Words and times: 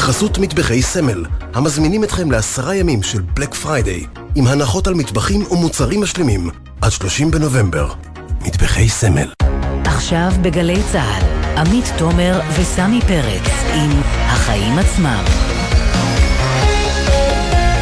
בחסות 0.00 0.38
מטבחי 0.38 0.82
סמל, 0.82 1.24
המזמינים 1.54 2.04
אתכם 2.04 2.30
לעשרה 2.30 2.74
ימים 2.74 3.02
של 3.02 3.20
Black 3.20 3.54
Friday, 3.54 4.06
עם 4.34 4.46
הנחות 4.46 4.86
על 4.86 4.94
מטבחים 4.94 5.44
ומוצרים 5.50 6.00
משלימים, 6.02 6.50
עד 6.80 6.90
30 6.90 7.30
בנובמבר. 7.30 7.92
מטבחי 8.40 8.88
סמל. 8.88 9.32
עכשיו 9.84 10.32
בגלי 10.42 10.82
צה"ל, 10.92 11.58
עמית 11.58 11.92
תומר 11.98 12.40
וסמי 12.60 13.00
פרץ 13.00 13.50
עם 13.74 13.90
החיים 14.26 14.78
עצמם. 14.78 15.24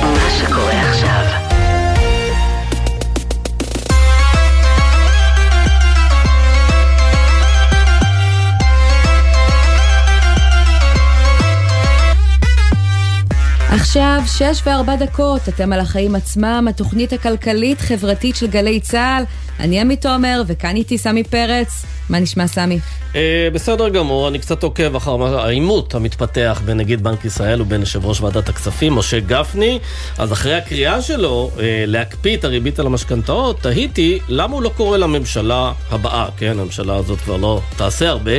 מה 0.02 0.30
שקורה 0.38 0.87
עכשיו 13.70 14.22
שש 14.26 14.62
וארבע 14.66 14.96
דקות, 14.96 15.48
אתם 15.48 15.72
על 15.72 15.80
החיים 15.80 16.14
עצמם, 16.14 16.66
התוכנית 16.70 17.12
הכלכלית-חברתית 17.12 18.36
של 18.36 18.46
גלי 18.46 18.80
צה"ל. 18.80 19.24
אני 19.60 19.80
עמית 19.80 20.02
תומר, 20.02 20.42
וכאן 20.46 20.76
איתי 20.76 20.98
סמי 20.98 21.24
פרץ. 21.24 21.84
מה 22.10 22.20
נשמע, 22.20 22.46
סמי? 22.46 22.78
אה, 23.16 23.48
בסדר 23.52 23.88
גמור, 23.88 24.28
אני 24.28 24.38
קצת 24.38 24.62
עוקב 24.62 24.96
אחר 24.96 25.38
העימות 25.38 25.94
המתפתח 25.94 26.62
בין 26.64 26.76
נגיד 26.76 27.02
בנק 27.02 27.24
ישראל 27.24 27.62
ובין 27.62 27.80
יושב 27.80 28.06
ראש 28.06 28.20
ועדת 28.20 28.48
הכספים, 28.48 28.94
משה 28.94 29.20
גפני. 29.20 29.78
אז 30.18 30.32
אחרי 30.32 30.54
הקריאה 30.54 31.02
שלו 31.02 31.50
אה, 31.58 31.84
להקפיא 31.86 32.36
את 32.36 32.44
הריבית 32.44 32.78
על 32.78 32.86
המשכנתאות, 32.86 33.60
תהיתי 33.60 34.18
למה 34.28 34.54
הוא 34.54 34.62
לא 34.62 34.68
קורא 34.76 34.96
לממשלה 34.96 35.72
הבאה, 35.90 36.26
כן, 36.36 36.58
הממשלה 36.58 36.96
הזאת 36.96 37.18
כבר 37.18 37.36
לא 37.36 37.60
תעשה 37.76 38.08
הרבה, 38.08 38.32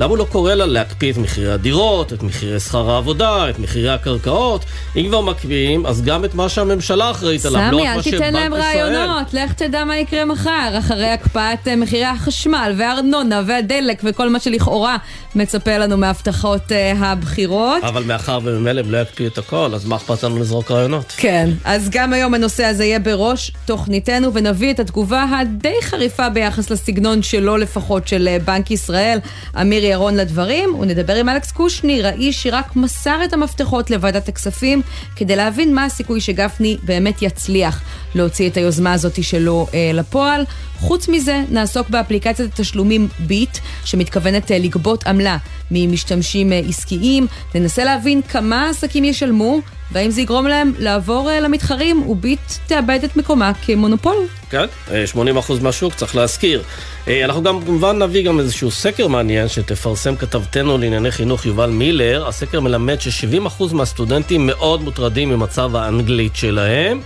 למה 0.00 0.10
הוא 0.10 0.18
לא 0.18 0.24
קורא 0.24 0.54
לה 0.54 0.66
להקפיא 0.66 1.12
את 1.12 1.16
מחירי 1.16 1.52
הדירות, 1.52 2.12
את 2.12 2.22
מחירי 2.22 2.60
שכר 2.60 2.90
העבודה, 2.90 3.50
את 3.50 3.58
מחירי 3.58 3.90
הקרקעות? 3.90 4.64
אם 4.96 5.06
כבר 5.08 5.20
מקפיאים, 5.20 5.86
אז 5.86 6.02
גם 6.02 6.24
את 6.24 6.34
מה 6.34 6.48
שהממשלה 6.48 7.10
אחראית 7.10 7.44
עליו, 7.44 7.68
לא 7.72 7.76
רק 7.76 7.96
מה 7.96 8.02
שבנק 8.02 8.06
ישראל... 8.06 8.18
סמי, 8.18 8.26
אל 8.26 8.32
תיתן 8.32 8.40
להם 8.40 8.54
רעיונות, 8.54 9.34
לך 9.34 9.52
תדע 9.52 9.84
מה 9.84 9.98
יקרה 9.98 10.24
מחר, 10.24 10.78
אחרי 10.78 11.08
הקפאת 11.08 11.68
אה, 11.68 11.76
מחירי 11.76 12.04
החשמל 12.04 12.74
והארנונה 12.78 13.42
והדלק 13.46 14.04
וכל 14.10 14.28
מה 14.28 14.40
שלכאורה 14.40 14.96
מצפה 15.34 15.78
לנו 15.78 15.96
מהבטחות 15.96 16.62
uh, 16.68 17.04
הבחירות. 17.04 17.84
אבל 17.84 18.04
מאחר 18.04 18.38
וממילא 18.44 18.80
הם 18.80 18.90
לא 18.90 18.98
יקפיאו 18.98 19.28
את 19.28 19.38
הכל, 19.38 19.70
אז 19.74 19.84
מה 19.84 19.96
אכפת 19.96 20.22
לנו 20.24 20.38
לזרוק 20.38 20.70
רעיונות? 20.70 21.14
כן, 21.16 21.50
אז 21.64 21.88
גם 21.90 22.12
היום 22.12 22.34
הנושא 22.34 22.64
הזה 22.64 22.84
יהיה 22.84 22.98
בראש 22.98 23.52
תוכניתנו, 23.64 24.34
ונביא 24.34 24.70
את 24.70 24.80
התגובה 24.80 25.24
הדי 25.40 25.74
חריפה 25.82 26.28
ביחס 26.28 26.70
לסגנון 26.70 27.22
שלו 27.22 27.56
לפחות, 27.56 28.08
של 28.08 28.28
uh, 28.28 28.44
בנק 28.44 28.70
ישראל, 28.70 29.18
אמיר 29.60 29.84
ירון 29.84 30.16
לדברים, 30.16 30.74
ונדבר 30.74 31.14
עם 31.14 31.28
אלכס 31.28 31.52
קושניר, 31.52 32.06
האיש 32.06 32.42
שרק 32.42 32.76
מסר 32.76 33.24
את 33.24 33.32
המפתחות 33.32 33.90
לוועדת 33.90 34.28
הכספים, 34.28 34.82
כדי 35.16 35.36
להבין 35.36 35.74
מה 35.74 35.84
הסיכוי 35.84 36.20
שגפני 36.20 36.76
באמת 36.82 37.22
יצליח 37.22 37.82
להוציא 38.14 38.48
את 38.48 38.56
היוזמה 38.56 38.92
הזאת 38.92 39.24
שלו 39.24 39.66
uh, 39.70 39.74
לפועל. 39.94 40.44
חוץ 40.80 41.08
מזה, 41.08 41.42
נעסוק 41.50 41.88
באפליקציית 41.88 42.52
התשלומים 42.52 43.08
ביט, 43.18 43.58
שמתכוונת 43.84 44.52
אה, 44.52 44.58
לגבות 44.58 45.06
עמלה 45.06 45.36
ממשתמשים 45.70 46.52
אה, 46.52 46.60
עסקיים. 46.68 47.26
ננסה 47.54 47.84
להבין 47.84 48.22
כמה 48.22 48.68
עסקים 48.68 49.04
ישלמו, 49.04 49.60
והאם 49.92 50.10
זה 50.10 50.20
יגרום 50.20 50.46
להם 50.46 50.72
לעבור 50.78 51.30
אה, 51.30 51.40
למתחרים, 51.40 52.08
וביט 52.08 52.40
תאבד 52.66 52.98
את 53.04 53.16
מקומה 53.16 53.52
כמונופול. 53.66 54.16
כן, 54.50 54.64
80% 55.14 55.62
מהשוק, 55.62 55.94
צריך 55.94 56.16
להזכיר. 56.16 56.62
אנחנו 57.08 57.42
גם 57.42 57.64
כמובן 57.64 58.02
נביא 58.02 58.24
גם 58.24 58.40
איזשהו 58.40 58.70
סקר 58.70 59.08
מעניין 59.08 59.48
שתפרסם 59.48 60.16
כתבתנו 60.16 60.78
לענייני 60.78 61.10
חינוך 61.10 61.46
יובל 61.46 61.70
מילר. 61.70 62.28
הסקר 62.28 62.60
מלמד 62.60 63.00
ש-70% 63.00 63.74
מהסטודנטים 63.74 64.46
מאוד 64.46 64.82
מוטרדים 64.82 65.28
ממצב 65.30 65.76
האנגלית 65.76 66.36
שלהם. 66.36 67.00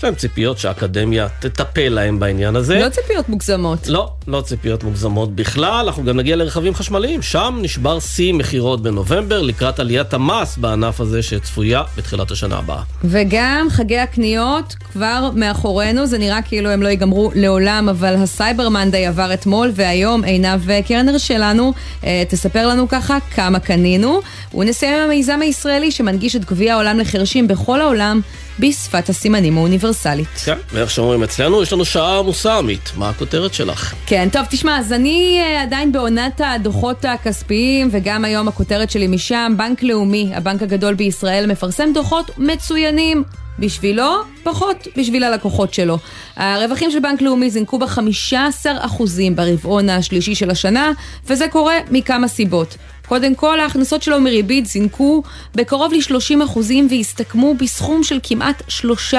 יש 0.00 0.04
להם 0.04 0.14
ציפיות 0.14 0.58
שהאקדמיה 0.58 1.28
תטפל 1.38 1.88
להם 1.88 2.18
בעניין 2.18 2.56
הזה. 2.56 2.78
לא 2.78 2.88
ציפיות 2.88 3.28
מוגזמות. 3.28 3.88
לא, 3.88 4.12
לא 4.26 4.40
ציפיות 4.40 4.84
מוגזמות 4.84 5.34
בכלל. 5.34 5.84
אנחנו 5.86 6.04
גם 6.04 6.16
נגיע 6.16 6.36
לרכבים 6.36 6.74
חשמליים. 6.74 7.22
שם 7.22 7.58
נשבר 7.62 8.00
שיא 8.00 8.34
מכירות 8.34 8.82
בנובמבר 8.82 9.42
לקראת 9.42 9.80
עליית 9.80 10.14
המס 10.14 10.56
בענף 10.56 11.00
הזה 11.00 11.22
שצפויה 11.22 11.82
בתחילת 11.96 12.30
השנה 12.30 12.58
הבאה. 12.58 12.82
וגם 13.04 13.66
חגי 13.70 13.98
הקניות 13.98 14.74
כבר 14.92 15.30
מאחורינו. 15.34 16.06
זה 16.06 16.18
נראה 16.18 16.42
כאילו 16.42 16.70
הם 16.70 16.82
לא 16.82 16.88
ייגמרו 16.88 17.30
לעולם, 17.34 17.88
אבל 17.88 18.14
ה 18.14 18.23
Cyber 18.23 18.68
Monday 18.68 19.06
עבר 19.06 19.32
אתמול, 19.40 19.70
והיום 19.74 20.24
עינב 20.24 20.80
קרנר 20.88 21.18
שלנו 21.18 21.72
אה, 22.04 22.22
תספר 22.28 22.68
לנו 22.68 22.88
ככה 22.88 23.18
כמה 23.34 23.58
קנינו. 23.58 24.20
ונסיים 24.54 24.94
עם 24.94 25.00
המיזם 25.00 25.40
הישראלי 25.42 25.90
שמנגיש 25.90 26.36
את 26.36 26.44
גביע 26.44 26.74
העולם 26.74 26.98
לחרשים 26.98 27.48
בכל 27.48 27.80
העולם. 27.80 28.20
בשפת 28.58 29.08
הסימנים 29.08 29.58
האוניברסלית. 29.58 30.28
כן, 30.44 30.58
ואיך 30.72 30.90
שאומרים 30.90 31.22
אצלנו, 31.22 31.62
יש 31.62 31.72
לנו 31.72 31.84
שעה 31.84 32.18
עמוסה, 32.18 32.58
עמית. 32.58 32.92
מה 32.96 33.08
הכותרת 33.08 33.54
שלך? 33.54 33.94
כן, 34.06 34.28
טוב, 34.32 34.42
תשמע, 34.50 34.78
אז 34.78 34.92
אני 34.92 35.40
אה, 35.40 35.62
עדיין 35.62 35.92
בעונת 35.92 36.40
הדוחות 36.44 37.04
הכספיים, 37.04 37.88
וגם 37.92 38.24
היום 38.24 38.48
הכותרת 38.48 38.90
שלי 38.90 39.06
משם, 39.06 39.54
בנק 39.56 39.82
לאומי, 39.82 40.30
הבנק 40.34 40.62
הגדול 40.62 40.94
בישראל, 40.94 41.46
מפרסם 41.46 41.92
דוחות 41.94 42.30
מצוינים. 42.38 43.24
בשבילו, 43.60 44.20
פחות 44.42 44.88
בשביל 44.96 45.24
הלקוחות 45.24 45.74
שלו. 45.74 45.98
הרווחים 46.36 46.90
של 46.90 47.00
בנק 47.00 47.22
לאומי 47.22 47.50
זינקו 47.50 47.78
ב-15% 47.78 49.02
ברבעון 49.34 49.88
השלישי 49.88 50.34
של 50.34 50.50
השנה, 50.50 50.92
וזה 51.26 51.48
קורה 51.48 51.74
מכמה 51.90 52.28
סיבות. 52.28 52.76
קודם 53.08 53.34
כל, 53.34 53.60
ההכנסות 53.60 54.02
שלו 54.02 54.20
מריבית 54.20 54.66
זינקו 54.66 55.22
בקרוב 55.54 55.92
ל-30% 55.92 56.58
והסתכמו 56.90 57.54
בסכום 57.54 58.02
של 58.02 58.18
כמעט 58.22 58.62
3 58.68 59.14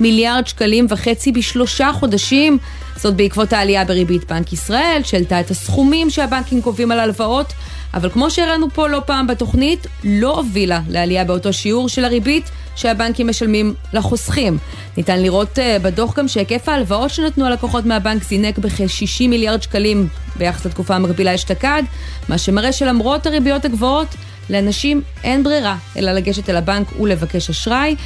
מיליארד 0.00 0.46
שקלים 0.46 0.86
וחצי 0.88 1.32
בשלושה 1.32 1.90
חודשים. 1.92 2.58
זאת 2.96 3.16
בעקבות 3.16 3.52
העלייה 3.52 3.84
בריבית 3.84 4.24
בנק 4.24 4.52
ישראל, 4.52 5.00
שהעלתה 5.04 5.40
את 5.40 5.50
הסכומים 5.50 6.10
שהבנקים 6.10 6.62
קובעים 6.62 6.92
על 6.92 7.00
הלוואות, 7.00 7.52
אבל 7.96 8.10
כמו 8.10 8.30
שהראינו 8.30 8.70
פה 8.70 8.88
לא 8.88 9.02
פעם 9.06 9.26
בתוכנית, 9.26 9.86
לא 10.04 10.36
הובילה 10.36 10.80
לעלייה 10.88 11.24
באותו 11.24 11.52
שיעור 11.52 11.88
של 11.88 12.04
הריבית 12.04 12.50
שהבנקים 12.76 13.28
משלמים 13.28 13.74
לחוסכים. 13.92 14.58
ניתן 14.96 15.22
לראות 15.22 15.58
uh, 15.58 15.82
בדוח 15.82 16.18
גם 16.18 16.28
שהיקף 16.28 16.68
ההלוואות 16.68 17.10
שנתנו 17.10 17.46
הלקוחות 17.46 17.86
מהבנק 17.86 18.22
זינק 18.24 18.58
בכ-60 18.58 19.28
מיליארד 19.28 19.62
שקלים 19.62 20.08
ביחס 20.36 20.66
לתקופה 20.66 20.94
המקבילה 20.94 21.34
אשתקד, 21.34 21.82
מה 22.28 22.38
שמראה 22.38 22.72
שלמרות 22.72 23.26
הריביות 23.26 23.64
הגבוהות, 23.64 24.08
לאנשים 24.50 25.02
אין 25.24 25.44
ברירה 25.44 25.76
אלא 25.96 26.12
לגשת 26.12 26.50
אל 26.50 26.56
הבנק 26.56 27.00
ולבקש 27.00 27.50
אשראי. 27.50 27.96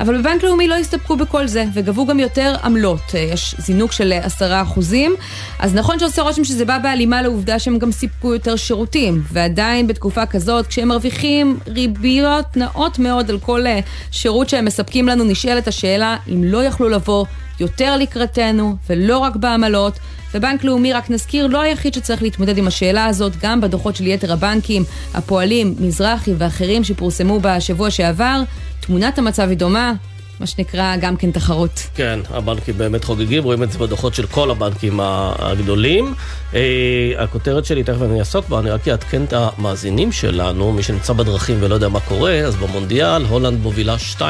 אבל 0.00 0.18
בבנק 0.18 0.42
לאומי 0.42 0.68
לא 0.68 0.74
הסתפקו 0.74 1.16
בכל 1.16 1.46
זה, 1.46 1.64
וגבו 1.74 2.06
גם 2.06 2.18
יותר 2.18 2.54
עמלות. 2.64 3.00
אה, 3.14 3.20
יש 3.20 3.54
זינוק 3.58 3.92
של 3.92 4.12
אה, 4.12 4.24
עשרה 4.24 4.62
אחוזים. 4.62 5.14
אז 5.58 5.74
נכון 5.74 5.98
שעושה 5.98 6.22
רושם 6.22 6.44
שזה 6.44 6.64
בא 6.64 6.78
בהלימה 6.78 7.22
לעובדה 7.22 7.58
שהם 7.58 7.78
גם 7.78 7.92
סיפקו 7.92 8.34
יותר 8.34 8.56
שירותים. 8.56 9.22
ועדיין 9.32 9.86
בתקופה 9.86 10.26
כזאת, 10.26 10.66
כשהם 10.66 10.88
מרוויחים 10.88 11.58
ריביות 11.66 12.56
נאות 12.56 12.98
מאוד 12.98 13.30
על 13.30 13.38
כל 13.38 13.66
אה, 13.66 13.80
שירות 14.10 14.48
שהם 14.48 14.64
מספקים 14.64 15.08
לנו, 15.08 15.24
נשאלת 15.24 15.68
השאלה 15.68 16.16
אם 16.28 16.44
לא 16.44 16.64
יכלו 16.64 16.88
לבוא 16.88 17.24
יותר 17.60 17.96
לקראתנו, 17.96 18.76
ולא 18.90 19.18
רק 19.18 19.36
בעמלות. 19.36 19.98
ובנק 20.34 20.64
לאומי, 20.64 20.92
רק 20.92 21.10
נזכיר, 21.10 21.46
לא 21.46 21.60
היחיד 21.60 21.94
שצריך 21.94 22.22
להתמודד 22.22 22.58
עם 22.58 22.66
השאלה 22.66 23.06
הזאת, 23.06 23.32
גם 23.42 23.60
בדוחות 23.60 23.96
של 23.96 24.06
יתר 24.06 24.32
הבנקים, 24.32 24.84
הפועלים, 25.14 25.74
מזרחי 25.78 26.32
ואחרים 26.38 26.84
שפורסמו 26.84 27.40
בשבוע 27.42 27.90
שעבר, 27.90 28.42
תמונת 28.80 29.18
המצב 29.18 29.48
היא 29.48 29.58
דומה, 29.58 29.92
מה 30.40 30.46
שנקרא 30.46 30.96
גם 30.96 31.16
כן 31.16 31.30
תחרות. 31.30 31.86
כן, 31.94 32.20
הבנקים 32.30 32.78
באמת 32.78 33.04
חוגגים, 33.04 33.44
רואים 33.44 33.62
את 33.62 33.72
זה 33.72 33.78
בדוחות 33.78 34.14
של 34.14 34.26
כל 34.26 34.50
הבנקים 34.50 35.00
הגדולים. 35.02 36.14
אה, 36.54 37.12
הכותרת 37.18 37.64
שלי, 37.64 37.82
תכף 37.84 38.02
אני 38.02 38.18
אעסוק 38.18 38.48
בה, 38.48 38.58
אני 38.58 38.70
רק 38.70 38.88
אעדכן 38.88 39.24
את 39.24 39.32
המאזינים 39.32 40.12
שלנו, 40.12 40.72
מי 40.72 40.82
שנמצא 40.82 41.12
בדרכים 41.12 41.56
ולא 41.60 41.74
יודע 41.74 41.88
מה 41.88 42.00
קורה, 42.00 42.32
אז 42.32 42.56
במונדיאל, 42.56 43.24
הולנד 43.24 43.60
מובילה 43.60 43.96
2-0 44.16 44.22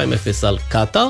על 0.42 0.58
קטאר. 0.68 1.08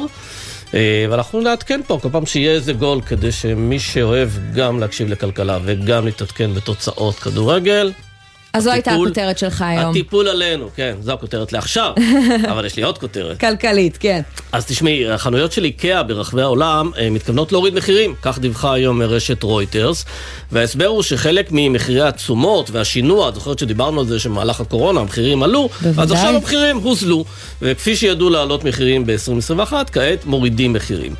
אה, 0.75 1.06
ואנחנו 1.11 1.40
נעדכן 1.40 1.81
פה 1.87 1.99
כל 2.02 2.08
פעם 2.12 2.26
שיהיה 2.26 2.52
איזה 2.52 2.72
גול, 2.72 3.00
כדי 3.00 3.32
שמי 3.32 3.78
שאוהב 3.78 4.28
גם 4.55 4.81
להקשיב 4.81 5.08
לכלכלה 5.08 5.58
וגם 5.64 6.05
להתעדכן 6.05 6.55
בתוצאות 6.55 7.14
כדורגל, 7.14 7.93
אז 8.52 8.64
זו 8.64 8.70
הייתה 8.70 8.93
הכותרת 8.93 9.38
שלך 9.38 9.62
היום. 9.62 9.91
הטיפול 9.91 10.29
עלינו, 10.29 10.69
כן, 10.76 10.94
זו 11.00 11.12
הכותרת 11.12 11.52
לעכשיו, 11.52 11.93
אבל 12.50 12.64
יש 12.67 12.76
לי 12.76 12.82
עוד 12.82 12.99
כותרת. 12.99 13.41
כלכלית, 13.41 13.97
כן. 13.97 14.20
אז 14.52 14.67
תשמעי, 14.67 15.11
החנויות 15.11 15.52
של 15.52 15.64
איקאה 15.64 16.02
ברחבי 16.02 16.43
העולם 16.43 16.91
אה, 16.99 17.11
מתכוונות 17.11 17.52
להוריד 17.52 17.75
מחירים, 17.75 18.14
כך 18.23 18.38
דיווחה 18.38 18.73
היום 18.73 19.02
רשת 19.02 19.43
רויטרס, 19.43 20.05
וההסבר 20.52 20.87
הוא 20.87 21.02
שחלק 21.02 21.49
ממחירי 21.50 22.02
התשומות 22.02 22.70
והשינוע, 22.70 23.29
את 23.29 23.35
זוכרת 23.35 23.58
שדיברנו 23.58 24.00
על 24.00 24.06
זה 24.06 24.19
שמהלך 24.19 24.61
הקורונה 24.61 25.00
המחירים 25.00 25.43
עלו, 25.43 25.69
בוודאי. 25.82 26.02
אז 26.02 26.12
עכשיו 26.12 26.37
המחירים 26.37 26.76
הוזלו, 26.76 27.25
וכפי 27.62 27.97
שידעו 27.97 28.31
להעלות 28.31 28.64
מחירים 28.64 29.06
ב-2021, 29.06 29.73
כעת 29.93 30.26
מורידים 30.26 30.73
מחירים. 30.73 31.14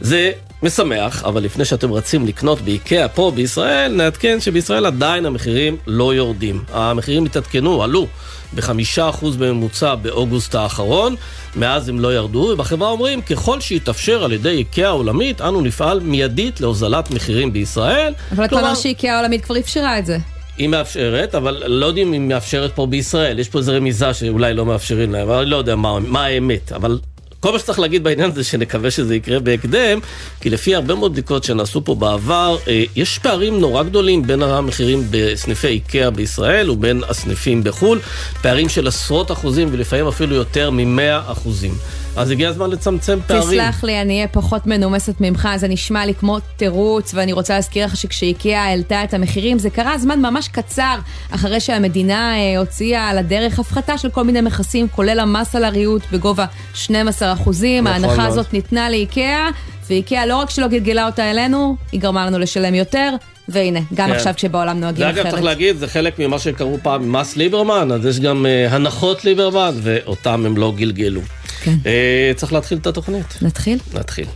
זה 0.00 0.32
משמח, 0.62 1.24
אבל 1.24 1.42
לפני 1.42 1.64
שאתם 1.64 1.92
רצים 1.92 2.26
לקנות 2.26 2.60
באיקאה 2.60 3.08
פה 3.08 3.32
בישראל, 3.34 3.92
נעדכן 3.92 4.40
שבישראל 4.40 4.86
עדיין 4.86 5.26
המחירים 5.26 5.76
לא 5.86 6.14
יורדים. 6.14 6.64
המחירים 6.72 7.24
התעדכנו, 7.24 7.82
עלו 7.82 8.06
בחמישה 8.54 9.08
אחוז 9.08 9.36
בממוצע 9.36 9.94
באוגוסט 9.94 10.54
האחרון, 10.54 11.14
מאז 11.56 11.88
הם 11.88 12.00
לא 12.00 12.14
ירדו, 12.14 12.38
ובחברה 12.38 12.90
אומרים, 12.90 13.22
ככל 13.22 13.60
שיתאפשר 13.60 14.24
על 14.24 14.32
ידי 14.32 14.48
איקאה 14.48 14.88
העולמית, 14.88 15.40
אנו 15.40 15.60
נפעל 15.60 16.00
מיידית 16.00 16.60
להוזלת 16.60 17.10
מחירים 17.10 17.52
בישראל. 17.52 18.12
אבל 18.32 18.44
אתה 18.44 18.56
אומר 18.56 18.74
שאיקאה 18.74 19.14
העולמית 19.14 19.44
כבר 19.44 19.58
אפשרה 19.58 19.98
את 19.98 20.06
זה. 20.06 20.18
היא 20.58 20.68
מאפשרת, 20.68 21.34
אבל 21.34 21.62
לא 21.66 21.86
יודעים 21.86 22.06
אם 22.06 22.12
היא 22.12 22.20
מאפשרת 22.20 22.72
פה 22.74 22.86
בישראל. 22.86 23.38
יש 23.38 23.48
פה 23.48 23.58
איזו 23.58 23.72
רמיזה 23.72 24.14
שאולי 24.14 24.54
לא 24.54 24.66
מאפשרים 24.66 25.12
להם, 25.12 25.28
אבל 25.28 25.38
אני 25.38 25.50
לא 25.50 25.56
יודע 25.56 25.76
מה, 25.76 25.98
מה 26.00 26.24
האמת. 26.24 26.72
אבל 26.72 26.98
כל 27.40 27.52
מה 27.52 27.58
שצריך 27.58 27.78
להגיד 27.78 28.04
בעניין 28.04 28.32
זה 28.32 28.44
שנקווה 28.44 28.90
שזה 28.90 29.16
יקרה 29.16 29.38
בהקדם, 29.38 29.98
כי 30.40 30.50
לפי 30.50 30.74
הרבה 30.74 30.94
מאוד 30.94 31.12
בדיקות 31.12 31.44
שנעשו 31.44 31.84
פה 31.84 31.94
בעבר, 31.94 32.56
אה, 32.68 32.84
יש 32.96 33.18
פערים 33.18 33.60
נורא 33.60 33.82
גדולים 33.82 34.26
בין 34.26 34.42
המחירים 34.42 35.06
בסניפי 35.10 35.66
איקאה 35.66 36.10
בישראל 36.10 36.70
ובין 36.70 37.02
הסניפים 37.08 37.64
בחו"ל, 37.64 38.00
פערים 38.42 38.68
של 38.68 38.86
עשרות 38.86 39.32
אחוזים 39.32 39.68
ולפעמים 39.72 40.06
אפילו 40.06 40.34
יותר 40.36 40.70
ממאה 40.70 41.32
אחוזים. 41.32 41.74
אז 42.16 42.30
הגיע 42.30 42.48
הזמן 42.48 42.70
לצמצם 42.70 43.18
פערים. 43.26 43.42
תסלח 43.42 43.84
לי, 43.84 44.00
אני 44.00 44.14
אהיה 44.16 44.28
פחות 44.28 44.66
מנומסת 44.66 45.20
ממך, 45.20 45.48
זה 45.56 45.68
נשמע 45.68 46.06
לי 46.06 46.14
כמו 46.14 46.38
תירוץ, 46.56 47.14
ואני 47.14 47.32
רוצה 47.32 47.54
להזכיר 47.54 47.84
לך 47.84 47.96
שכשאיקאה 47.96 48.64
העלתה 48.64 49.04
את 49.04 49.14
המחירים, 49.14 49.58
זה 49.58 49.70
קרה 49.70 49.98
זמן 49.98 50.20
ממש 50.22 50.48
קצר 50.48 50.98
אחרי 51.30 51.60
שהמדינה 51.60 52.34
אה, 52.36 52.58
הוציאה 52.58 53.08
על 53.08 53.18
הדרך 53.18 53.58
הפחתה 53.58 53.98
של 53.98 54.10
כל 54.10 54.24
מיני 54.24 54.40
מכסים, 54.40 54.88
כולל 54.88 55.20
המס 55.20 55.56
על 55.56 55.64
הריהוט 55.64 56.02
בגובה 56.12 56.46
12 56.74 57.32
אחוזים. 57.32 57.86
נכון 57.86 58.04
ההנחה 58.04 58.26
הזאת 58.26 58.52
ניתנה 58.52 58.90
לאיקאה, 58.90 59.48
ואיקאה 59.90 60.26
לא 60.26 60.36
רק 60.36 60.50
שלא 60.50 60.66
גלגלה 60.66 61.06
אותה 61.06 61.30
אלינו, 61.30 61.76
היא 61.92 62.00
גרמה 62.00 62.26
לנו 62.26 62.38
לשלם 62.38 62.74
יותר. 62.74 63.10
והנה, 63.48 63.80
גם 63.94 64.08
כן. 64.08 64.14
עכשיו 64.14 64.32
כשבעולם 64.36 64.80
נוהגים 64.80 65.06
אחרת. 65.06 65.16
ואגב, 65.16 65.30
צריך 65.30 65.42
להגיד, 65.42 65.76
זה 65.76 65.88
חלק 65.88 66.18
ממה 66.18 66.38
שקראו 66.38 66.78
פעם 66.82 67.12
מס 67.12 67.36
ליברמן, 67.36 67.92
אז 67.92 68.06
יש 68.06 68.20
גם 68.20 68.46
uh, 68.46 68.72
הנחות 68.72 69.24
ליברמן, 69.24 69.72
ואותם 69.82 70.46
הם 70.46 70.56
לא 70.56 70.72
גלגלו. 70.76 71.20
כן. 71.60 71.74
אה, 71.86 72.32
צריך 72.36 72.52
להתחיל 72.52 72.78
את 72.78 72.86
התוכנית. 72.86 73.38
נתחיל? 73.42 73.78
נתחיל. 73.94 74.26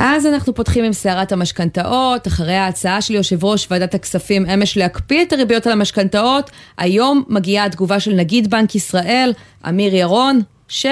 אז 0.00 0.26
אנחנו 0.26 0.54
פותחים 0.54 0.84
עם 0.84 0.92
סערת 0.92 1.32
המשכנתאות, 1.32 2.26
אחרי 2.26 2.54
ההצעה 2.54 3.02
של 3.02 3.14
יושב 3.14 3.44
ראש 3.44 3.66
ועדת 3.70 3.94
הכספים 3.94 4.46
אמש 4.46 4.76
להקפיא 4.76 5.22
את 5.22 5.32
הריביות 5.32 5.66
על 5.66 5.72
המשכנתאות, 5.72 6.50
היום 6.78 7.24
מגיעה 7.28 7.64
התגובה 7.64 8.00
של 8.00 8.12
נגיד 8.12 8.50
בנק 8.50 8.74
ישראל, 8.74 9.32
אמיר 9.68 9.94
ירון, 9.94 10.40
ש... 10.68 10.86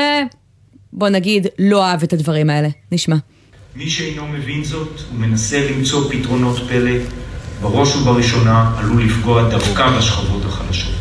בוא 0.96 1.08
נגיד, 1.08 1.46
לא 1.58 1.86
אהב 1.86 2.02
את 2.02 2.12
הדברים 2.12 2.50
האלה. 2.50 2.68
נשמע. 2.92 3.16
מי 3.76 3.90
שאינו 3.90 4.28
מבין 4.28 4.64
זאת 4.64 5.00
ומנסה 5.14 5.68
למצוא 5.70 6.10
פתרונות 6.10 6.56
פלא, 6.68 6.98
בראש 7.62 7.96
ובראשונה 7.96 8.72
עלול 8.78 9.04
לפגוע 9.04 9.48
דווקא 9.50 9.98
בשכבות 9.98 10.44
החלשות. 10.44 10.94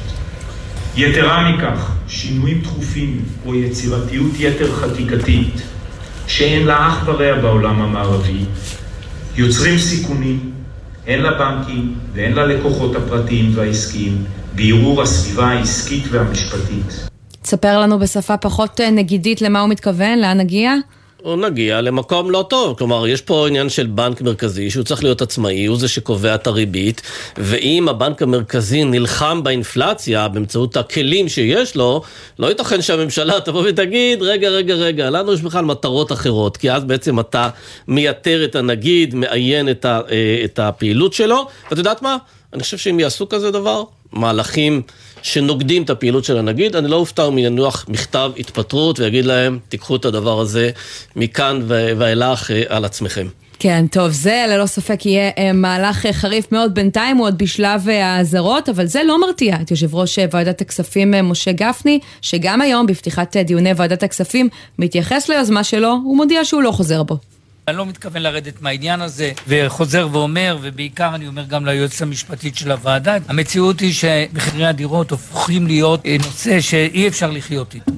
יתרה 0.95 1.51
מכך, 1.51 1.91
שינויים 2.07 2.61
תכופים 2.61 3.21
או 3.45 3.55
יצירתיות 3.55 4.31
יתר 4.39 4.75
חקיקתית 4.75 5.61
שאין 6.27 6.67
לה 6.67 6.87
אח 6.87 7.03
ורע 7.05 7.41
בעולם 7.41 7.81
המערבי 7.81 8.45
יוצרים 9.35 9.77
סיכונים 9.77 10.51
הן 11.07 11.19
לבנקים 11.19 11.95
והן 12.13 12.33
ללקוחות 12.33 12.95
הפרטיים 12.95 13.51
והעסקיים 13.55 14.23
בערעור 14.55 15.01
הסביבה 15.01 15.47
העסקית 15.47 16.03
והמשפטית. 16.11 17.14
תספר 17.45 17.79
לנו 17.79 17.99
בשפה 17.99 18.37
פחות 18.37 18.81
אה, 18.81 18.89
נגידית 18.89 19.41
למה 19.41 19.61
הוא 19.61 19.69
מתכוון, 19.69 20.19
לאן 20.19 20.37
נגיע? 20.37 20.73
או 21.23 21.35
נגיע 21.35 21.81
למקום 21.81 22.31
לא 22.31 22.45
טוב. 22.49 22.77
כלומר, 22.77 23.07
יש 23.07 23.21
פה 23.21 23.47
עניין 23.47 23.69
של 23.69 23.87
בנק 23.87 24.21
מרכזי 24.21 24.69
שהוא 24.69 24.83
צריך 24.83 25.03
להיות 25.03 25.21
עצמאי, 25.21 25.65
הוא 25.65 25.77
זה 25.77 25.87
שקובע 25.87 26.35
את 26.35 26.47
הריבית, 26.47 27.01
ואם 27.37 27.89
הבנק 27.89 28.21
המרכזי 28.21 28.83
נלחם 28.83 29.43
באינפלציה 29.43 30.27
באמצעות 30.27 30.77
הכלים 30.77 31.29
שיש 31.29 31.75
לו, 31.75 32.01
לא 32.39 32.47
ייתכן 32.47 32.81
שהממשלה 32.81 33.39
תבוא 33.45 33.63
ותגיד, 33.67 34.21
רגע, 34.21 34.49
רגע, 34.49 34.73
רגע, 34.73 35.09
לנו 35.09 35.33
יש 35.33 35.41
בכלל 35.41 35.65
מטרות 35.65 36.11
אחרות, 36.11 36.57
כי 36.57 36.71
אז 36.71 36.83
בעצם 36.83 37.19
אתה 37.19 37.49
מייתר 37.87 38.45
את 38.45 38.55
הנגיד, 38.55 39.15
מאיין 39.15 39.69
את, 39.69 39.85
ה, 39.85 40.01
אה, 40.11 40.41
את 40.45 40.59
הפעילות 40.59 41.13
שלו. 41.13 41.47
ואת 41.69 41.77
יודעת 41.77 42.01
מה? 42.01 42.17
אני 42.53 42.63
חושב 42.63 42.77
שאם 42.77 42.99
יעשו 42.99 43.29
כזה 43.29 43.51
דבר, 43.51 43.83
מהלכים 44.15 44.81
שנוגדים 45.21 45.83
את 45.83 45.89
הפעילות 45.89 46.25
של 46.25 46.37
הנגיד, 46.37 46.75
אני 46.75 46.87
לא 46.87 46.95
אופתע 46.95 47.27
אם 47.27 47.37
ינוח 47.37 47.85
מכתב 47.89 48.31
התפטרות 48.37 48.99
ויגיד 48.99 49.25
להם, 49.25 49.59
תיקחו 49.69 49.95
את 49.95 50.05
הדבר 50.05 50.39
הזה 50.39 50.69
מכאן 51.15 51.61
ואילך 51.67 52.51
אה, 52.51 52.63
על 52.67 52.85
עצמכם. 52.85 53.27
כן, 53.59 53.85
טוב, 53.91 54.11
זה 54.11 54.45
ללא 54.49 54.65
ספק 54.65 55.05
יהיה 55.05 55.31
אה, 55.37 55.53
מהלך 55.53 56.05
אה, 56.05 56.13
חריף 56.13 56.51
מאוד 56.51 56.75
בינתיים, 56.75 57.17
הוא 57.17 57.27
עוד 57.27 57.37
בשלב 57.37 57.89
האזהרות, 57.89 58.69
אבל 58.69 58.85
זה 58.85 59.03
לא 59.03 59.21
מרתיע 59.21 59.55
את 59.61 59.71
יושב 59.71 59.95
ראש 59.95 60.19
ועדת 60.31 60.61
הכספים 60.61 61.13
משה 61.23 61.51
גפני, 61.51 61.99
שגם 62.21 62.61
היום 62.61 62.85
בפתיחת 62.85 63.37
דיוני 63.37 63.71
ועדת 63.75 64.03
הכספים 64.03 64.49
מתייחס 64.79 65.29
ליוזמה 65.29 65.63
שלו, 65.63 65.89
הוא 66.03 66.17
מודיע 66.17 66.45
שהוא 66.45 66.63
לא 66.63 66.71
חוזר 66.71 67.03
בו. 67.03 67.17
אני 67.67 67.77
לא 67.77 67.85
מתכוון 67.85 68.21
לרדת 68.21 68.61
מהעניין 68.61 69.01
הזה, 69.01 69.31
וחוזר 69.47 70.07
ואומר, 70.11 70.57
ובעיקר 70.61 71.15
אני 71.15 71.27
אומר 71.27 71.43
גם 71.45 71.65
ליועצת 71.65 72.01
המשפטית 72.01 72.55
של 72.55 72.71
הוועדה, 72.71 73.17
המציאות 73.27 73.79
היא 73.79 73.93
שמחירי 73.93 74.65
הדירות 74.65 75.11
הופכים 75.11 75.67
להיות 75.67 76.05
אה, 76.05 76.15
נושא 76.17 76.61
שאי 76.61 77.07
אפשר 77.07 77.31
לחיות 77.31 77.73
איתו. 77.73 77.91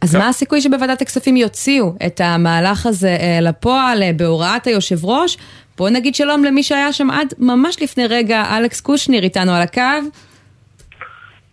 אז 0.00 0.16
מה 0.16 0.28
הסיכוי 0.28 0.60
שבוועדת 0.60 1.02
הכספים 1.02 1.36
יוציאו 1.36 1.94
את 2.06 2.20
המהלך 2.24 2.86
הזה 2.86 3.16
אה, 3.20 3.40
לפועל 3.40 4.02
אה, 4.02 4.10
בהוראת 4.16 4.66
היושב 4.66 5.04
ראש? 5.04 5.36
בואו 5.78 5.90
נגיד 5.90 6.14
שלום 6.14 6.44
למי 6.44 6.62
שהיה 6.62 6.92
שם 6.92 7.10
עד 7.10 7.34
ממש 7.38 7.82
לפני 7.82 8.06
רגע, 8.06 8.58
אלכס 8.58 8.80
קושניר 8.80 9.22
איתנו 9.22 9.52
על 9.52 9.62
הקו. 9.62 10.08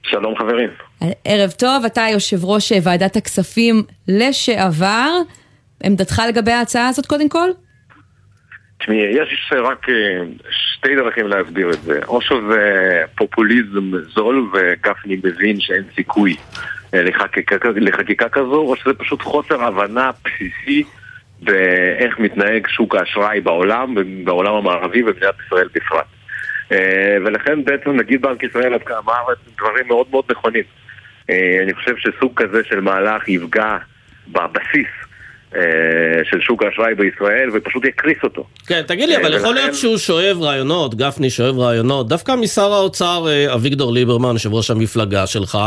שלום 0.04 0.34
חברים. 0.38 0.70
ערב 1.26 1.52
טוב, 1.52 1.86
אתה 1.86 2.06
יושב 2.12 2.46
ראש 2.46 2.72
ועדת 2.84 3.16
הכספים 3.16 3.84
לשעבר. 4.08 5.12
עמדתך 5.84 6.22
לגבי 6.30 6.52
ההצעה 6.52 6.88
הזאת 6.88 7.06
קודם 7.06 7.30
כל? 7.30 7.50
תשמעי, 8.80 8.98
יש 8.98 9.54
רק 9.64 9.90
אה, 9.90 10.24
שתי 10.50 10.96
דרכים 10.96 11.28
להסביר 11.28 11.70
את 11.70 11.82
זה. 11.82 12.00
או 12.08 12.22
שזה 12.22 13.02
פופוליזם 13.16 13.92
זול 14.16 14.50
וגפני 14.54 15.16
מבין 15.24 15.60
שאין 15.60 15.84
סיכוי 15.96 16.36
אה, 16.94 17.04
לחקיקה, 17.04 17.56
לחקיקה 17.76 18.30
כזו, 18.30 18.56
או 18.56 18.76
שזה 18.76 18.94
פשוט 18.94 19.22
חוסר 19.22 19.64
הבנה 19.64 20.12
בסיסי 20.26 20.84
באיך 21.42 22.20
מתנהג 22.20 22.68
שוק 22.68 22.96
האשראי 22.96 23.42
בעולם, 23.42 23.96
בעולם 24.24 24.54
המערבי 24.54 25.04
ובמדינת 25.04 25.36
ישראל 25.46 25.68
בפרט. 25.76 26.06
אה, 26.72 27.18
ולכן 27.26 27.64
בעצם 27.64 27.92
נגיד 27.92 28.22
בנק 28.22 28.44
ישראל 28.44 28.80
כמה 28.86 29.14
דברים 29.58 29.88
מאוד 29.88 30.08
מאוד 30.12 30.26
נכונים. 30.30 30.64
אני 31.64 31.74
חושב 31.74 31.96
שסוג 31.98 32.32
כזה 32.36 32.64
של 32.64 32.82
מהלך 32.82 33.30
יפגע 33.30 33.78
בבסיס 34.28 34.88
של 36.24 36.42
שוק 36.42 36.64
האשראי 36.64 36.96
בישראל 36.96 37.50
ופשוט 37.54 37.86
יקריס 37.86 38.18
אותו. 38.24 38.46
כן, 38.68 38.82
תגיד 38.88 39.10
לי, 39.10 39.18
אבל 39.18 39.26
ולכן... 39.26 39.38
יכול 39.38 39.54
להיות 39.54 39.76
שהוא 39.76 39.98
שואב 39.98 40.42
רעיונות, 40.42 40.96
גפני 40.96 41.30
שואב 41.30 41.60
רעיונות, 41.60 42.08
דווקא 42.08 42.36
משר 42.36 42.74
האוצר 42.74 43.26
אה, 43.28 43.54
אביגדור 43.54 43.94
ליברמן, 43.94 44.34
יושב 44.34 44.54
ראש 44.54 44.72
המפלגה 44.72 45.28
שלך, 45.28 45.58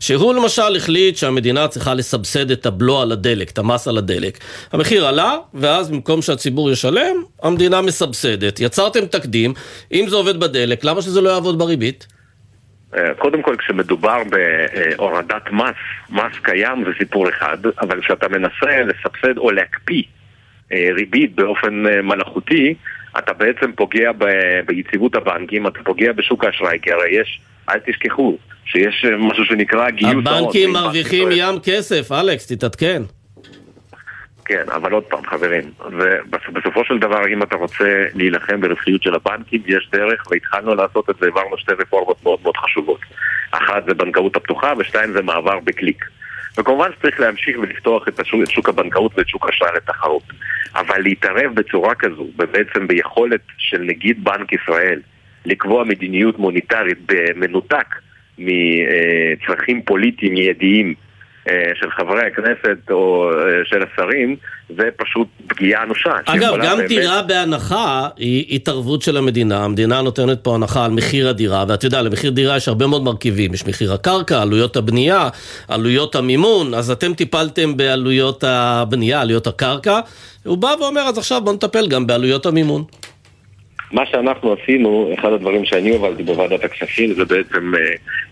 שהוא 0.00 0.34
למשל 0.34 0.76
החליט 0.76 1.16
שהמדינה 1.16 1.68
צריכה 1.68 1.94
לסבסד 1.94 2.50
את 2.50 2.66
הבלו 2.66 3.00
על 3.02 3.12
הדלק, 3.12 3.50
את 3.50 3.58
המס 3.58 3.88
על 3.88 3.98
הדלק. 3.98 4.38
המחיר 4.72 5.06
עלה, 5.06 5.36
ואז 5.54 5.90
במקום 5.90 6.22
שהציבור 6.22 6.70
ישלם, 6.70 7.16
המדינה 7.42 7.80
מסבסדת. 7.80 8.60
יצרתם 8.60 9.06
תקדים, 9.06 9.54
אם 9.92 10.06
זה 10.08 10.16
עובד 10.16 10.40
בדלק, 10.40 10.84
למה 10.84 11.02
שזה 11.02 11.20
לא 11.20 11.28
יעבוד 11.28 11.58
בריבית? 11.58 12.17
אה, 12.96 13.14
קודם 13.14 13.42
כל, 13.42 13.56
כשמדובר 13.56 14.22
בהורדת 14.30 15.50
מס, 15.52 15.74
מס 16.10 16.32
קיים 16.42 16.84
זה 16.84 16.90
סיפור 16.98 17.28
אחד, 17.28 17.58
אבל 17.80 18.00
כשאתה 18.00 18.28
מנסה 18.28 18.82
לסבסד 18.82 19.38
או 19.38 19.50
להקפיא 19.50 20.02
אה, 20.72 20.88
ריבית 20.94 21.34
באופן 21.34 21.86
אה, 21.86 22.02
מלאכותי, 22.02 22.74
אתה 23.18 23.32
בעצם 23.32 23.72
פוגע 23.72 24.12
ב- 24.12 24.60
ביציבות 24.66 25.14
הבנקים, 25.14 25.66
אתה 25.66 25.78
פוגע 25.84 26.12
בשוק 26.12 26.44
האשראי, 26.44 26.78
כי 26.82 26.92
הרי 26.92 27.20
יש, 27.20 27.40
אל 27.68 27.78
תשכחו, 27.86 28.38
שיש 28.64 29.04
משהו 29.18 29.44
שנקרא 29.44 29.90
גיוס. 29.90 30.12
הבנקים 30.12 30.70
מרוויחים 30.70 31.28
ים 31.32 31.54
כסף, 31.64 32.12
אלכס, 32.12 32.46
תתעדכן. 32.52 33.02
כן, 34.48 34.64
אבל 34.74 34.92
עוד 34.92 35.04
פעם, 35.04 35.26
חברים, 35.26 35.62
ובסופו 35.80 36.84
של 36.84 36.98
דבר, 36.98 37.28
אם 37.28 37.42
אתה 37.42 37.56
רוצה 37.56 38.06
להילחם 38.14 38.60
ברווחיות 38.60 39.02
של 39.02 39.14
הבנקים, 39.14 39.62
יש 39.66 39.88
דרך, 39.92 40.26
והתחלנו 40.30 40.74
לעשות 40.74 41.10
את 41.10 41.14
זה, 41.20 41.26
העברנו 41.26 41.58
שתי 41.58 41.72
רפורמות 41.72 42.22
מאוד 42.22 42.38
מאוד 42.42 42.56
חשובות. 42.56 43.00
אחת 43.50 43.84
זה 43.86 43.94
בנקאות 43.94 44.36
הפתוחה, 44.36 44.72
ושתיים 44.78 45.12
זה 45.12 45.22
מעבר 45.22 45.58
בקליק. 45.64 46.04
וכמובן 46.58 46.90
שצריך 46.98 47.20
להמשיך 47.20 47.58
ולפתוח 47.58 48.08
את, 48.08 48.20
השוק, 48.20 48.42
את 48.42 48.50
שוק 48.50 48.68
הבנקאות 48.68 49.18
ואת 49.18 49.28
שוק 49.28 49.46
האשראי 49.46 49.70
לתחרות. 49.76 50.22
אבל 50.74 50.98
להתערב 50.98 51.54
בצורה 51.54 51.94
כזו, 51.94 52.26
ובעצם 52.38 52.86
ביכולת 52.86 53.40
של 53.58 53.82
נגיד 53.82 54.24
בנק 54.24 54.52
ישראל 54.52 55.00
לקבוע 55.46 55.84
מדיניות 55.84 56.38
מוניטרית 56.38 56.98
במנותק 57.06 57.94
מצרכים 58.38 59.82
פוליטיים 59.82 60.34
מיידיים 60.34 60.88
אה, 60.88 61.07
של 61.80 61.90
חברי 61.90 62.26
הכנסת 62.26 62.90
או 62.90 63.30
אה, 63.32 63.36
של 63.64 63.82
השרים, 63.82 64.36
זה 64.76 64.88
פשוט 64.96 65.28
פגיעה 65.46 65.82
אנושה. 65.82 66.10
אגב, 66.24 66.54
גם 66.64 66.76
באמת- 66.76 66.88
דירה 66.88 67.22
בהנחה 67.22 68.08
היא 68.16 68.56
התערבות 68.56 69.02
של 69.02 69.16
המדינה. 69.16 69.64
המדינה 69.64 70.02
נותנת 70.02 70.38
פה 70.44 70.54
הנחה 70.54 70.84
על 70.84 70.90
מחיר 70.90 71.28
הדירה, 71.28 71.64
ואתה 71.68 71.86
יודע, 71.86 72.02
למחיר 72.02 72.30
דירה 72.30 72.56
יש 72.56 72.68
הרבה 72.68 72.86
מאוד 72.86 73.02
מרכיבים. 73.02 73.54
יש 73.54 73.66
מחיר 73.66 73.92
הקרקע, 73.92 74.42
עלויות 74.42 74.76
הבנייה, 74.76 75.28
עלויות 75.68 76.14
המימון, 76.14 76.74
אז 76.74 76.90
אתם 76.90 77.14
טיפלתם 77.14 77.76
בעלויות 77.76 78.44
הבנייה, 78.46 79.20
עלויות 79.20 79.46
הקרקע. 79.46 80.00
הוא 80.44 80.58
בא 80.58 80.74
ואומר, 80.80 81.00
אז 81.00 81.18
עכשיו 81.18 81.40
בוא 81.44 81.52
נטפל 81.52 81.88
גם 81.88 82.06
בעלויות 82.06 82.46
המימון. 82.46 82.84
מה 83.92 84.02
שאנחנו 84.10 84.56
עשינו, 84.62 85.14
אחד 85.18 85.32
הדברים 85.32 85.64
שאני 85.64 85.90
הובלתי 85.90 86.22
בוועדת 86.22 86.64
הכספים 86.64 87.14
זה 87.14 87.24
בעצם 87.24 87.74
אה, 87.74 87.80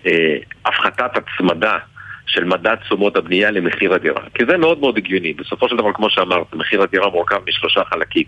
אה, 0.06 0.37
הפחתת 0.66 1.11
הצמדה 1.14 1.78
של 2.26 2.45
מדד 2.45 2.75
תשומות 2.75 3.16
הבנייה 3.16 3.50
למחיר 3.50 3.95
הדירה. 3.95 4.23
כי 4.35 4.45
זה 4.49 4.56
מאוד 4.56 4.80
מאוד 4.80 4.97
הגיוני. 4.97 5.33
בסופו 5.33 5.68
של 5.68 5.76
דבר, 5.76 5.92
כמו 5.92 6.11
שאמרת, 6.11 6.54
מחיר 6.54 6.83
הדירה 6.83 7.11
מורכב 7.11 7.40
משלושה 7.49 7.85
חלקים. 7.85 8.25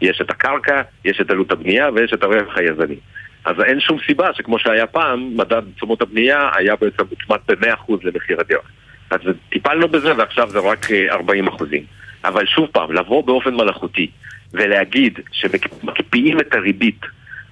יש 0.00 0.20
את 0.20 0.30
הקרקע, 0.30 0.82
יש 1.04 1.20
את 1.20 1.30
עלות 1.30 1.52
הבנייה 1.52 1.88
ויש 1.94 2.12
את 2.12 2.22
הרווח 2.22 2.56
היזמי. 2.56 2.96
אז 3.44 3.60
אין 3.64 3.80
שום 3.80 3.98
סיבה 4.06 4.34
שכמו 4.34 4.58
שהיה 4.58 4.86
פעם, 4.86 5.36
מדד 5.36 5.62
תשומות 5.76 6.02
הבנייה 6.02 6.50
היה 6.54 6.76
בעצם 6.76 7.02
מוצמד 7.10 7.38
ב-100% 7.48 7.92
למחיר 8.02 8.40
הדירה. 8.40 8.60
אז 9.10 9.20
טיפלנו 9.48 9.88
בזה 9.88 10.16
ועכשיו 10.16 10.50
זה 10.50 10.58
רק 10.58 10.90
אה, 10.90 11.12
40 11.14 11.48
אחוזים. 11.48 11.82
אבל 12.24 12.46
שוב 12.46 12.66
פעם, 12.72 12.92
לבוא 12.92 13.24
באופן 13.24 13.54
מלאכותי 13.54 14.10
ולהגיד 14.52 15.20
שמקפיאים 15.32 16.40
את 16.40 16.54
הריבית 16.54 17.00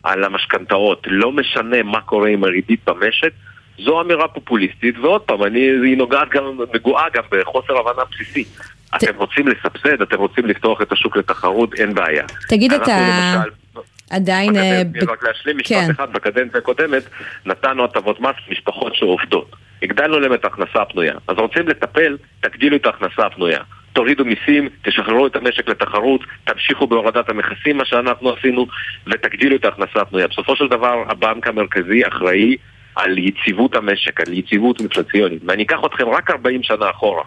על 0.02 0.24
המשכנתאות, 0.24 1.06
לא 1.10 1.32
משנה 1.32 1.82
מה 1.82 2.00
קורה 2.00 2.28
עם 2.28 2.44
הריבית 2.44 2.80
במשק, 2.86 3.32
זו 3.78 4.00
אמירה 4.00 4.28
פופוליסטית, 4.28 4.98
ועוד 4.98 5.22
פעם, 5.22 5.42
אני, 5.42 5.60
היא 5.60 5.96
נוגעת 5.96 6.28
גם, 6.28 6.44
נגועה 6.74 7.06
גם 7.14 7.22
בחוסר 7.30 7.78
הבנה 7.78 8.02
בסיסי. 8.10 8.44
אתם 8.96 9.16
רוצים 9.16 9.48
לסבסד, 9.48 10.02
אתם 10.02 10.16
רוצים 10.16 10.46
לפתוח 10.46 10.82
את 10.82 10.92
השוק 10.92 11.16
לתחרות, 11.16 11.74
אין 11.74 11.94
בעיה. 11.94 12.24
תגיד, 12.48 12.72
אתה 12.72 12.98
למשל, 13.00 13.50
עדיין... 14.10 14.56
אה, 14.56 14.82
בקדנציה, 14.84 15.06
ב- 15.06 15.10
רק 15.10 15.22
להשלים 15.22 15.56
משפט 15.56 15.76
כן. 15.76 15.90
אחד, 15.90 16.12
בקדנציה 16.12 16.58
הקודמת 16.58 17.02
נתנו 17.46 17.84
הטבות 17.84 18.20
מס 18.20 18.34
למשפחות 18.48 18.94
שעובדות. 18.94 19.56
הגדלנו 19.82 20.20
להם 20.20 20.34
את 20.34 20.44
ההכנסה 20.44 20.82
הפנויה. 20.82 21.14
אז 21.28 21.36
רוצים 21.38 21.68
לטפל, 21.68 22.16
תגדילו 22.40 22.76
את 22.76 22.86
ההכנסה 22.86 23.26
הפנויה. 23.26 23.60
תורידו 23.92 24.24
מיסים, 24.24 24.68
תשחררו 24.82 25.26
את 25.26 25.36
המשק 25.36 25.68
לתחרות, 25.68 26.20
תמשיכו 26.44 26.86
בהורדת 26.86 27.28
המכסים, 27.28 27.76
מה 27.76 27.84
שאנחנו 27.84 28.30
עשינו, 28.30 28.66
ותגדילו 29.06 29.56
את 29.56 29.64
ההכנסה 29.64 30.00
הפנויה. 30.00 30.28
בסופו 30.28 30.56
של 30.56 30.68
דבר, 30.68 31.04
הבנק 31.08 31.46
המרכזי 31.46 32.06
אחראי 32.08 32.56
על 32.96 33.18
יציבות 33.18 33.76
המשק, 33.76 34.20
על 34.20 34.32
יציבות 34.32 34.80
אינפלציונית. 34.80 35.42
ואני 35.46 35.62
אקח 35.62 35.78
אתכם 35.86 36.08
רק 36.08 36.30
40 36.30 36.62
שנה 36.62 36.90
אחורה. 36.90 37.22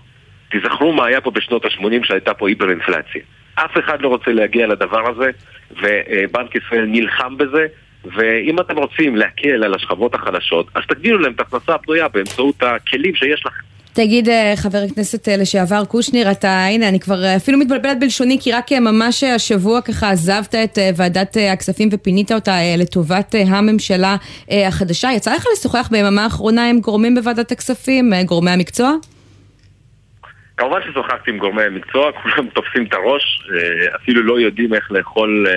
תזכרו 0.51 0.93
מה 0.93 1.05
היה 1.05 1.21
פה 1.21 1.31
בשנות 1.31 1.65
ה-80 1.65 2.03
שהייתה 2.03 2.33
פה 2.33 2.49
היפר-אינפלציה. 2.49 3.21
אף 3.55 3.77
אחד 3.79 4.01
לא 4.01 4.07
רוצה 4.07 4.31
להגיע 4.31 4.67
לדבר 4.67 5.09
הזה, 5.09 5.29
ובנק 5.71 6.55
ישראל 6.55 6.85
נלחם 6.85 7.37
בזה, 7.37 7.65
ואם 8.05 8.59
אתם 8.59 8.77
רוצים 8.77 9.15
להקל 9.15 9.63
על 9.63 9.73
השכבות 9.73 10.15
החלשות, 10.15 10.67
אז 10.75 10.83
תגדילו 10.87 11.19
להם 11.19 11.31
את 11.31 11.39
ההכנסה 11.39 11.75
הפנויה 11.75 12.07
באמצעות 12.07 12.63
הכלים 12.63 13.15
שיש 13.15 13.45
לכם. 13.45 13.63
תגיד, 13.93 14.29
אה, 14.29 14.53
חבר 14.55 14.77
הכנסת 14.91 15.29
אה, 15.29 15.37
לשעבר 15.37 15.85
קושניר, 15.85 16.31
אתה, 16.31 16.65
הנה, 16.65 16.89
אני 16.89 16.99
כבר 16.99 17.23
אה, 17.23 17.35
אפילו 17.35 17.57
מתבלבלת 17.57 17.99
בלשוני, 17.99 18.37
כי 18.41 18.51
רק 18.51 18.71
ממש 18.71 19.23
השבוע 19.23 19.81
ככה 19.81 20.11
עזבת 20.11 20.55
את 20.55 20.77
ועדת 20.95 21.37
הכספים 21.53 21.89
ופינית 21.91 22.31
אותה 22.31 22.51
לטובת 22.77 23.35
הממשלה 23.47 24.15
החדשה. 24.51 25.09
יצא 25.15 25.35
לך 25.35 25.45
לשוחח 25.53 25.89
ביממה 25.91 26.23
האחרונה 26.23 26.69
עם 26.69 26.79
גורמים 26.79 27.15
בוועדת 27.15 27.51
הכספים, 27.51 28.13
גורמי 28.25 28.51
המקצוע? 28.51 28.93
כמובן 30.57 30.79
ששוחחתי 30.89 31.31
עם 31.31 31.37
גורמי 31.37 31.63
המקצוע, 31.63 32.11
כולם 32.21 32.47
תופסים 32.47 32.85
את 32.85 32.93
הראש, 32.93 33.49
אפילו 33.95 34.23
לא 34.23 34.39
יודעים 34.39 34.73
איך 34.73 34.91
לאכול 34.91 35.47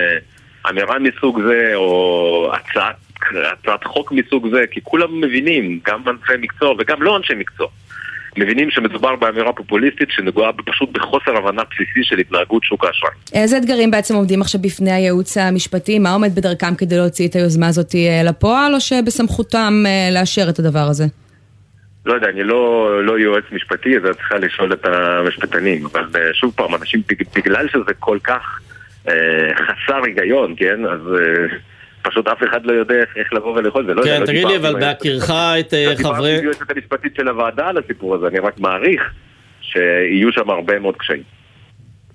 אמירה 0.69 0.99
מסוג 0.99 1.41
זה, 1.47 1.71
או 1.75 2.51
הצעת, 2.53 2.95
הצעת 3.53 3.83
חוק 3.83 4.11
מסוג 4.11 4.47
זה, 4.51 4.63
כי 4.71 4.79
כולם 4.83 5.21
מבינים, 5.21 5.79
גם 5.85 6.01
אנשי 6.07 6.33
מקצוע 6.39 6.73
וגם 6.79 7.03
לא 7.03 7.17
אנשי 7.17 7.33
מקצוע, 7.33 7.67
מבינים 8.37 8.71
שמדובר 8.71 9.15
באמירה 9.15 9.53
פופוליסטית 9.53 10.07
שנגועה 10.11 10.51
פשוט 10.65 10.89
בחוסר 10.91 11.37
הבנה 11.37 11.61
בסיסי 11.71 11.99
של 12.03 12.17
התנהגות 12.19 12.63
שוק 12.63 12.85
האשראי. 12.85 13.11
איזה 13.43 13.57
אתגרים 13.57 13.91
בעצם 13.91 14.15
עומדים 14.15 14.41
עכשיו 14.41 14.61
בפני 14.61 14.91
הייעוץ 14.91 15.37
המשפטי? 15.37 15.99
מה 15.99 16.13
עומד 16.13 16.35
בדרכם 16.35 16.75
כדי 16.75 16.97
להוציא 16.97 17.27
את 17.27 17.35
היוזמה 17.35 17.67
הזאת 17.67 17.95
אה, 17.95 18.21
לפועל, 18.29 18.73
או 18.75 18.79
שבסמכותם 18.81 19.73
אה, 19.85 20.09
לאשר 20.11 20.45
את 20.49 20.59
הדבר 20.59 20.79
הזה? 20.89 21.03
לא 22.05 22.13
יודע, 22.13 22.27
אני 22.29 22.43
לא, 22.43 22.89
לא 23.05 23.19
יועץ 23.19 23.43
משפטי, 23.51 23.97
אז 23.97 24.05
את 24.09 24.15
צריכה 24.15 24.35
לשאול 24.37 24.73
את 24.73 24.85
המשפטנים. 24.85 25.85
אבל 25.85 26.01
אה, 26.15 26.33
שוב 26.33 26.53
פעם, 26.55 26.75
אנשים, 26.75 27.01
בג- 27.09 27.27
בגלל 27.39 27.67
שזה 27.67 27.93
כל 27.99 28.17
כך 28.23 28.59
אה, 29.09 29.13
חסר 29.55 30.03
היגיון, 30.05 30.55
כן? 30.57 30.85
אז 30.85 30.99
אה, 31.19 31.57
פשוט 32.03 32.27
אף 32.27 32.43
אחד 32.49 32.65
לא 32.65 32.73
יודע 32.73 32.95
איך, 33.15 33.33
לבוא 33.33 33.57
ולאכול. 33.57 33.85
זה 33.85 33.93
לא 33.93 34.01
יודע, 34.01 34.15
כן, 34.15 34.21
לא 34.21 34.25
תגיד 34.25 34.47
לי, 34.47 34.57
אבל 34.57 34.79
בהכירך. 34.79 35.23
את 35.23 35.73
אה, 35.73 35.85
לא 35.85 35.95
דיברתי 35.95 36.03
חברי... 36.03 36.37
עם 36.37 36.41
היועצת 36.41 36.71
המשפטית 36.71 37.15
של 37.15 37.27
הוועדה 37.27 37.67
על 37.67 37.77
הסיפור 37.77 38.15
הזה, 38.15 38.27
אני 38.27 38.39
רק 38.39 38.59
מעריך 38.59 39.01
שיהיו 39.61 40.31
שם 40.31 40.49
הרבה 40.49 40.79
מאוד 40.79 40.95
קשיים. 40.97 41.23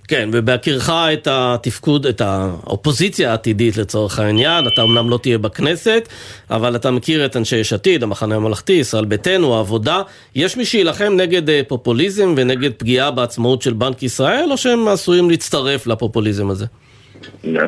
כן, 0.09 0.29
ובהכירך 0.33 0.91
את 1.13 1.29
התפקוד, 1.31 2.07
את 2.07 2.21
האופוזיציה 2.21 3.31
העתידית 3.31 3.77
לצורך 3.77 4.19
העניין, 4.19 4.65
אתה 4.75 4.83
אמנם 4.83 5.11
לא 5.11 5.19
תהיה 5.23 5.39
בכנסת, 5.39 6.09
אבל 6.51 6.77
אתה 6.77 6.91
מכיר 6.91 7.27
את 7.27 7.37
אנשי 7.37 7.57
יש 7.57 7.73
עתיד, 7.73 8.03
המחנה 8.03 8.35
הממלכתי, 8.35 8.73
ישראל 8.73 9.05
ביתנו, 9.05 9.57
העבודה. 9.57 10.03
יש 10.35 10.57
מי 10.57 10.65
שיילחם 10.65 11.13
נגד 11.17 11.51
אה, 11.51 11.61
פופוליזם 11.69 12.35
ונגד 12.37 12.73
פגיעה 12.73 13.11
בעצמאות 13.11 13.63
של 13.63 13.73
בנק 13.73 14.03
ישראל, 14.03 14.49
או 14.51 14.57
שהם 14.57 14.89
עשויים 14.89 15.31
להצטרף 15.31 15.87
לפופוליזם 15.87 16.51
הזה? 16.51 16.67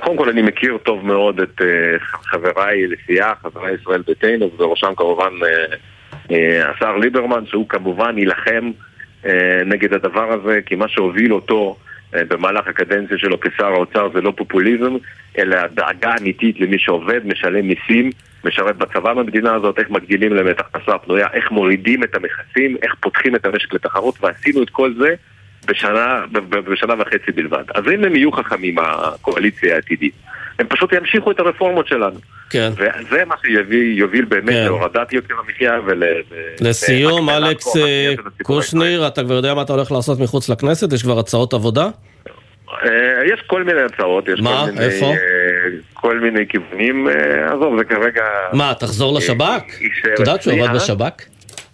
קודם 0.02 0.16
כל 0.16 0.28
אני 0.28 0.42
מכיר 0.42 0.78
טוב 0.82 1.06
מאוד 1.06 1.40
את 1.40 1.62
אה, 1.62 1.98
חבריי 2.00 2.86
לסיעה, 2.86 3.34
חבריי 3.42 3.74
ישראל 3.82 4.02
ביתנו, 4.06 4.46
ובראשם 4.46 4.92
כמובן 4.96 5.32
אה, 5.42 5.76
אה, 6.30 6.70
השר 6.70 6.96
ליברמן, 6.96 7.46
שהוא 7.46 7.68
כמובן 7.68 8.18
יילחם 8.18 8.70
נגד 9.66 9.92
הדבר 9.92 10.32
הזה, 10.32 10.60
כי 10.66 10.74
מה 10.74 10.88
שהוביל 10.88 11.34
אותו 11.34 11.76
במהלך 12.12 12.68
הקדנציה 12.68 13.18
שלו 13.18 13.40
כשר 13.40 13.66
האוצר 13.66 14.08
זה 14.14 14.20
לא 14.20 14.32
פופוליזם, 14.36 14.96
אלא 15.38 15.66
דאגה 15.66 16.14
אמיתית 16.20 16.60
למי 16.60 16.78
שעובד, 16.78 17.26
משלם 17.26 17.68
מיסים, 17.68 18.10
משרת 18.44 18.76
בצבא 18.76 19.14
במדינה 19.14 19.54
הזאת, 19.54 19.78
איך 19.78 19.90
מגדילים 19.90 20.34
להם 20.34 20.48
את 20.48 20.58
ההכנסה 20.58 20.94
הפנויה, 20.94 21.26
איך 21.32 21.50
מורידים 21.50 22.04
את 22.04 22.14
המכסים, 22.14 22.76
איך 22.82 22.94
פותחים 23.00 23.36
את 23.36 23.46
המשק 23.46 23.74
לתחרות, 23.74 24.14
ועשינו 24.20 24.62
את 24.62 24.70
כל 24.70 24.94
זה 24.98 25.14
בשנה, 25.66 26.24
בשנה 26.50 26.94
וחצי 26.98 27.32
בלבד. 27.34 27.64
אז 27.74 27.84
אם 27.94 28.04
הם 28.04 28.16
יהיו 28.16 28.32
חכמים, 28.32 28.76
הקואליציה 28.78 29.74
העתידית, 29.74 30.12
הם 30.58 30.66
פשוט 30.68 30.92
ימשיכו 30.92 31.30
את 31.30 31.40
הרפורמות 31.40 31.86
שלנו. 31.86 32.18
כן. 32.50 32.72
וזה 32.76 33.24
מה 33.24 33.34
שיוביל 33.42 34.24
באמת 34.24 34.54
כן. 34.54 34.64
להורדת 34.64 35.12
יוקר 35.12 35.34
המחיה 35.38 35.80
ול... 35.86 36.02
לסיום, 36.60 37.30
אלכס 37.30 37.76
אה, 37.76 38.14
קושניר, 38.42 39.06
אתה 39.06 39.22
כבר 39.22 39.34
יודע 39.34 39.54
מה 39.54 39.62
אתה 39.62 39.72
הולך 39.72 39.92
לעשות 39.92 40.20
מחוץ 40.20 40.48
לכנסת? 40.48 40.92
יש 40.92 41.02
כבר 41.02 41.18
הצעות 41.18 41.54
עבודה? 41.54 41.88
אה, 42.84 42.88
יש 43.34 43.40
כל 43.46 43.64
מיני 43.64 43.80
הצעות, 43.82 44.28
יש 44.28 44.40
מה? 44.40 44.64
כל 44.66 44.72
מיני... 44.72 44.84
איפה? 44.84 45.06
אה, 45.06 45.16
כל 45.94 46.20
מיני 46.20 46.48
כיוונים, 46.48 47.08
עזוב, 47.46 47.78
זה 47.78 47.84
כרגע... 47.84 48.22
מה, 48.52 48.72
תחזור 48.78 49.18
לשב"כ? 49.18 49.62
את 50.14 50.18
יודעת 50.18 50.42
שהוא 50.42 50.54
עבד? 50.54 50.74
בשב"כ? 50.74 51.22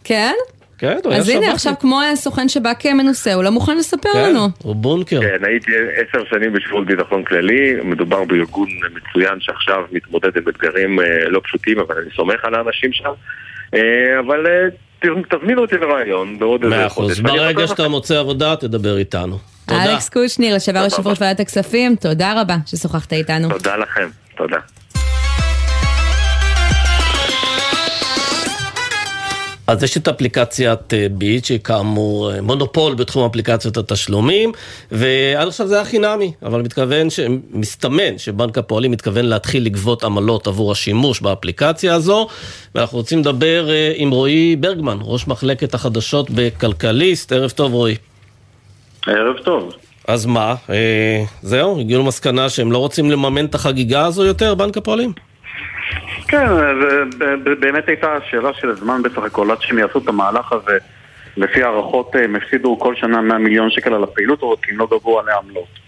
כן? 0.04 0.34
כן, 0.78 0.98
הוא 1.04 1.12
היה 1.12 1.20
אז 1.20 1.28
הנה, 1.28 1.46
שב"כ. 1.46 1.54
עכשיו 1.54 1.72
כמו 1.80 2.00
אה, 2.00 2.16
סוכן 2.16 2.48
שב"כ 2.48 2.86
מנוסה, 2.86 3.34
הוא 3.34 3.44
לא 3.44 3.50
מוכן 3.50 3.76
לספר 3.76 4.12
כן, 4.12 4.30
לנו. 4.30 4.48
הוא 4.62 4.76
בונקר. 4.76 5.20
כן, 5.20 5.44
הייתי 5.44 5.70
עשר 5.96 6.24
שנים 6.30 6.52
בשירות 6.52 6.86
ביטחון 6.86 7.24
כללי, 7.24 7.74
מדובר 7.84 8.24
בארגון 8.24 8.68
מצוין 8.94 9.40
שעכשיו 9.40 9.82
מתמודד 9.92 10.36
עם 10.36 10.48
אתגרים 10.48 11.00
אה, 11.00 11.28
לא 11.28 11.40
פשוטים, 11.44 11.78
אבל 11.78 11.94
אני 12.02 12.10
סומך 12.16 12.44
על 12.44 12.54
האנשים 12.54 12.92
שם. 12.92 13.10
אה, 13.74 13.80
אבל 14.20 14.46
אה, 14.46 14.68
תזמינו 15.30 15.62
אותי 15.62 15.76
לרעיון 15.76 16.38
בעוד 16.38 16.64
איזה 16.64 16.76
מאה 16.76 16.88
חודש. 16.88 17.18
אחוז. 17.18 17.26
ואני 17.26 17.38
ברגע 17.38 17.66
שאתה. 17.66 17.88
מוצא 17.88 18.18
עבודה, 18.18 18.56
תדבר 18.56 18.98
איתנו. 18.98 19.38
תודה. 19.66 19.84
אלכס 19.84 20.08
קושניר, 20.08 20.56
לשעבר 20.56 20.78
יושב 20.78 21.06
ראש. 21.06 21.18
ועדת 21.20 21.40
הכספים, 21.40 21.96
תודה 21.96 22.40
רבה 22.40 22.56
ששוחחת 22.66 23.12
איתנו. 23.12 23.48
תודה 23.48 23.76
לכם, 23.76 24.08
תודה. 24.36 24.58
אז 29.66 29.82
יש 29.82 29.96
את 29.96 30.08
אפליקציית 30.08 30.94
אה, 30.94 31.06
ביט, 31.10 31.44
שהיא 31.44 31.58
כאמור 31.58 32.32
אה, 32.32 32.40
מונופול 32.40 32.94
בתחום 32.94 33.30
אפליקציות 33.30 33.76
התשלומים, 33.76 34.52
ועד 34.90 35.48
עכשיו 35.48 35.66
זה 35.66 35.74
היה 35.74 35.84
חינמי, 35.84 36.32
אבל 36.42 36.62
מתכוון, 36.62 37.10
ש... 37.10 37.20
מסתמן 37.50 38.18
שבנק 38.18 38.58
הפועלים 38.58 38.90
מתכוון 38.90 39.24
להתחיל 39.24 39.64
לגבות 39.64 40.04
עמלות 40.04 40.46
עבור 40.46 40.72
השימוש 40.72 41.20
באפליקציה 41.20 41.94
הזו, 41.94 42.28
ואנחנו 42.74 42.98
רוצים 42.98 43.18
לדבר 43.18 43.70
אה, 43.70 43.92
עם 43.96 44.10
רועי 44.10 44.56
ברגמן, 44.56 44.98
ראש 45.00 45.28
מחלקת 45.28 45.74
החדשות 45.74 46.30
בכלכליסט. 46.30 47.32
ערב 47.32 47.50
טוב 47.50 47.72
רועי. 47.72 47.96
ערב 49.06 49.36
טוב. 49.44 49.72
אז 50.08 50.26
מה, 50.26 50.54
אה, 50.70 51.24
זהו, 51.42 51.80
הגיעו 51.80 52.02
למסקנה 52.02 52.48
שהם 52.48 52.72
לא 52.72 52.78
רוצים 52.78 53.10
לממן 53.10 53.44
את 53.44 53.54
החגיגה 53.54 54.06
הזו 54.06 54.24
יותר, 54.24 54.54
בנק 54.54 54.76
הפועלים? 54.76 55.12
כן, 56.28 56.46
באמת 57.60 57.88
הייתה 57.88 58.18
שאלה 58.30 58.54
של 58.54 58.74
זמן 58.74 59.02
בסך 59.02 59.22
הכל 59.22 59.50
עד 59.50 59.60
שהם 59.60 59.78
יעשו 59.78 59.98
את 59.98 60.08
המהלך 60.08 60.52
הזה 60.52 60.78
לפי 61.36 61.62
הערכות 61.62 62.14
הם 62.14 62.36
הפסידו 62.36 62.78
כל 62.78 62.94
שנה 62.94 63.20
100 63.20 63.38
מיליון 63.38 63.70
שקל 63.70 63.94
על 63.94 64.04
הפעילות 64.04 64.38
הזאת, 64.38 64.58
כי 64.62 64.70
הם 64.70 64.78
לא 64.78 64.86
גבו 64.86 65.20
עליה 65.20 65.36
עמלות. 65.36 65.85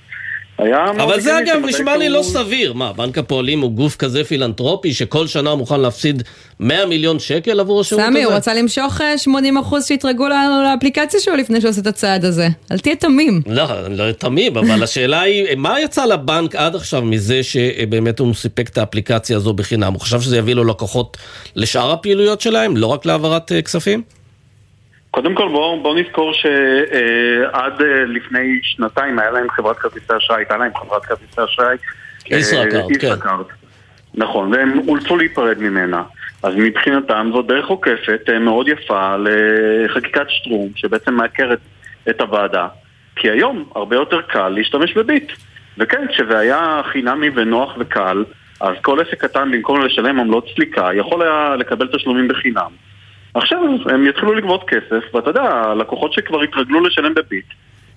אבל 1.01 1.21
זה 1.21 1.39
אגב 1.39 1.61
נשמע 1.67 1.97
לי 1.97 2.09
לא 2.09 2.23
סביר. 2.23 2.73
מה, 2.73 2.93
בנק 2.93 3.19
הפועלים 3.19 3.61
הוא 3.61 3.71
גוף 3.71 3.97
כזה 3.97 4.25
פילנטרופי 4.25 4.95
שכל 4.95 5.27
שנה 5.27 5.55
מוכן 5.55 5.81
להפסיד 5.81 6.23
100 6.61 6.87
מיליון 6.87 7.19
שקל 7.19 7.61
עבור 7.61 7.81
השירות 7.81 8.05
הזה? 8.05 8.13
סמי, 8.13 8.25
הוא 8.25 8.33
רצה 8.33 8.55
למשוך 8.55 9.01
80 9.17 9.59
אחוז 9.59 9.87
שהתרגלו 9.87 10.29
לאפליקציה 10.65 11.21
שלו 11.21 11.37
לפני 11.37 11.61
שהוא 11.61 11.71
עושה 11.71 11.81
את 11.81 11.87
הצעד 11.87 12.25
הזה. 12.25 12.49
אל 12.73 12.79
תהיה 12.79 12.97
תמים. 12.97 13.43
לא, 13.47 13.65
לא 13.89 14.13
תמים, 14.13 14.57
אבל 14.57 14.83
השאלה 14.85 15.21
היא, 15.21 15.57
מה 15.57 15.81
יצא 15.81 16.05
לבנק 16.05 16.57
עד 16.57 16.75
עכשיו 16.75 17.03
מזה 17.03 17.43
שבאמת 17.43 18.19
הוא 18.19 18.35
סיפק 18.35 18.69
את 18.69 18.79
האפליקציה 18.79 19.37
הזו 19.37 19.53
בחינם? 19.53 19.93
הוא 19.93 20.01
חשב 20.01 20.21
שזה 20.21 20.37
יביא 20.37 20.55
לו 20.55 20.65
לקוחות 20.65 21.17
לשאר 21.57 21.93
הפעילויות 21.93 22.41
שלהם, 22.41 22.77
לא 22.77 22.87
רק 22.87 23.07
להעברת 23.07 23.53
אה, 23.53 23.63
כספים? 23.63 24.18
קודם 25.19 25.35
כל 25.35 25.49
בואו 25.49 25.83
בוא 25.83 25.95
נזכור 25.99 26.33
שעד 26.33 27.83
אה, 27.83 28.05
לפני 28.07 28.61
שנתיים 28.63 29.19
היה 29.19 29.31
להם 29.31 29.51
חברת 29.51 29.79
כרטיסי 29.79 30.17
אשראי, 30.17 30.39
הייתה 30.39 30.57
להם 30.57 30.71
חברת 30.75 31.05
כרטיסי 31.05 31.45
אשראי. 31.45 31.77
ישראכרט, 32.27 32.85
כן. 33.01 33.15
נכון, 34.15 34.55
והם 34.55 34.79
אולצו 34.89 35.17
להיפרד 35.17 35.59
ממנה. 35.59 36.03
אז 36.43 36.55
מבחינתם 36.57 37.31
זו 37.33 37.43
דרך 37.43 37.67
עוקפת 37.67 38.21
אה, 38.29 38.39
מאוד 38.39 38.69
יפה 38.69 39.17
לחקיקת 39.17 40.27
שטרום, 40.29 40.69
שבעצם 40.77 41.15
מעקרת 41.15 41.59
את 42.11 42.21
הוועדה. 42.21 42.69
כי 43.17 43.31
היום 43.31 43.65
הרבה 43.75 43.97
יותר 43.97 44.21
קל 44.21 44.49
להשתמש 44.49 44.95
בביט. 44.95 45.33
וכן, 45.79 46.07
כשזה 46.09 46.39
היה 46.39 46.81
חינמי 46.93 47.31
ונוח 47.35 47.75
וקל, 47.79 48.25
אז 48.61 48.75
כל 48.83 49.01
עסק 49.01 49.25
קטן 49.25 49.51
במקום 49.53 49.81
לשלם 49.81 50.21
עמלות 50.21 50.47
סליקה 50.55 50.91
יכול 50.95 51.23
היה 51.23 51.57
לקבל 51.57 51.89
תשלומים 51.93 52.29
בחינם. 52.29 52.88
עכשיו 53.39 53.59
הם 53.91 54.07
יתחילו 54.07 54.35
לגבות 54.35 54.65
כסף, 54.69 55.15
ואתה 55.15 55.31
יודע, 55.31 55.43
הלקוחות 55.43 56.13
שכבר 56.13 56.43
התרגלו 56.43 56.85
לשלם 56.85 57.15
בביט, 57.15 57.45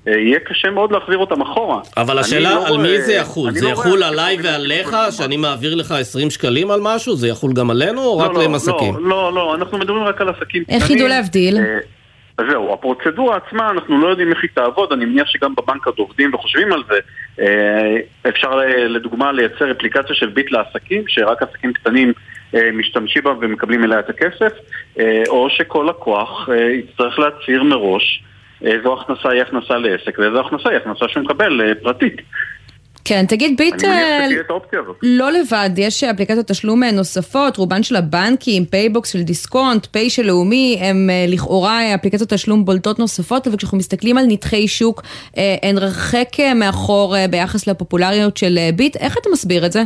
אה, 0.07 0.13
יהיה 0.13 0.39
קשה 0.39 0.69
מאוד 0.69 0.91
להחזיר 0.91 1.17
אותם 1.17 1.41
אחורה. 1.41 1.79
אבל 1.97 2.19
השאלה 2.19 2.55
לא 2.55 2.67
על 2.67 2.77
מי 2.77 3.01
זה 3.01 3.13
יחול? 3.13 3.51
זה 3.51 3.65
לא 3.65 3.71
יחול 3.71 4.03
עליי 4.03 4.37
ועליך, 4.43 4.95
שאני 5.11 5.37
מעביר 5.37 5.75
לך 5.75 5.91
20 5.91 6.29
שקלים 6.29 6.71
על 6.71 6.79
משהו? 6.83 7.15
זה 7.15 7.27
יחול 7.27 7.53
גם 7.53 7.69
עלינו 7.69 8.01
או 8.01 8.19
לא, 8.19 8.25
רק 8.25 8.33
לא, 8.33 8.41
להם 8.41 8.55
עסקים? 8.55 8.93
לא, 8.93 9.01
לא, 9.01 9.33
לא, 9.33 9.55
אנחנו 9.55 9.77
מדברים 9.77 10.03
רק 10.03 10.21
על 10.21 10.29
עסקים 10.29 10.63
איך 10.69 10.89
ידעו 10.89 11.07
להבדיל? 11.07 11.57
אה, 11.57 12.45
זהו, 12.49 12.73
הפרוצדורה 12.73 13.37
עצמה, 13.37 13.69
אנחנו 13.69 14.01
לא 14.01 14.07
יודעים 14.07 14.29
איך 14.29 14.39
היא 14.43 14.49
תעבוד, 14.53 14.91
אני 14.91 15.05
מניח 15.05 15.27
שגם 15.27 15.55
בבנק 15.55 15.85
עוד 15.85 15.95
עובדים 15.97 16.33
וחושבים 16.33 16.73
על 16.73 16.83
זה. 16.89 16.99
אה, 17.39 17.97
אפשר 18.29 18.59
לדוגמה 18.87 19.31
לייצר 19.31 19.71
אפליקציה 19.71 20.15
של 20.15 20.27
ביט 20.27 20.51
לעסקים, 20.51 21.03
שרק 21.07 21.41
עסקים 21.43 21.73
קטנים 21.73 22.13
משתמשים 22.73 23.23
בה 23.23 23.31
ומקבלים 23.41 23.83
אליה 23.83 23.99
את 23.99 24.09
הכסף, 24.09 24.53
או 25.27 25.49
שכל 25.49 25.87
לקוח 25.89 26.49
יצטרך 26.73 27.19
להצהיר 27.19 27.63
מראש 27.63 28.23
איזו 28.63 28.93
הכנסה 29.01 29.29
היא 29.29 29.41
הכנסה 29.41 29.77
לעסק 29.77 30.19
ואיזו 30.19 30.39
הכנסה 30.39 30.69
היא 30.69 30.77
הכנסה 30.77 31.05
שהוא 31.07 31.23
מקבל 31.23 31.61
אה, 31.61 31.75
פרטית. 31.75 32.15
כן, 33.05 33.25
תגיד 33.25 33.57
ביט, 33.57 33.83
לא 35.03 35.31
לבד, 35.31 35.69
יש 35.77 36.03
אפליקציות 36.03 36.47
תשלום 36.47 36.83
אה, 36.83 36.91
נוספות, 36.91 37.57
רובן 37.57 37.83
של 37.83 37.95
הבנקים, 37.95 38.65
פייבוקס 38.65 39.13
של 39.13 39.21
דיסקונט, 39.21 39.85
פיי 39.85 40.09
של 40.09 40.25
לאומי, 40.25 40.79
הם 40.81 41.09
אה, 41.09 41.25
לכאורה 41.27 41.95
אפליקציות 41.95 42.29
תשלום 42.29 42.65
בולטות 42.65 42.99
נוספות, 42.99 43.47
אבל 43.47 43.57
כשאנחנו 43.57 43.77
מסתכלים 43.77 44.17
על 44.17 44.25
נתחי 44.27 44.67
שוק, 44.67 45.01
הן 45.63 45.77
רחק 45.77 46.29
מאחור 46.55 47.15
ביחס 47.29 47.67
לפופולריות 47.67 48.37
של 48.37 48.59
ביט, 48.75 48.97
איך 48.97 49.17
אתה 49.17 49.29
מסביר 49.33 49.65
את 49.65 49.71
זה? 49.71 49.83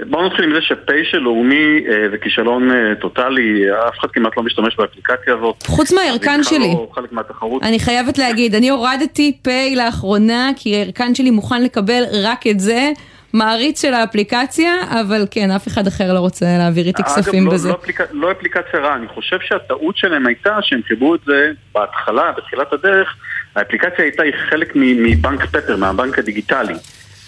בואו 0.00 0.26
נתחיל 0.26 0.44
עם 0.44 0.54
זה 0.54 0.60
שפיי 0.62 1.04
של 1.04 1.18
לאומי 1.18 1.84
אה, 1.88 2.10
זה 2.10 2.18
כישלון 2.18 2.70
אה, 2.70 2.94
טוטאלי, 3.00 3.64
אף 3.88 3.98
אחד 3.98 4.08
כמעט 4.10 4.36
לא 4.36 4.42
משתמש 4.42 4.76
באפליקציה 4.76 5.34
הזאת. 5.34 5.62
חוץ 5.66 5.92
מהערכן 5.92 6.42
שלי. 6.42 6.68
לא 6.68 6.88
חלק 6.94 7.12
מהתחרות. 7.12 7.62
אני 7.62 7.78
חייבת 7.78 8.18
להגיד, 8.18 8.54
אני 8.54 8.68
הורדתי 8.68 9.36
פיי 9.42 9.76
לאחרונה, 9.76 10.50
כי 10.56 10.76
הערכן 10.76 11.14
שלי 11.14 11.30
מוכן 11.30 11.62
לקבל 11.62 12.02
רק 12.24 12.46
את 12.46 12.60
זה. 12.60 12.92
מעריץ 13.32 13.82
של 13.82 13.94
האפליקציה, 13.94 14.72
אבל 15.00 15.26
כן, 15.30 15.50
אף 15.50 15.68
אחד 15.68 15.86
אחר 15.86 16.14
לא 16.14 16.18
רוצה 16.18 16.46
להעביר 16.58 16.86
איתי 16.86 17.02
כספים 17.02 17.42
אגב, 17.42 17.52
לא, 17.52 17.54
בזה. 17.54 17.68
אגב, 17.68 17.76
לא, 17.76 17.82
אפליק... 17.82 18.00
לא 18.12 18.32
אפליקציה 18.32 18.80
רעה, 18.80 18.96
אני 18.96 19.08
חושב 19.08 19.36
שהטעות 19.40 19.96
שלהם 19.96 20.26
הייתה 20.26 20.58
שהם 20.62 20.80
חיברו 20.88 21.14
את 21.14 21.20
זה 21.26 21.50
בהתחלה, 21.74 22.32
בתחילת 22.36 22.72
הדרך, 22.72 23.16
האפליקציה 23.56 24.04
הייתה 24.04 24.22
חלק 24.50 24.72
מבנק 24.76 25.44
פפר, 25.44 25.76
מהבנק 25.76 26.18
הדיגיטלי. 26.18 26.74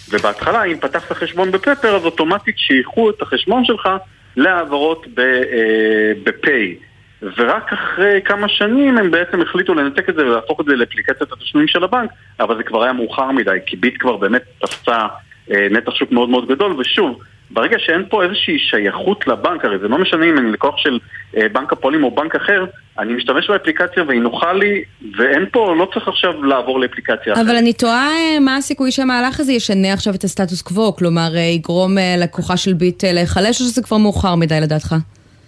ובהתחלה, 0.09 0.63
אם 0.63 0.77
פתחת 0.79 1.11
חשבון 1.11 1.51
בפפר, 1.51 1.95
אז 1.95 2.05
אוטומטית 2.05 2.57
שייכו 2.57 3.09
את 3.09 3.21
החשבון 3.21 3.65
שלך 3.65 3.89
להעברות 4.35 5.05
אה, 5.19 6.11
בפיי. 6.23 6.75
ורק 7.21 7.73
אחרי 7.73 8.19
כמה 8.25 8.49
שנים 8.49 8.97
הם 8.97 9.11
בעצם 9.11 9.41
החליטו 9.41 9.73
לנתק 9.73 10.09
את 10.09 10.15
זה 10.15 10.25
ולהפוך 10.25 10.61
את 10.61 10.65
זה 10.65 10.75
לאפליקציית 10.75 11.31
התשלומים 11.31 11.67
של 11.67 11.83
הבנק, 11.83 12.09
אבל 12.39 12.57
זה 12.57 12.63
כבר 12.63 12.83
היה 12.83 12.93
מאוחר 12.93 13.31
מדי, 13.31 13.57
כי 13.65 13.75
ביט 13.75 13.95
כבר 13.99 14.17
באמת 14.17 14.43
תפסה 14.61 15.07
אה, 15.51 15.67
נתח 15.71 15.95
שוק 15.95 16.11
מאוד 16.11 16.29
מאוד 16.29 16.47
גדול, 16.47 16.79
ושוב, 16.79 17.21
ברגע 17.51 17.79
שאין 17.79 18.03
פה 18.09 18.23
איזושהי 18.23 18.59
שייכות 18.59 19.27
לבנק, 19.27 19.65
הרי 19.65 19.79
זה 19.79 19.87
לא 19.87 19.97
משנה 19.97 20.25
אם 20.25 20.37
אני 20.37 20.51
לקוח 20.51 20.77
של 20.77 20.99
אה, 21.37 21.49
בנק 21.49 21.73
הפועלים 21.73 22.03
או 22.03 22.15
בנק 22.15 22.35
אחר, 22.35 22.65
אני 22.99 23.13
משתמש 23.13 23.49
באפליקציה 23.49 24.03
והיא 24.07 24.21
נוחה 24.21 24.53
לי, 24.53 24.83
ואין 25.17 25.45
פה, 25.51 25.75
לא 25.77 25.89
צריך 25.93 26.07
עכשיו 26.07 26.43
לעבור 26.43 26.79
לאפליקציה 26.79 27.33
אחרת. 27.33 27.45
אבל 27.45 27.55
אני 27.55 27.73
תוהה 27.73 28.09
אה, 28.09 28.39
מה 28.39 28.55
הסיכוי 28.55 28.91
שהמהלך 28.91 29.39
הזה 29.39 29.51
ישנה 29.51 29.93
עכשיו 29.93 30.15
את 30.15 30.23
הסטטוס 30.23 30.61
קוו, 30.61 30.95
כלומר 30.95 31.29
אה, 31.35 31.39
יגרום 31.39 31.91
לכוחה 32.17 32.57
של 32.57 32.73
ביט 32.73 33.03
להיחלש, 33.03 33.61
או 33.61 33.65
שזה 33.65 33.83
כבר 33.83 33.97
מאוחר 33.97 34.35
מדי 34.35 34.61
לדעתך? 34.61 34.95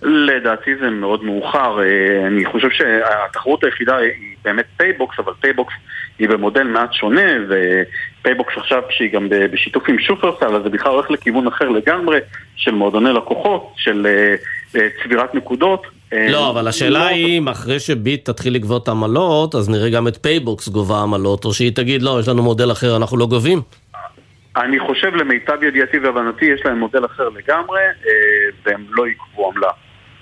לדעתי 0.02 0.72
זה 0.82 0.90
מאוד 0.90 1.24
מאוחר, 1.24 1.80
אני 2.28 2.46
חושב 2.46 2.70
שהתחרות 2.70 3.64
היחידה 3.64 3.98
היא 3.98 4.12
באמת 4.46 4.66
פייבוקס, 4.78 5.20
אבל 5.20 5.34
פייבוקס 5.42 5.74
היא 6.20 6.30
במודל 6.30 6.64
מעט 6.64 6.94
שונה, 6.94 7.22
ופייבוקס 8.20 8.54
עכשיו 8.58 8.84
שהיא 8.90 9.14
גם 9.14 9.28
בשיתוף 9.30 9.90
עם 9.90 10.00
שופרסל, 10.00 10.56
אז 10.56 10.64
זה 10.64 10.70
בכלל 10.70 10.92
הולך 10.92 11.12
לכיוון 11.12 11.48
אחר 11.48 11.70
לגמרי, 11.70 12.20
של 12.56 12.72
מועדוני 12.72 13.14
לקוחות, 13.14 13.74
של 13.78 14.08
אה, 14.74 14.78
צבירת 15.04 15.36
נקודות. 15.36 15.88
לא, 16.12 16.50
אבל 16.50 16.68
השאלה 16.68 17.00
לא... 17.00 17.06
היא, 17.06 17.38
אם 17.38 17.48
אחרי 17.48 17.80
שביט 17.80 18.30
תתחיל 18.30 18.54
לגבות 18.54 18.90
עמלות, 18.90 19.56
אז 19.56 19.70
נראה 19.70 19.90
גם 19.90 20.08
את 20.08 20.18
פייבוקס 20.18 20.68
גובה 20.68 21.02
עמלות, 21.02 21.46
או 21.46 21.54
שהיא 21.54 21.72
תגיד, 21.76 22.02
לא, 22.02 22.20
יש 22.20 22.28
לנו 22.28 22.44
מודל 22.44 22.72
אחר, 22.72 22.98
אנחנו 22.98 23.18
לא 23.18 23.26
גובים. 23.26 23.62
אני 24.58 24.80
חושב, 24.80 25.16
למיטב 25.16 25.64
ידיעתי 25.64 26.00
והבנתי, 26.00 26.46
יש 26.46 26.62
להם 26.66 26.80
מודל 26.80 27.06
אחר 27.06 27.30
לגמרי, 27.30 27.82
והם 28.66 28.86
לא 28.90 29.08
יגבו 29.08 29.52
עמלה. 29.52 29.72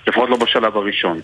לפחות 0.06 0.30
לא 0.30 0.36
בשלב 0.36 0.76
הראשון. 0.76 1.18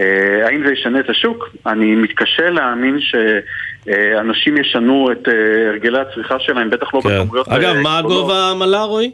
אה, 0.00 0.46
האם 0.46 0.62
זה 0.66 0.72
ישנה 0.72 1.00
את 1.00 1.10
השוק? 1.10 1.48
אני 1.66 1.94
מתקשה 1.94 2.50
להאמין 2.50 2.98
שאנשים 3.00 4.56
ישנו 4.56 5.12
את 5.12 5.28
אה, 5.28 5.68
הרגלי 5.68 6.00
הצריכה 6.00 6.38
שלהם, 6.38 6.70
בטח 6.70 6.94
לא 6.94 7.00
כן. 7.00 7.08
בכמויות... 7.08 7.48
אגב, 7.48 7.76
מה 7.76 8.02
גובה 8.02 8.34
העמלה, 8.34 8.82
רועי? 8.82 9.10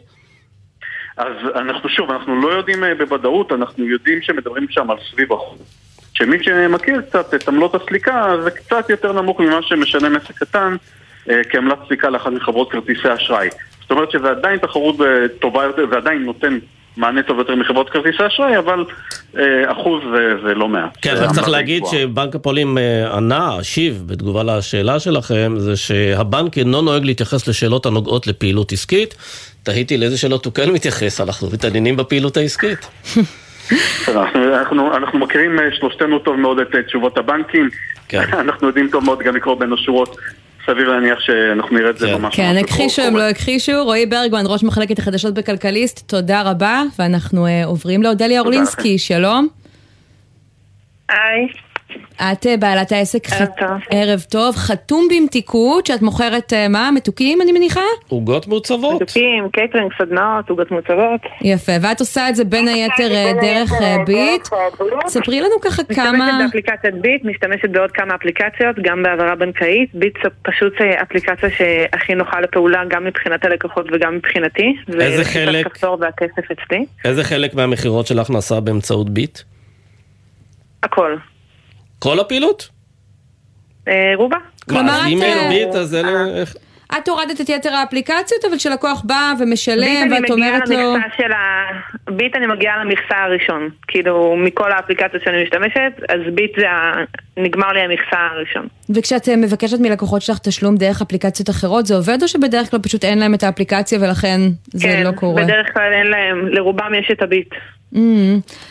אז 1.17 1.33
אנחנו 1.55 1.89
שוב, 1.89 2.11
אנחנו 2.11 2.41
לא 2.41 2.47
יודעים 2.47 2.83
אה, 2.83 2.95
בוודאות, 2.95 3.51
אנחנו 3.51 3.85
יודעים 3.85 4.21
שמדברים 4.21 4.65
שם 4.69 4.91
על 4.91 4.97
סביב 5.11 5.33
אחוז. 5.33 5.59
שמי 6.13 6.43
שמכיר 6.43 7.01
קצת 7.01 7.33
את 7.33 7.47
עמלות 7.47 7.75
הסליקה, 7.75 8.27
זה 8.43 8.51
קצת 8.51 8.89
יותר 8.89 9.11
נמוך 9.11 9.39
ממה 9.39 9.59
שמשלם 9.61 10.15
עסק 10.15 10.37
קטן 10.37 10.75
כעמלת 11.49 11.77
סליקה 11.87 12.09
לאחת 12.09 12.31
מחברות 12.31 12.71
כרטיסי 12.71 13.13
אשראי. 13.13 13.49
זאת 13.81 13.91
אומרת 13.91 14.11
שזה 14.11 14.29
עדיין 14.29 14.59
תחרות 14.59 14.95
טובה 15.39 15.63
יותר, 15.63 15.85
זה 15.89 15.97
עדיין 15.97 16.23
נותן 16.23 16.59
מענה 16.97 17.23
טוב 17.23 17.39
יותר 17.39 17.55
מחברות 17.55 17.89
כרטיסי 17.89 18.27
אשראי, 18.27 18.57
אבל 18.57 18.85
אה, 19.37 19.71
אחוז 19.71 20.03
זה, 20.13 20.47
זה 20.47 20.53
לא 20.53 20.67
מעט. 20.67 20.97
כן, 21.01 21.13
רק 21.17 21.31
צריך 21.31 21.49
להגיד 21.49 21.83
גבוה. 21.83 21.91
שבנק 21.91 22.35
הפועלים 22.35 22.77
אה, 22.77 23.15
ענה, 23.17 23.55
השיב, 23.55 24.03
בתגובה 24.05 24.43
לשאלה 24.43 24.99
שלכם, 24.99 25.53
זה 25.57 25.75
שהבנק 25.75 26.57
אינו 26.57 26.81
נוהג 26.81 27.05
להתייחס 27.05 27.47
לשאלות 27.47 27.85
הנוגעות 27.85 28.27
לפעילות 28.27 28.71
עסקית. 28.71 29.15
תהיתי 29.63 29.97
לאיזה 29.97 30.17
שאלות 30.17 30.45
הוא 30.45 30.53
כן 30.53 30.69
מתייחס, 30.71 31.21
אנחנו 31.21 31.49
מתעניינים 31.53 31.97
בפעילות 31.97 32.37
העסקית. 32.37 32.87
אנחנו, 34.07 34.55
אנחנו, 34.55 34.95
אנחנו 34.97 35.19
מכירים 35.19 35.59
אה, 35.59 35.65
שלושתנו 35.71 36.19
טוב 36.19 36.35
מאוד 36.35 36.59
את 36.59 36.75
אה, 36.75 36.83
תשובות 36.83 37.17
הבנקים, 37.17 37.69
כן. 38.07 38.21
אנחנו 38.43 38.67
יודעים 38.67 38.89
טוב 38.91 39.03
מאוד 39.03 39.19
גם 39.19 39.35
לקרוא 39.35 39.55
בין 39.59 39.73
השורות 39.73 40.17
סביר 40.67 40.89
להניח 40.89 41.19
שאנחנו 41.19 41.77
נראה 41.77 41.89
את 41.89 41.97
זה 41.97 42.07
כן. 42.07 42.13
ממש... 42.13 42.35
כן, 42.35 42.55
הכחישו, 42.63 43.01
הם 43.01 43.17
לא 43.17 43.29
הכחישו. 43.29 43.83
רועי 43.83 44.05
ברגמן, 44.05 44.43
ראש 44.45 44.63
מחלקת 44.63 44.99
החדשות 44.99 45.33
בכלכליסט, 45.33 46.09
תודה 46.09 46.41
רבה, 46.41 46.83
ואנחנו 46.99 47.45
uh, 47.45 47.49
עוברים 47.65 48.03
לאודליה 48.03 48.39
אורלינסקי, 48.39 48.97
שלום. 48.97 49.47
היי. 51.09 51.47
את 52.15 52.45
אה, 52.45 52.57
בעלת 52.57 52.91
העסק 52.91 53.27
ערב 53.31 53.47
טוב. 53.59 53.67
ערב 53.89 54.19
טוב, 54.29 54.55
חתום 54.55 55.07
במתיקות, 55.11 55.85
שאת 55.85 56.01
מוכרת 56.01 56.53
אה, 56.53 56.67
מה? 56.67 56.89
מתוקים 56.95 57.41
אני 57.41 57.51
מניחה? 57.51 57.81
עוגות 58.07 58.47
מעוצבות. 58.47 59.01
מתוקים, 59.01 59.49
קייטרינג, 59.53 59.91
סדנאות, 59.97 60.49
עוגות 60.49 60.71
מעוצבות. 60.71 61.21
יפה, 61.41 61.71
ואת 61.81 61.99
עושה 61.99 62.29
את 62.29 62.35
זה 62.35 62.43
בין 62.43 62.67
היתר 62.67 63.11
אה, 63.11 63.31
דרך 63.41 63.71
ביט. 64.05 64.47
ספרי 65.07 65.41
לנו 65.41 65.55
ככה 65.61 65.83
כמה... 65.83 66.11
משתמשת 66.11 66.43
באפליקציית 66.43 66.95
ביט, 67.01 67.25
משתמשת 67.25 67.69
בעוד 67.69 67.91
כמה 67.91 68.15
אפליקציות, 68.15 68.75
גם 68.81 69.03
בהעברה 69.03 69.35
בנקאית. 69.35 69.89
ביט 69.93 70.17
זה 70.23 70.29
פשוט 70.41 70.73
אפליקציה 71.01 71.49
שהכי 71.49 72.15
נוחה 72.15 72.41
לפעולה 72.41 72.83
גם 72.89 73.05
מבחינת 73.05 73.45
הלקוחות 73.45 73.85
וגם 73.93 74.15
מבחינתי. 74.15 74.75
איזה 74.99 75.25
חלק? 75.25 75.67
והכסף 75.99 76.51
אצלי. 76.51 76.85
איזה 77.05 77.23
חלק 77.23 77.53
מהמכירות 77.53 78.07
שלך 78.07 78.29
נעשה 78.29 78.59
באמצעות 78.59 79.09
ביט? 79.09 79.39
הכל. 80.83 81.15
כל 81.99 82.19
הפעילות? 82.19 82.69
אה, 83.87 84.11
רובה. 84.15 84.37
כלומר, 84.69 85.01
אם 85.07 85.21
אין 85.21 85.37
אה, 85.37 85.49
ביט, 85.49 85.75
אז 85.75 85.95
אלה... 85.95 86.39
איך- 86.39 86.55
את 86.97 87.07
הורדת 87.07 87.41
את 87.41 87.49
יתר 87.49 87.73
האפליקציות, 87.73 88.45
אבל 88.49 88.57
כשלקוח 88.57 89.01
בא 89.05 89.33
ומשלם, 89.39 90.11
ואת 90.11 90.31
אומרת 90.31 90.69
לו... 90.69 90.95
ה... 91.35 91.63
ביט 92.11 92.35
אני 92.35 92.47
מגיעה 92.47 92.83
למכסה 92.83 93.17
הראשון. 93.17 93.69
כאילו, 93.87 94.35
מכל 94.37 94.71
האפליקציות 94.71 95.23
שאני 95.23 95.43
משתמשת, 95.43 96.09
אז 96.09 96.19
ביט 96.33 96.51
זה 96.59 96.69
ה... 96.69 96.93
נגמר 97.37 97.71
לי 97.71 97.79
המכסה 97.79 98.17
הראשון. 98.31 98.67
וכשאת 98.95 99.29
אה, 99.29 99.35
מבקשת 99.35 99.79
מלקוחות 99.79 100.21
שלך 100.21 100.39
תשלום 100.39 100.75
דרך 100.75 101.01
אפליקציות 101.01 101.49
אחרות, 101.49 101.85
זה 101.85 101.95
עובד 101.95 102.17
או 102.21 102.27
שבדרך 102.27 102.71
כלל 102.71 102.79
פשוט 102.79 103.03
אין 103.05 103.19
להם 103.19 103.33
את 103.33 103.43
האפליקציה 103.43 103.99
ולכן 104.01 104.39
זה 104.73 104.87
כן, 104.87 105.03
לא 105.03 105.11
קורה? 105.11 105.43
בדרך 105.43 105.73
כלל 105.73 105.93
אין 105.93 106.07
להם, 106.07 106.47
לרובם 106.47 106.93
יש 106.99 107.11
את 107.11 107.21
הביט. 107.21 107.49
Mm. 107.93 107.97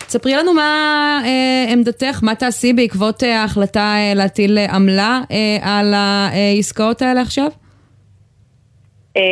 ספרי 0.08 0.32
לנו 0.34 0.54
מה 0.54 1.20
אה, 1.24 1.72
עמדתך, 1.72 2.20
מה 2.22 2.34
תעשי 2.34 2.72
בעקבות 2.72 3.22
אה, 3.22 3.40
ההחלטה 3.40 3.94
אה, 3.96 4.12
להטיל 4.14 4.58
אה, 4.58 4.74
עמלה 4.74 5.20
אה, 5.30 5.58
על 5.62 5.94
העסקאות 5.94 7.02
האלה 7.02 7.20
עכשיו? 7.20 7.48
אמ, 9.16 9.22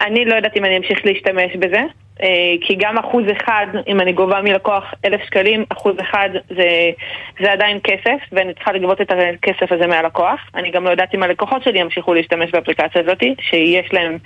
אני 0.00 0.24
לא 0.24 0.34
יודעת 0.34 0.56
אם 0.56 0.64
אני 0.64 0.76
אמשיך 0.76 0.98
להשתמש 1.04 1.56
בזה, 1.56 1.76
אה, 1.76 1.84
כי 2.60 2.74
גם 2.78 2.98
אחוז 2.98 3.24
אחד, 3.36 3.66
אם 3.88 4.00
אני 4.00 4.12
גובה 4.12 4.40
מלקוח 4.42 4.84
אלף 5.04 5.20
שקלים, 5.26 5.64
אחוז 5.68 5.94
אחד 6.00 6.28
זה, 6.56 6.90
זה 7.40 7.52
עדיין 7.52 7.78
כסף, 7.84 8.18
ואני 8.32 8.54
צריכה 8.54 8.72
לגבות 8.72 9.00
את 9.00 9.10
הכסף 9.10 9.72
הזה 9.72 9.86
מהלקוח. 9.86 10.40
אני 10.54 10.70
גם 10.70 10.84
לא 10.84 10.90
יודעת 10.90 11.14
אם 11.14 11.22
הלקוחות 11.22 11.62
שלי 11.62 11.80
ימשיכו 11.80 12.14
להשתמש 12.14 12.50
באפליקציה 12.50 13.02
הזאת, 13.02 13.22
שיש 13.40 13.92
להם 13.92 14.18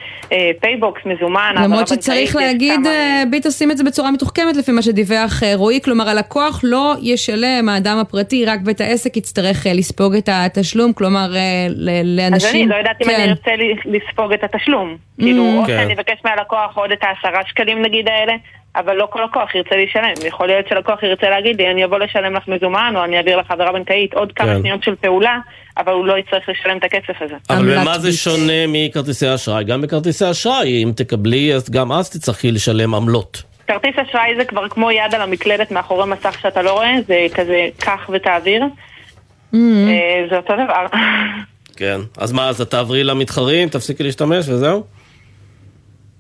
פייבוקס, 0.61 1.01
מזומן, 1.07 1.55
למרות 1.65 1.89
שצריך 1.89 2.37
להגיד, 2.37 2.75
כמה- 2.75 2.89
אה, 2.89 3.23
ביט 3.31 3.47
עושים 3.47 3.71
את 3.71 3.77
זה 3.77 3.85
בצורה 3.85 4.11
מתוחכמת 4.11 4.57
לפי 4.57 4.73
מה 4.73 4.83
שדיווח 4.83 5.43
אה, 5.43 5.53
רועי, 5.55 5.81
כלומר 5.85 6.09
הלקוח 6.09 6.61
לא 6.65 6.95
ישלם, 7.03 7.69
האדם 7.69 7.99
הפרטי, 7.99 8.45
רק 8.47 8.59
בית 8.61 8.81
העסק 8.81 9.17
יצטרך 9.17 9.67
אה, 9.67 9.73
לספוג 9.75 10.15
את 10.15 10.29
התשלום, 10.33 10.93
כלומר 10.93 11.27
אה, 11.37 11.67
ל- 11.69 11.89
אז 11.91 12.05
לאנשים... 12.05 12.61
אני 12.63 12.71
לא 12.71 12.75
יודעת 12.77 12.97
אם 13.03 13.07
כן. 13.09 13.15
אני 13.15 13.31
ארצה 13.31 13.51
לספוג 13.85 14.33
את 14.33 14.45
התשלום. 14.45 14.97
כאילו, 15.21 15.43
או 15.43 15.63
כן. 15.67 15.79
שאני 15.83 15.95
אבקש 15.95 16.19
מהלקוח 16.25 16.77
עוד 16.79 16.93
את 16.93 16.99
העשרה 17.03 17.41
שקלים 17.47 17.78
נגיד 17.79 18.09
האלה, 18.09 18.33
אבל 18.77 18.97
לא 18.97 19.09
כל 19.11 19.21
לקוח 19.25 19.55
ירצה 19.55 19.77
לשלם. 19.77 20.27
יכול 20.27 20.47
להיות 20.47 20.69
שלקוח 20.69 21.03
ירצה 21.03 21.31
להגיד 21.31 21.57
לי, 21.57 21.71
אני 21.71 21.85
אבוא 21.85 21.99
לשלם 21.99 22.35
לך 22.35 22.49
מזומן, 22.49 22.93
או 22.97 23.05
אני 23.05 23.17
אעביר 23.17 23.37
לך 23.37 23.51
העברה 23.51 23.73
בנקאית, 23.73 24.15
עוד 24.15 24.33
כמה 24.33 24.47
כן. 24.47 24.59
שניות 24.59 24.85
של 24.85 24.95
פעולה, 24.95 25.39
אבל 25.77 25.93
הוא 25.93 26.07
לא 26.07 26.19
יצטרך 26.19 26.49
לשלם 26.49 26.79
את 26.79 26.85
הכסף 26.85 27.23
הזה. 27.23 27.35
אבל 27.51 27.79
במה 27.79 27.99
זה. 27.99 28.13
שונה 28.13 28.67
מכרטיסי 28.69 29.35
אשראי? 29.35 29.65
גם 29.65 29.83
בכרטיסי 29.83 30.31
אשראי, 30.31 30.85
אם 30.85 30.93
תקבלי, 30.97 31.55
אז 31.55 31.71
גם 31.71 31.93
אז 31.93 32.11
תצטרכי 32.11 32.53
לשלם 32.53 32.95
עמלות. 32.95 33.43
כרטיס 33.67 33.95
אשראי 34.09 34.37
זה 34.39 34.45
כבר 34.45 34.69
כמו 34.69 34.91
יד 34.91 35.15
על 35.15 35.23
המקלדת 35.23 35.71
מאחורי 35.71 36.07
מסך 36.07 36.39
שאתה 36.43 36.63
לא 36.63 36.73
רואה, 36.73 36.93
זה 37.07 37.27
כזה 37.35 37.69
קח 37.79 38.11
ותעביר. 38.13 38.63
אה, 39.55 39.59
זה 40.31 40.37
אותו 40.37 40.55
דבר. 40.55 40.87
כן. 41.77 42.01
אז 42.17 42.33
מה, 42.33 42.49
אז 42.49 42.61
את 42.61 42.71
תעברי 42.71 43.05
למתחרים, 43.05 43.69
תפסיקי 43.69 44.03
להשתמש 44.03 44.49
וזהו? 44.49 44.98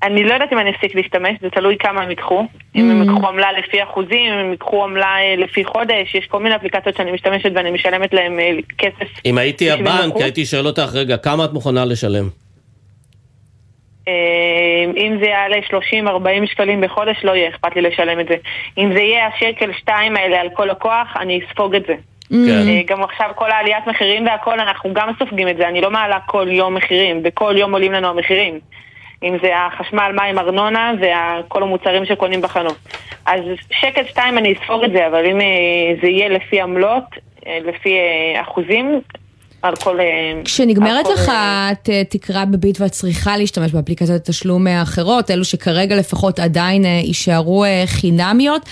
אני 0.03 0.25
לא 0.25 0.35
יודעת 0.35 0.53
אם 0.53 0.59
אני 0.59 0.71
אפסיק 0.71 0.95
להשתמש, 0.95 1.31
זה 1.41 1.51
תלוי 1.51 1.77
כמה 1.79 2.03
הם 2.03 2.11
ייקחו. 2.11 2.47
אם 2.77 2.91
הם 2.91 3.03
ייקחו 3.03 3.29
עמלה 3.29 3.53
לפי 3.53 3.83
אחוזים, 3.83 4.33
אם 4.33 4.39
הם 4.39 4.51
ייקחו 4.51 4.85
עמלה 4.85 5.17
אה, 5.21 5.37
לפי 5.37 5.65
חודש, 5.65 6.15
יש 6.15 6.27
כל 6.27 6.41
מיני 6.41 6.57
אפליקציות 6.57 6.97
שאני 6.97 7.13
משתמשת 7.13 7.51
ואני 7.55 7.71
משלמת 7.71 8.15
להם 8.15 8.41
אה, 8.41 8.51
כסף. 8.79 9.09
אם 9.27 9.39
הייתי 9.39 9.71
הבנק. 9.71 10.15
הייתי 10.17 10.47
שואל 10.47 10.67
אותך, 10.67 10.91
רגע, 10.95 11.17
כמה 11.17 11.45
את 11.45 11.53
מוכנה 11.53 11.85
לשלם? 11.85 12.29
אה, 14.09 14.85
אם 14.97 15.17
זה 15.21 15.27
יעלה 15.27 15.57
30-40 16.45 16.47
שקלים 16.47 16.81
בחודש, 16.81 17.17
לא 17.25 17.33
יהיה 17.33 17.49
אכפת 17.49 17.77
לי 17.77 17.83
לשלם 17.83 18.21
את 18.21 18.27
זה. 18.29 18.35
אם 18.79 18.93
זה 18.93 19.01
יהיה 19.01 19.27
השקל 19.27 19.73
שתיים 19.79 20.17
האלה 20.17 20.41
על 20.41 20.49
כל 20.55 20.65
לקוח, 20.65 21.17
אני 21.21 21.41
אספוג 21.47 21.75
את 21.75 21.83
זה. 21.87 21.95
כן. 22.29 22.69
אה, 22.69 22.81
גם 22.87 23.03
עכשיו 23.03 23.31
כל 23.35 23.51
העליית 23.51 23.87
מחירים 23.87 24.27
והכל, 24.27 24.61
אנחנו 24.61 24.95
גם 24.95 25.09
סופגים 25.19 25.49
את 25.49 25.57
זה, 25.57 25.69
אני 25.69 25.81
לא 25.81 25.91
מעלה 25.91 26.19
כל 26.27 26.47
יום 26.51 26.75
מחירים, 26.75 27.21
וכל 27.25 27.55
יום 27.57 27.73
עולים 27.73 27.93
לנו 27.93 28.09
המחירים. 28.09 28.61
אם 29.23 29.37
זה 29.43 29.57
החשמל, 29.57 30.13
מים, 30.15 30.39
ארנונה 30.39 30.93
וכל 31.01 31.63
המוצרים 31.63 32.05
שקונים 32.05 32.41
בחנות. 32.41 32.77
אז 33.27 33.41
שקל 33.71 34.05
שתיים 34.05 34.39
אני 34.39 34.53
אספוג 34.53 34.85
את 34.85 34.93
זה, 34.93 35.07
אבל 35.07 35.27
אם 35.27 35.41
אה, 35.41 35.95
זה 36.03 36.09
יהיה 36.09 36.29
לפי 36.29 36.61
עמלות, 36.61 37.05
אה, 37.47 37.59
לפי 37.65 37.95
אה, 37.99 38.41
אחוזים, 38.41 39.01
על 39.63 39.77
כל... 39.77 40.01
אה, 40.01 40.05
כשנגמרת 40.45 41.07
על 41.07 41.17
כל, 41.17 41.23
לך 41.23 41.29
אה, 41.29 41.69
את, 41.73 41.89
אה, 41.89 42.05
תקרה 42.05 42.45
בביט 42.45 42.81
ואת 42.81 42.91
צריכה 42.91 43.37
להשתמש 43.37 43.73
באפליקציות 43.73 44.29
התשלום 44.29 44.67
האחרות, 44.67 45.31
אלו 45.31 45.45
שכרגע 45.45 45.97
לפחות 45.97 46.41
עדיין 46.41 46.85
יישארו 46.85 47.65
חינמיות, 47.87 48.63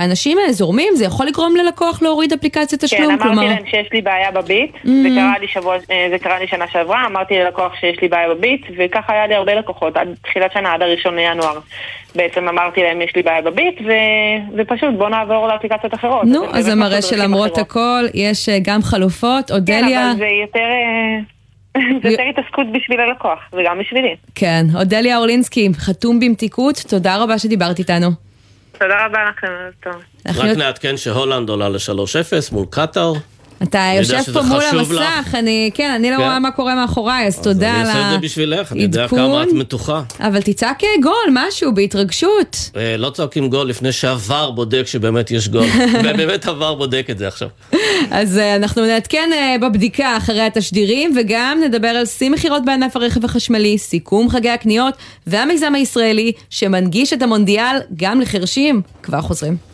אנשים 0.00 0.38
זורמים, 0.50 0.92
זה 0.96 1.04
יכול 1.04 1.26
לגרום 1.26 1.56
ללקוח 1.56 2.02
להוריד 2.02 2.32
אפליקציית 2.32 2.80
כן, 2.80 2.86
תשלום, 2.86 3.04
אמרתי 3.04 3.22
כלומר... 3.22 3.44
להם 3.44 3.66
שיש 3.66 3.88
לי 3.92 4.00
בעיה 4.02 4.30
בביט, 4.30 4.70
Mm. 4.82 4.88
זה 5.02 5.08
קרה 5.14 5.38
לי 5.40 5.48
שבוע, 5.48 5.76
זה 6.10 6.18
קרה 6.20 6.38
לי 6.38 6.46
שנה 6.46 6.64
שעברה, 6.72 7.06
אמרתי 7.06 7.34
ללקוח 7.34 7.74
שיש 7.80 8.02
לי 8.02 8.08
בעיה 8.08 8.28
בביט, 8.28 8.66
וככה 8.78 9.12
היה 9.12 9.26
לי 9.26 9.34
הרבה 9.34 9.54
לקוחות, 9.54 9.96
עד 9.96 10.08
תחילת 10.22 10.52
שנה, 10.52 10.72
עד 10.72 10.82
הראשון 10.82 11.16
לינואר. 11.16 11.58
בעצם 12.14 12.48
אמרתי 12.48 12.82
להם 12.82 13.02
יש 13.02 13.16
לי 13.16 13.22
בעיה 13.22 13.42
בביט, 13.42 13.80
ו... 13.80 13.92
ופשוט 14.58 14.94
בוא 14.98 15.08
נעבור 15.08 15.48
לאפליקציות 15.48 15.94
אחרות. 15.94 16.24
נו, 16.24 16.44
אז 16.52 16.64
זה 16.64 16.74
מראה 16.74 17.02
שלמרות. 17.02 17.58
הכל, 17.58 18.04
יש 18.14 18.48
אה, 18.48 18.58
גם 18.62 18.82
חלופות. 18.82 19.48
כן, 19.48 19.54
אודליה, 19.54 20.10
אבל 20.10 20.18
זה 20.18 20.26
יותר... 20.42 20.60
אה, 20.60 21.18
זה 22.02 22.08
יותר 22.08 22.22
התעסקות 22.22 22.66
בשביל 22.72 23.00
הלקוח, 23.00 23.38
וגם 23.52 23.78
בשבילי. 23.78 24.16
כן, 24.34 24.66
אודליה 24.78 25.16
אורלינסקי, 25.16 25.68
חתום 25.74 26.20
במתיקות, 26.20 26.84
תודה 26.88 27.16
רבה 27.16 27.38
שדיברת 27.38 27.78
איתנו. 27.78 28.08
תודה 28.72 29.06
רבה 29.06 29.18
לכם, 29.24 29.46
טוב. 29.82 29.94
רק 30.28 30.56
נעדכן 30.56 30.96
שהולנד 30.96 31.48
עולה 31.48 31.68
ל-3-0 31.68 32.54
מול 32.54 32.66
קטאר. 32.70 33.12
אתה 33.62 33.90
יושב 33.98 34.32
פה 34.32 34.42
מול 34.42 34.62
המסך, 34.62 35.34
אני, 35.34 35.70
כן, 35.74 35.92
אני 35.96 36.10
לא 36.10 36.16
כן. 36.16 36.22
רואה 36.22 36.38
מה 36.38 36.50
קורה 36.50 36.74
מאחוריי, 36.74 37.26
אז 37.26 37.38
תודה 37.38 37.70
אני 37.70 37.80
על 37.80 37.86
עושה 37.86 38.06
את 38.06 38.10
זה 38.10 38.18
בשבילך, 38.18 38.72
אני 38.72 38.82
יודע 38.82 39.00
העדכון. 39.00 39.18
כמה 39.18 39.42
את 39.42 39.52
מתוחה. 39.52 40.02
אבל 40.20 40.42
תצעק 40.42 40.82
גול, 41.02 41.12
משהו, 41.32 41.74
בהתרגשות. 41.74 42.70
אה, 42.76 42.96
לא 42.96 43.10
צועקים 43.10 43.48
גול 43.48 43.68
לפני 43.68 43.92
שעבר 43.92 44.50
בודק 44.50 44.82
שבאמת 44.86 45.30
יש 45.30 45.48
גול. 45.48 45.66
ובאמת 46.04 46.46
עבר 46.46 46.74
בודק 46.74 47.06
את 47.10 47.18
זה 47.18 47.28
עכשיו. 47.28 47.48
אז 48.10 48.38
אה, 48.38 48.56
אנחנו 48.56 48.86
נעדכן 48.86 49.30
אה, 49.32 49.56
בבדיקה 49.68 50.16
אחרי 50.16 50.40
התשדירים, 50.40 51.16
וגם 51.16 51.60
נדבר 51.64 51.88
על 51.88 52.06
שיא 52.06 52.30
מכירות 52.30 52.64
בענף 52.64 52.96
הרכב 52.96 53.24
החשמלי, 53.24 53.78
סיכום 53.78 54.30
חגי 54.30 54.50
הקניות, 54.50 54.94
והמיזם 55.26 55.74
הישראלי 55.74 56.32
שמנגיש 56.50 57.12
את 57.12 57.22
המונדיאל 57.22 57.76
גם 57.96 58.20
לחרשים. 58.20 58.82
כבר 59.02 59.20
חוזרים. 59.20 59.71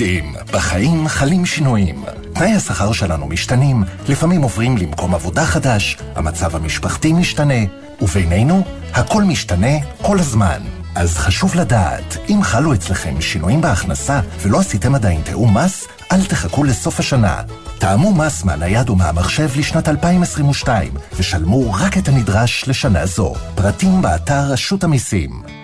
יודעים, 0.00 0.34
בחיים 0.52 1.08
חלים 1.08 1.46
שינויים. 1.46 2.04
תנאי 2.32 2.52
השכר 2.52 2.92
שלנו 2.92 3.26
משתנים, 3.26 3.84
לפעמים 4.08 4.42
עוברים 4.42 4.76
למקום 4.76 5.14
עבודה 5.14 5.44
חדש, 5.44 5.96
המצב 6.14 6.56
המשפחתי 6.56 7.12
משתנה, 7.12 7.64
ובינינו, 8.00 8.62
הכל 8.94 9.24
משתנה 9.24 9.78
כל 10.02 10.18
הזמן. 10.18 10.62
אז 10.94 11.16
חשוב 11.16 11.54
לדעת, 11.54 12.16
אם 12.28 12.42
חלו 12.42 12.74
אצלכם 12.74 13.20
שינויים 13.20 13.60
בהכנסה 13.60 14.20
ולא 14.42 14.60
עשיתם 14.60 14.94
עדיין 14.94 15.20
תיאום 15.22 15.56
מס, 15.56 15.86
אל 16.12 16.24
תחכו 16.24 16.64
לסוף 16.64 17.00
השנה. 17.00 17.42
תאמו 17.78 18.14
מס 18.14 18.44
מהנייד 18.44 18.90
ומהמחשב 18.90 19.48
לשנת 19.56 19.88
2022, 19.88 20.92
ושלמו 21.16 21.72
רק 21.72 21.98
את 21.98 22.08
הנדרש 22.08 22.64
לשנה 22.68 23.06
זו. 23.06 23.34
פרטים 23.54 24.02
באתר 24.02 24.52
רשות 24.52 24.84
המיסים. 24.84 25.59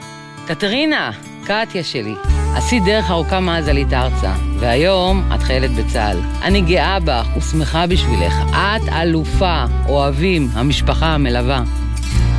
קטרינה, 0.47 1.11
קטיה 1.45 1.85
שלי, 1.85 2.15
עשית 2.55 2.85
דרך 2.85 3.11
ארוכה 3.11 3.41
מאז 3.41 3.69
עלית 3.69 3.93
ארצה, 3.93 4.35
והיום 4.59 5.33
את 5.35 5.43
חיילת 5.43 5.71
בצה"ל. 5.71 6.19
אני 6.43 6.61
גאה 6.61 7.01
בך 7.01 7.27
ושמחה 7.37 7.87
בשבילך. 7.87 8.35
את 8.53 8.89
אלופה, 9.03 9.65
אוהבים, 9.89 10.49
המשפחה 10.53 11.07
המלווה. 11.07 11.63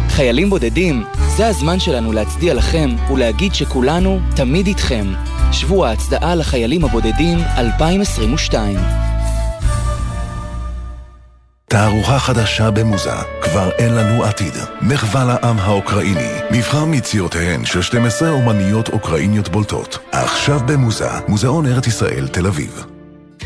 חיילים 0.09 0.49
בודדים, 0.49 1.03
זה 1.37 1.47
הזמן 1.47 1.79
שלנו 1.79 2.11
להצדיע 2.11 2.53
לכם 2.53 2.89
ולהגיד 3.11 3.53
שכולנו 3.53 4.19
תמיד 4.35 4.67
איתכם. 4.67 5.05
שבוע 5.51 5.89
ההצדעה 5.89 6.35
לחיילים 6.35 6.85
הבודדים 6.85 7.37
2022. 7.57 8.77
תערוכה 11.69 12.19
חדשה 12.19 12.71
במוזה, 12.71 13.15
כבר 13.41 13.69
אין 13.77 13.93
לנו 13.93 14.23
עתיד. 14.23 14.53
מחווה 14.81 15.25
לעם 15.25 15.59
האוקראיני, 15.59 16.33
מבחר 16.51 16.85
מיצירותיהן 16.85 17.65
של 17.65 17.81
12 17.81 18.29
אומניות 18.29 18.89
אוקראיניות 18.89 19.49
בולטות. 19.49 19.99
עכשיו 20.11 20.59
במוזה, 20.67 21.09
מוזיאון 21.27 21.65
ארץ 21.65 21.87
ישראל, 21.87 22.27
תל 22.27 22.47
אביב. 22.47 22.85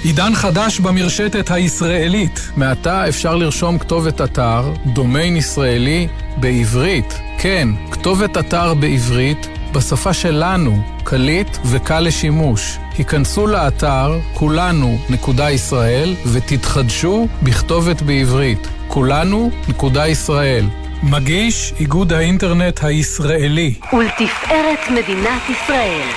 עידן 0.03 0.35
חדש 0.35 0.79
במרשתת 0.79 1.51
הישראלית. 1.51 2.39
מעתה 2.57 3.09
אפשר 3.09 3.35
לרשום 3.35 3.77
כתובת 3.77 4.21
אתר, 4.21 4.73
דומיין 4.93 5.37
ישראלי, 5.37 6.07
בעברית. 6.37 7.19
כן, 7.37 7.67
כתובת 7.91 8.37
אתר 8.37 8.73
בעברית, 8.73 9.47
בשפה 9.73 10.13
שלנו, 10.13 10.83
קליט 11.03 11.57
וקל 11.65 11.99
לשימוש. 11.99 12.77
היכנסו 13.01 13.47
לאתר 13.47 14.19
כולנו.ישראל 14.33 16.15
ותתחדשו 16.31 17.27
בכתובת 17.43 18.01
בעברית 18.01 18.67
כולנו.ישראל 18.87 20.65
מגיש 21.03 21.73
איגוד 21.79 22.13
האינטרנט 22.13 22.83
הישראלי 22.83 23.73
ולתפארת 23.93 24.79
מדינת 24.91 25.41
ישראל. 25.49 26.07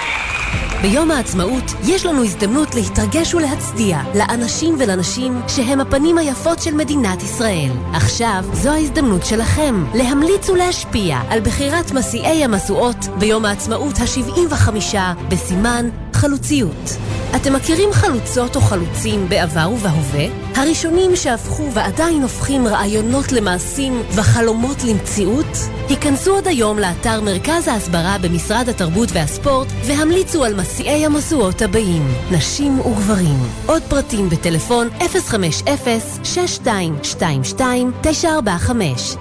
ביום 0.82 1.10
העצמאות 1.10 1.64
יש 1.86 2.06
לנו 2.06 2.24
הזדמנות 2.24 2.74
להתרגש 2.74 3.34
ולהצדיע 3.34 3.98
לאנשים 4.14 4.76
ולנשים 4.78 5.40
שהם 5.48 5.80
הפנים 5.80 6.18
היפות 6.18 6.62
של 6.62 6.74
מדינת 6.74 7.22
ישראל. 7.22 7.70
עכשיו 7.92 8.44
זו 8.52 8.70
ההזדמנות 8.70 9.26
שלכם 9.26 9.84
להמליץ 9.94 10.48
ולהשפיע 10.48 11.18
על 11.28 11.40
בחירת 11.40 11.92
מסיעי 11.92 12.44
המשואות 12.44 12.96
ביום 13.18 13.44
העצמאות 13.44 13.98
ה-75 13.98 14.96
בסימן 15.28 15.88
חלוציות. 16.24 16.96
אתם 17.36 17.52
מכירים 17.52 17.92
חלוצות 17.92 18.56
או 18.56 18.60
חלוצים 18.60 19.28
בעבר 19.28 19.70
ובהווה? 19.72 20.24
הראשונים 20.54 21.16
שהפכו 21.16 21.72
ועדיין 21.72 22.22
הופכים 22.22 22.66
רעיונות 22.66 23.32
למעשים 23.32 24.02
וחלומות 24.14 24.84
למציאות? 24.84 25.46
היכנסו 25.88 26.34
עוד 26.34 26.46
היום 26.46 26.78
לאתר 26.78 27.20
מרכז 27.20 27.68
ההסברה 27.68 28.16
במשרד 28.22 28.68
התרבות 28.68 29.08
והספורט 29.12 29.68
והמליצו 29.86 30.44
על 30.44 30.54
מסיעי 30.54 31.06
המשואות 31.06 31.62
הבאים, 31.62 32.08
נשים 32.30 32.80
וגברים. 32.80 33.38
עוד 33.66 33.82
פרטים 33.82 34.28
בטלפון 34.28 34.88
050-6222-945. 35.00 35.04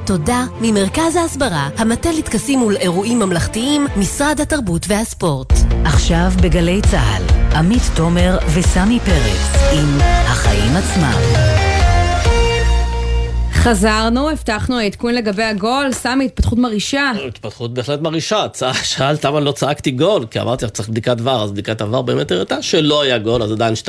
תודה 0.05 0.45
ממרכז 0.61 1.15
ההסברה, 1.15 1.69
המטה 1.77 2.11
לטקסים 2.11 2.61
ולאירועים 2.61 3.19
ממלכתיים, 3.19 3.87
משרד 3.97 4.39
התרבות 4.41 4.85
והספורט. 4.87 5.53
עכשיו 5.85 6.31
בגלי 6.41 6.81
צה"ל, 6.91 7.23
עמית 7.55 7.81
תומר 8.03 8.37
וסמי 8.53 8.99
פרץ 8.99 9.71
עם 9.73 9.97
החיים 10.01 10.75
עצמם. 10.75 11.62
חזרנו, 13.63 14.29
הבטחנו 14.29 14.79
העדכון 14.79 15.13
לגבי 15.13 15.43
הגול, 15.43 15.91
סמי, 15.91 16.25
התפתחות 16.25 16.59
מרעישה. 16.59 17.11
התפתחות 17.27 17.73
בהחלט 17.73 18.01
מרעישה. 18.01 18.45
שאלת 18.83 19.25
למה 19.25 19.39
לא 19.39 19.51
צעקתי 19.51 19.91
גול, 19.91 20.25
כי 20.31 20.39
אמרתי 20.41 20.65
לך 20.65 20.71
צריך 20.71 20.89
בדיקת 20.89 21.15
ור, 21.19 21.43
אז 21.43 21.51
בדיקת 21.51 21.81
עבר 21.81 22.01
באמת 22.01 22.31
הראתה 22.31 22.61
שלא 22.61 23.01
היה 23.01 23.17
גול, 23.17 23.43
אז 23.43 23.51
עדיין 23.51 23.73
2-0 23.83 23.87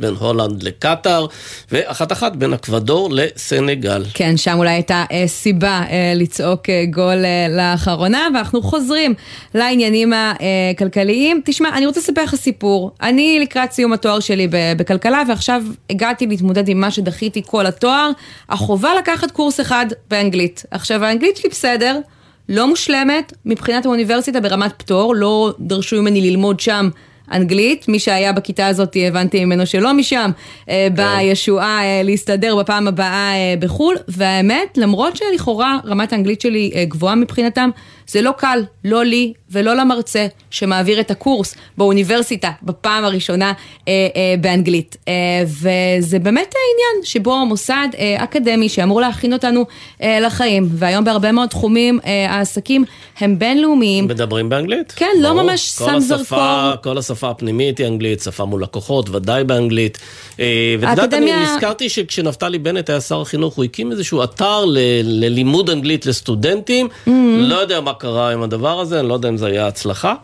בין 0.00 0.14
הולנד 0.18 0.62
לקטאר, 0.62 1.26
ואחת 1.72 2.12
אחת 2.12 2.36
בין 2.36 2.52
אקוודור 2.52 3.08
לסנגל. 3.12 4.04
כן, 4.14 4.36
שם 4.36 4.58
אולי 4.58 4.70
הייתה 4.70 5.04
אה, 5.12 5.24
סיבה 5.26 5.82
אה, 5.90 6.12
לצעוק 6.14 6.70
אה, 6.70 6.84
גול 6.90 7.24
לאחרונה, 7.56 8.28
ואנחנו 8.34 8.62
חוזרים 8.62 9.14
לעניינים 9.54 10.12
הכלכליים. 10.12 11.40
תשמע, 11.44 11.68
אני 11.74 11.86
רוצה 11.86 12.00
לספר 12.00 12.22
לך 12.22 12.34
סיפור. 12.34 12.90
אני 13.02 13.38
לקראת 13.42 13.72
סיום 13.72 13.92
התואר 13.92 14.20
שלי 14.20 14.48
בכלכלה, 14.50 15.22
ועכשיו 15.28 15.62
הגעתי 15.90 16.26
להתמודד 16.26 16.68
עם 16.68 16.80
מה 16.80 16.90
שדחיתי 16.90 17.42
כל 17.46 17.66
התואר, 17.66 18.10
החובה 18.48 18.97
לקחת 18.98 19.30
קורס 19.30 19.60
אחד 19.60 19.86
באנגלית. 20.10 20.62
עכשיו, 20.70 21.04
האנגלית 21.04 21.36
שלי 21.36 21.50
בסדר, 21.50 22.00
לא 22.48 22.68
מושלמת, 22.68 23.32
מבחינת 23.44 23.86
האוניברסיטה 23.86 24.40
ברמת 24.40 24.72
פטור, 24.78 25.14
לא 25.14 25.52
דרשו 25.60 26.02
ממני 26.02 26.30
ללמוד 26.30 26.60
שם. 26.60 26.88
אנגלית, 27.32 27.88
מי 27.88 27.98
שהיה 27.98 28.32
בכיתה 28.32 28.66
הזאת 28.66 28.96
הבנתי 29.08 29.44
ממנו 29.44 29.66
שלא 29.66 29.94
משם, 29.94 30.30
אה, 30.68 30.88
באה 30.94 31.22
ישועה 31.22 31.82
אה, 31.82 32.02
להסתדר 32.04 32.56
בפעם 32.56 32.88
הבאה 32.88 33.32
אה, 33.34 33.54
בחו"ל, 33.60 33.96
והאמת, 34.08 34.78
למרות 34.78 35.16
שלכאורה 35.16 35.78
רמת 35.84 36.12
האנגלית 36.12 36.40
שלי 36.40 36.72
גבוהה 36.88 37.14
מבחינתם, 37.14 37.70
זה 38.08 38.22
לא 38.22 38.30
קל, 38.38 38.62
לא 38.84 39.04
לי 39.04 39.32
ולא 39.50 39.74
למרצה 39.74 40.26
שמעביר 40.50 41.00
את 41.00 41.10
הקורס 41.10 41.54
באוניברסיטה 41.78 42.50
בפעם 42.62 43.04
הראשונה 43.04 43.52
אה, 43.88 43.92
אה, 44.16 44.34
באנגלית. 44.40 44.96
אה, 45.08 45.12
וזה 45.46 46.18
באמת 46.18 46.54
העניין 46.54 47.04
שבו 47.04 47.46
מוסד 47.46 47.88
אה, 47.98 48.24
אקדמי 48.24 48.68
שאמור 48.68 49.00
להכין 49.00 49.32
אותנו 49.32 49.66
אה, 50.02 50.20
לחיים, 50.20 50.68
והיום 50.70 51.04
בהרבה 51.04 51.32
מאוד 51.32 51.48
תחומים 51.48 52.00
אה, 52.06 52.30
העסקים 52.30 52.84
הם 53.18 53.38
בינלאומיים. 53.38 54.06
מדברים 54.06 54.48
באנגלית? 54.48 54.92
כן, 54.96 55.06
לא 55.20 55.28
ברור. 55.30 55.42
ממש 55.42 55.78
כל 55.78 55.84
שם 55.86 55.98
זרקור. 55.98 56.38
כל 56.82 56.98
השפה 56.98 57.30
הפנימית 57.30 57.78
היא 57.78 57.86
אנגלית, 57.86 58.20
שפה 58.20 58.44
מול 58.44 58.62
לקוחות, 58.62 59.10
ודאי 59.10 59.44
באנגלית. 59.44 59.98
אה, 60.40 60.74
ואת 60.80 60.90
יודעת, 60.90 61.14
אני 61.14 61.32
נזכרתי 61.42 61.88
שכשנפתלי 61.88 62.58
בנט 62.58 62.90
היה 62.90 63.00
שר 63.00 63.20
החינוך, 63.20 63.54
הוא 63.54 63.64
הקים 63.64 63.92
איזשהו 63.92 64.24
אתר 64.24 64.64
ללימוד 65.04 65.70
אנגלית 65.70 66.06
לסטודנטים. 66.06 66.86
Mm-hmm. 66.86 67.10
לא 67.38 67.54
יודע 67.54 67.80
מה 67.80 67.92
קרה 67.98 68.32
עם 68.32 68.42
הדבר 68.42 68.80
הזה, 68.80 69.00
אני 69.00 69.08
לא 69.08 69.14
יודע 69.14 69.28
אם 69.28 69.36
זה 69.36 69.46
היה 69.46 69.66
הצלחה. 69.66 70.14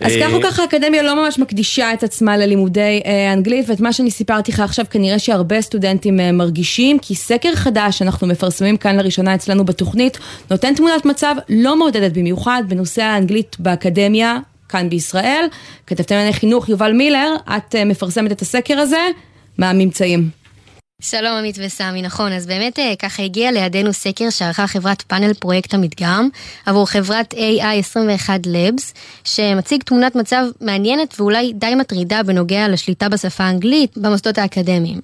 אז 0.00 0.12
אה, 0.12 0.20
כך 0.20 0.34
או 0.34 0.42
ככה 0.42 0.62
האקדמיה 0.62 1.02
לא 1.02 1.24
ממש 1.24 1.38
מקדישה 1.38 1.92
את 1.92 2.02
עצמה 2.02 2.36
ללימודי 2.36 3.00
אה, 3.06 3.32
אנגלית, 3.32 3.70
ואת 3.70 3.80
מה 3.80 3.92
שאני 3.92 4.10
סיפרתי 4.10 4.52
לך 4.52 4.60
עכשיו 4.60 4.84
כנראה 4.90 5.18
שהרבה 5.18 5.60
סטודנטים 5.60 6.20
אה, 6.20 6.32
מרגישים, 6.32 6.98
כי 6.98 7.14
סקר 7.14 7.54
חדש 7.54 7.98
שאנחנו 7.98 8.26
מפרסמים 8.26 8.76
כאן 8.76 8.96
לראשונה 8.96 9.34
אצלנו 9.34 9.64
בתוכנית, 9.64 10.18
נותן 10.50 10.74
תמונת 10.74 11.04
מצב 11.04 11.34
לא 11.48 11.76
מעודדת 11.76 12.12
במיוחד 12.12 12.62
בנושא 12.68 13.02
האנגלית 13.02 13.56
באקדמיה. 13.58 14.38
כאן 14.68 14.88
בישראל, 14.88 15.46
כתבתי 15.86 16.14
לענייני 16.14 16.32
חינוך 16.32 16.68
יובל 16.68 16.92
מילר, 16.92 17.34
את 17.56 17.74
מפרסמת 17.86 18.32
את 18.32 18.42
הסקר 18.42 18.78
הזה, 18.78 19.08
מה 19.58 19.70
הממצאים? 19.70 20.30
שלום 21.02 21.32
עמית 21.32 21.56
וסמי, 21.58 22.02
נכון, 22.02 22.32
אז 22.32 22.46
באמת 22.46 22.78
אה, 22.78 22.94
ככה 22.98 23.22
הגיע 23.22 23.52
לידינו 23.52 23.92
סקר 23.92 24.30
שערכה 24.30 24.66
חברת 24.66 25.02
פאנל 25.02 25.34
פרויקט 25.34 25.74
המדגם 25.74 26.28
עבור 26.66 26.86
חברת 26.86 27.34
AI21 27.34 28.28
Labs, 28.46 28.82
שמציג 29.24 29.82
תמונת 29.82 30.14
מצב 30.16 30.44
מעניינת 30.60 31.20
ואולי 31.20 31.52
די 31.52 31.74
מטרידה 31.74 32.22
בנוגע 32.22 32.68
לשליטה 32.68 33.08
בשפה 33.08 33.44
האנגלית 33.44 33.98
במוסדות 33.98 34.38
האקדמיים. 34.38 35.00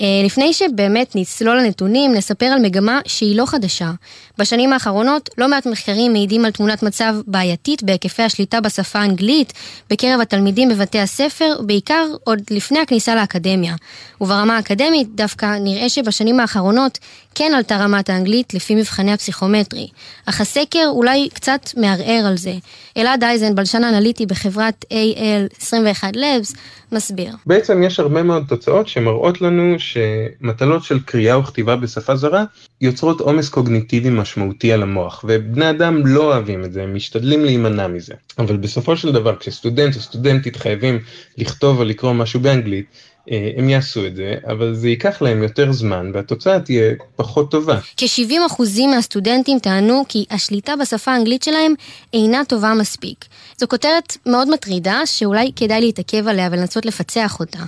אה, 0.00 0.06
לפני 0.24 0.52
שבאמת 0.52 1.16
נצלול 1.16 1.58
לנתונים, 1.58 2.14
נספר 2.14 2.46
על 2.46 2.60
מגמה 2.60 3.00
שהיא 3.06 3.36
לא 3.36 3.46
חדשה. 3.46 3.90
בשנים 4.38 4.72
האחרונות 4.72 5.30
לא 5.38 5.48
מעט 5.48 5.66
מחקרים 5.66 6.12
מעידים 6.12 6.44
על 6.44 6.50
תמונת 6.50 6.82
מצב 6.82 7.14
בעייתית 7.26 7.82
בהיקפי 7.82 8.22
השליטה 8.22 8.60
בשפה 8.60 8.98
האנגלית 8.98 9.52
בקרב 9.90 10.20
התלמידים 10.20 10.68
בבתי 10.68 10.98
הספר, 10.98 11.54
בעיקר 11.60 12.06
עוד 12.24 12.40
לפני 12.50 12.78
הכניסה 12.78 13.14
לאקדמיה. 13.14 13.74
וברמה 14.20 14.56
האקדמית 14.56 15.08
דווקא 15.14 15.58
נראה 15.60 15.88
שבשנים 15.88 16.40
האחרונות 16.40 16.98
כן 17.34 17.52
עלתה 17.56 17.76
רמת 17.76 18.10
האנגלית 18.10 18.54
לפי 18.54 18.74
מבחני 18.74 19.12
הפסיכומטרי. 19.12 19.88
אך 20.26 20.40
הסקר 20.40 20.84
אולי 20.88 21.28
קצת 21.34 21.60
מערער 21.76 22.26
על 22.26 22.36
זה. 22.36 22.54
אלעד 22.96 23.24
אייזן, 23.24 23.54
בלשן 23.54 23.84
אנליטי 23.84 24.26
בחברת 24.26 24.84
AL21 24.84 26.14
Labs, 26.14 26.56
מסביר. 26.92 27.32
בעצם 27.46 27.82
יש 27.82 28.00
הרבה 28.00 28.22
מאוד 28.22 28.44
תוצאות 28.48 28.88
שמראות 28.88 29.40
לנו 29.40 29.78
שמטלות 29.92 30.84
של 30.84 31.00
קריאה 31.00 31.38
וכתיבה 31.38 31.76
בשפה 31.76 32.16
זרה 32.16 32.44
יוצרות 32.80 33.20
עומס 33.20 33.48
קוגניטיבי 33.48 34.10
משמעותי 34.10 34.72
על 34.72 34.82
המוח, 34.82 35.24
ובני 35.28 35.70
אדם 35.70 36.06
לא 36.06 36.22
אוהבים 36.24 36.64
את 36.64 36.72
זה, 36.72 36.82
הם 36.82 36.94
משתדלים 36.94 37.44
להימנע 37.44 37.86
מזה. 37.86 38.14
אבל 38.38 38.56
בסופו 38.56 38.96
של 38.96 39.12
דבר, 39.12 39.36
כשסטודנט 39.36 39.96
או 39.96 40.00
סטודנטית 40.00 40.56
חייבים 40.56 40.98
לכתוב 41.38 41.78
או 41.78 41.84
לקרוא 41.84 42.12
משהו 42.12 42.40
באנגלית, 42.40 42.86
אה, 43.30 43.50
הם 43.56 43.68
יעשו 43.68 44.06
את 44.06 44.16
זה, 44.16 44.34
אבל 44.46 44.74
זה 44.74 44.88
ייקח 44.88 45.22
להם 45.22 45.42
יותר 45.42 45.72
זמן, 45.72 46.10
והתוצאה 46.14 46.60
תהיה 46.60 46.94
פחות 47.16 47.50
טובה. 47.50 47.78
כ-70% 47.96 48.62
מהסטודנטים 48.94 49.58
טענו 49.58 50.04
כי 50.08 50.24
השליטה 50.30 50.76
בשפה 50.80 51.12
האנגלית 51.12 51.42
שלהם 51.42 51.74
אינה 52.12 52.42
טובה 52.48 52.74
מספיק. 52.74 53.24
זו 53.60 53.68
כותרת 53.68 54.16
מאוד 54.26 54.50
מטרידה, 54.50 55.00
שאולי 55.04 55.52
כדאי 55.56 55.80
להתעכב 55.80 56.28
עליה 56.28 56.48
ולנסות 56.52 56.86
לפצח 56.86 57.40
אותה. 57.40 57.58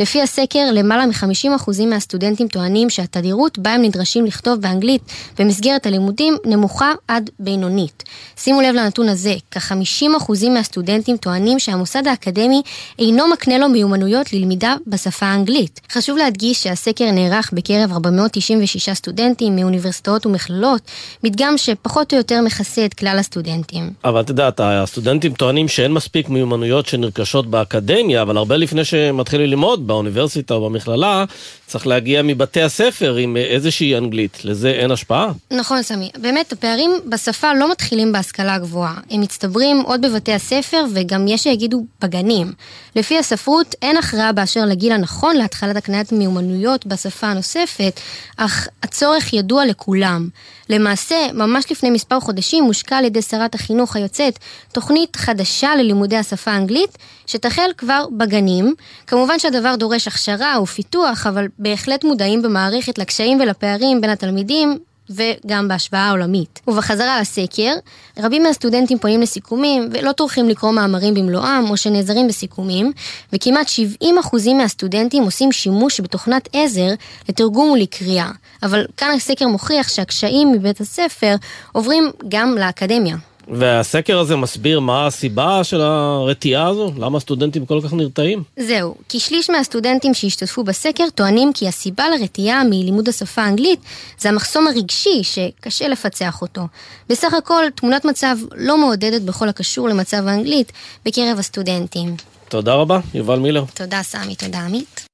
לפי 0.00 0.22
הסקר, 0.22 0.70
למעלה 0.72 1.06
מ-50% 1.06 1.86
מהסטודנטים 1.86 2.48
טוענים 2.48 2.90
שהתדירות 2.90 3.58
בה 3.58 3.70
הם 3.70 3.82
נדרשים 3.82 4.26
לכתוב 4.26 4.60
באנגלית 4.60 5.02
במסגרת 5.38 5.86
הלימודים 5.86 6.36
נמוכה 6.44 6.92
עד 7.08 7.30
בינונית. 7.38 8.02
שימו 8.36 8.60
לב 8.60 8.74
לנתון 8.74 9.08
הזה, 9.08 9.34
כ-50% 9.50 10.48
מהסטודנטים 10.50 11.16
טוענים 11.16 11.58
שהמוסד 11.58 12.06
האקדמי 12.06 12.62
אינו 12.98 13.28
מקנה 13.28 13.58
לו 13.58 13.68
מיומנויות 13.68 14.32
ללמידה 14.32 14.74
בשפה 14.86 15.26
האנגלית. 15.26 15.80
חשוב 15.92 16.16
להדגיש 16.18 16.62
שהסקר 16.62 17.10
נערך 17.10 17.50
בקרב 17.52 17.92
496 17.92 18.90
סטודנטים 18.90 19.56
מאוניברסיטאות 19.56 20.26
ומכללות, 20.26 20.82
מדגם 21.24 21.54
שפחות 21.56 22.12
או 22.12 22.18
יותר 22.18 22.40
מכסה 22.40 22.84
את 22.84 22.94
כלל 22.94 23.16
הסטודנטים. 23.18 23.90
אבל 24.04 24.20
את 24.20 24.28
יודעת, 24.28 24.60
הסטודנטים 24.64 25.35
טוענים 25.36 25.68
שאין 25.68 25.92
מספיק 25.92 26.28
מיומנויות 26.28 26.86
שנרכשות 26.86 27.46
באקדמיה, 27.46 28.22
אבל 28.22 28.36
הרבה 28.36 28.56
לפני 28.56 28.84
שמתחילים 28.84 29.46
ללמוד 29.46 29.86
באוניברסיטה 29.86 30.54
או 30.54 30.70
במכללה, 30.70 31.24
צריך 31.66 31.86
להגיע 31.86 32.22
מבתי 32.22 32.62
הספר 32.62 33.14
עם 33.16 33.36
איזושהי 33.36 33.96
אנגלית. 33.96 34.44
לזה 34.44 34.70
אין 34.70 34.90
השפעה? 34.90 35.32
נכון, 35.50 35.82
סמי. 35.82 36.10
באמת, 36.18 36.52
הפערים 36.52 36.90
בשפה 37.06 37.54
לא 37.54 37.70
מתחילים 37.70 38.12
בהשכלה 38.12 38.54
הגבוהה. 38.54 38.94
הם 39.10 39.20
מצטברים 39.20 39.80
עוד 39.80 40.00
בבתי 40.00 40.32
הספר, 40.32 40.84
וגם 40.94 41.28
יש 41.28 41.42
שיגידו 41.42 41.84
בגנים. 42.02 42.52
לפי 42.96 43.18
הספרות, 43.18 43.74
אין 43.82 43.96
הכרעה 43.96 44.32
באשר 44.32 44.64
לגיל 44.64 44.92
הנכון 44.92 45.36
להתחלת 45.36 45.76
הקניית 45.76 46.12
מיומנויות 46.12 46.86
בשפה 46.86 47.26
הנוספת, 47.26 48.00
אך 48.36 48.68
הצורך 48.82 49.32
ידוע 49.32 49.66
לכולם. 49.66 50.28
למעשה, 50.68 51.16
ממש 51.34 51.64
לפני 51.70 51.90
מספר 51.90 52.20
חודשים 52.20 52.64
הושקה 52.64 52.98
על 52.98 53.04
ידי 53.04 53.22
שרת 53.22 53.54
החינוך 53.54 53.96
היוצאת 53.96 54.38
תוכנית 54.72 55.16
חדשה 55.16 55.74
ללימודי 55.74 56.16
השפה 56.16 56.50
האנגלית, 56.50 56.98
שתחל 57.26 57.70
כבר 57.78 58.04
בגנים. 58.16 58.74
כמובן 59.06 59.38
שהדבר 59.38 59.76
דורש 59.76 60.08
הכשרה 60.08 60.62
ופיתוח, 60.62 61.26
אבל 61.26 61.46
בהחלט 61.58 62.04
מודעים 62.04 62.42
במערכת 62.42 62.98
לקשיים 62.98 63.40
ולפערים 63.40 64.00
בין 64.00 64.10
התלמידים 64.10 64.78
וגם 65.10 65.68
בהשוואה 65.68 66.02
העולמית. 66.02 66.60
ובחזרה 66.68 67.20
לסקר, 67.20 67.72
רבים 68.18 68.42
מהסטודנטים 68.42 68.98
פונים 68.98 69.20
לסיכומים 69.20 69.88
ולא 69.92 70.12
טורחים 70.12 70.48
לקרוא 70.48 70.70
מאמרים 70.70 71.14
במלואם 71.14 71.70
או 71.70 71.76
שנעזרים 71.76 72.28
בסיכומים, 72.28 72.92
וכמעט 73.32 73.66
70% 74.02 74.06
מהסטודנטים 74.54 75.22
עושים 75.22 75.52
שימוש 75.52 76.00
בתוכנת 76.00 76.48
עזר 76.52 76.88
לתרגום 77.28 77.70
ולקריאה. 77.70 78.30
אבל 78.62 78.86
כאן 78.96 79.10
הסקר 79.16 79.48
מוכיח 79.48 79.88
שהקשיים 79.88 80.52
מבית 80.52 80.80
הספר 80.80 81.36
עוברים 81.72 82.10
גם 82.28 82.54
לאקדמיה. 82.58 83.16
והסקר 83.48 84.18
הזה 84.18 84.36
מסביר 84.36 84.80
מה 84.80 85.06
הסיבה 85.06 85.64
של 85.64 85.80
הרתיעה 85.80 86.68
הזו? 86.68 86.92
למה 86.98 87.16
הסטודנטים 87.16 87.66
כל 87.66 87.80
כך 87.84 87.92
נרתעים? 87.92 88.42
זהו, 88.58 88.94
כי 89.08 89.20
שליש 89.20 89.50
מהסטודנטים 89.50 90.14
שהשתתפו 90.14 90.64
בסקר 90.64 91.04
טוענים 91.14 91.52
כי 91.52 91.68
הסיבה 91.68 92.04
לרתיעה 92.08 92.64
מלימוד 92.64 93.08
השפה 93.08 93.42
האנגלית 93.42 93.80
זה 94.18 94.28
המחסום 94.28 94.66
הרגשי 94.66 95.22
שקשה 95.22 95.88
לפצח 95.88 96.42
אותו. 96.42 96.62
בסך 97.08 97.34
הכל, 97.34 97.64
תמונת 97.74 98.04
מצב 98.04 98.36
לא 98.54 98.78
מעודדת 98.78 99.22
בכל 99.22 99.48
הקשור 99.48 99.88
למצב 99.88 100.26
האנגלית 100.26 100.72
בקרב 101.04 101.38
הסטודנטים. 101.38 102.16
תודה 102.48 102.74
רבה, 102.74 103.00
יובל 103.14 103.38
מילר. 103.38 103.64
תודה 103.74 104.02
סמי, 104.02 104.34
תודה 104.34 104.58
עמית. 104.58 105.06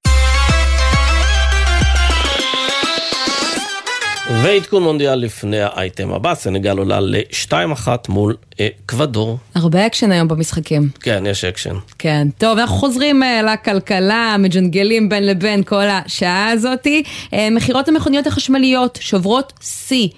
ועדכון 4.31 4.83
מונדיאל 4.83 5.15
לפני 5.15 5.61
האייטם 5.61 6.13
הבא, 6.13 6.35
סנגאל 6.35 6.79
עולה 6.79 7.01
ל-2-1 7.01 7.89
מול 8.09 8.37
אקוודור. 8.61 9.39
הרבה 9.55 9.87
אקשן 9.87 10.13
היום 10.13 10.29
במשחקים. 10.29 10.89
כן, 11.01 11.25
יש 11.27 11.45
אקשן. 11.45 11.75
כן. 11.99 12.29
טוב, 12.39 12.59
אנחנו 12.59 12.77
חוזרים 12.77 13.23
אה, 13.23 13.27
לכלכלה, 13.43 14.37
מג'נגלים 14.39 15.09
בין 15.09 15.27
לבין 15.27 15.63
כל 15.63 15.85
השעה 15.89 16.51
הזאתי. 16.51 17.03
אה, 17.07 17.35
מכירות 17.51 17.89
המכוניות 17.89 18.27
החשמליות 18.27 18.99
שוברות 19.03 19.53
שיא 19.61 20.09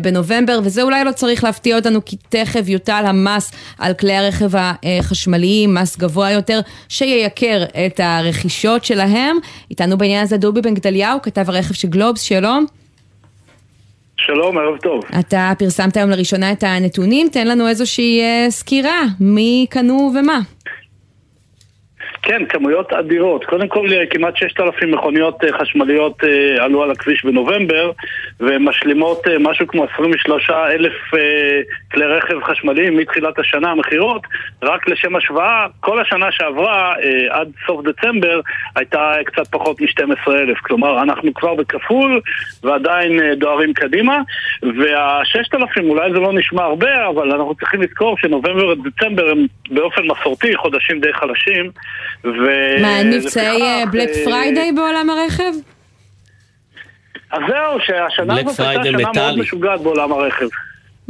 בנובמבר, 0.00 0.60
וזה 0.64 0.82
אולי 0.82 1.04
לא 1.04 1.12
צריך 1.12 1.44
להפתיע 1.44 1.76
אותנו, 1.76 2.04
כי 2.04 2.16
תכף 2.28 2.68
יוטל 2.68 3.04
המס 3.06 3.52
על 3.78 3.94
כלי 3.94 4.16
הרכב 4.16 4.50
החשמליים, 4.54 5.74
מס 5.74 5.96
גבוה 5.96 6.30
יותר, 6.30 6.60
שייקר 6.88 7.64
את 7.86 8.00
הרכישות 8.00 8.84
שלהם. 8.84 9.36
איתנו 9.70 9.98
בעניין 9.98 10.22
הזה 10.22 10.36
דובי 10.36 10.60
בן 10.60 10.74
גדליהו, 10.74 11.22
כתב 11.22 11.50
הרכב 11.50 11.74
של 11.74 11.88
גלובס, 11.88 12.20
שלום. 12.20 12.66
שלום, 14.16 14.58
ערב 14.58 14.76
טוב. 14.78 15.04
אתה 15.20 15.52
פרסמת 15.58 15.96
היום 15.96 16.10
לראשונה 16.10 16.52
את 16.52 16.62
הנתונים, 16.62 17.28
תן 17.32 17.46
לנו 17.46 17.68
איזושהי 17.68 18.20
אה, 18.20 18.46
סקירה, 18.50 19.02
מי 19.20 19.66
קנו 19.70 20.12
ומה. 20.14 20.40
כן, 22.24 22.44
כמויות 22.48 22.92
אדירות. 22.92 23.44
קודם 23.44 23.68
כל, 23.68 23.86
אה, 23.92 24.06
כמעט 24.06 24.36
6,000 24.36 24.90
מכוניות 24.90 25.44
אה, 25.44 25.58
חשמליות 25.58 26.24
אה, 26.24 26.64
עלו 26.64 26.82
על 26.82 26.90
הכביש 26.90 27.24
בנובמבר, 27.24 27.90
ומשלימות 28.40 29.22
משהו 29.40 29.66
כמו 29.66 29.84
23,000 29.94 30.92
כלי 31.92 32.06
רכב 32.06 32.42
חשמליים 32.44 32.96
מתחילת 32.96 33.38
השנה, 33.38 33.70
המכירות. 33.70 34.22
רק 34.62 34.88
לשם 34.88 35.16
השוואה, 35.16 35.66
כל 35.80 36.00
השנה 36.00 36.32
שעברה, 36.32 36.94
עד 37.30 37.48
סוף 37.66 37.84
דצמבר, 37.84 38.40
הייתה 38.76 39.12
קצת 39.24 39.48
פחות 39.50 39.80
מ-12,000. 39.80 40.60
כלומר, 40.62 41.02
אנחנו 41.02 41.34
כבר 41.34 41.54
בכפול, 41.54 42.20
ועדיין 42.62 43.34
דוהרים 43.34 43.74
קדימה. 43.74 44.18
וה-6,000, 44.62 45.82
אולי 45.82 46.12
זה 46.12 46.18
לא 46.18 46.32
נשמע 46.32 46.62
הרבה, 46.62 47.08
אבל 47.08 47.32
אנחנו 47.32 47.54
צריכים 47.54 47.82
לזכור 47.82 48.16
שנובמבר 48.18 48.66
ודצמבר 48.66 49.30
הם 49.30 49.46
באופן 49.70 50.02
מסורתי 50.06 50.56
חודשים 50.56 51.00
די 51.00 51.12
חלשים. 51.12 51.70
ו... 52.24 52.46
מה, 52.82 53.04
מבצעי 53.04 53.86
בלק 53.90 54.08
Friday 54.24 54.72
בעולם 54.72 55.10
הרכב? 55.10 55.52
אז 57.30 57.40
זהו, 57.48 57.80
שהשנה 57.80 58.34
הזאת 58.40 58.60
הייתה 58.60 58.84
שנה 58.84 59.10
מאוד 59.14 59.38
משוגעת 59.38 59.80
בעולם 59.80 60.12
הרכב. 60.12 60.46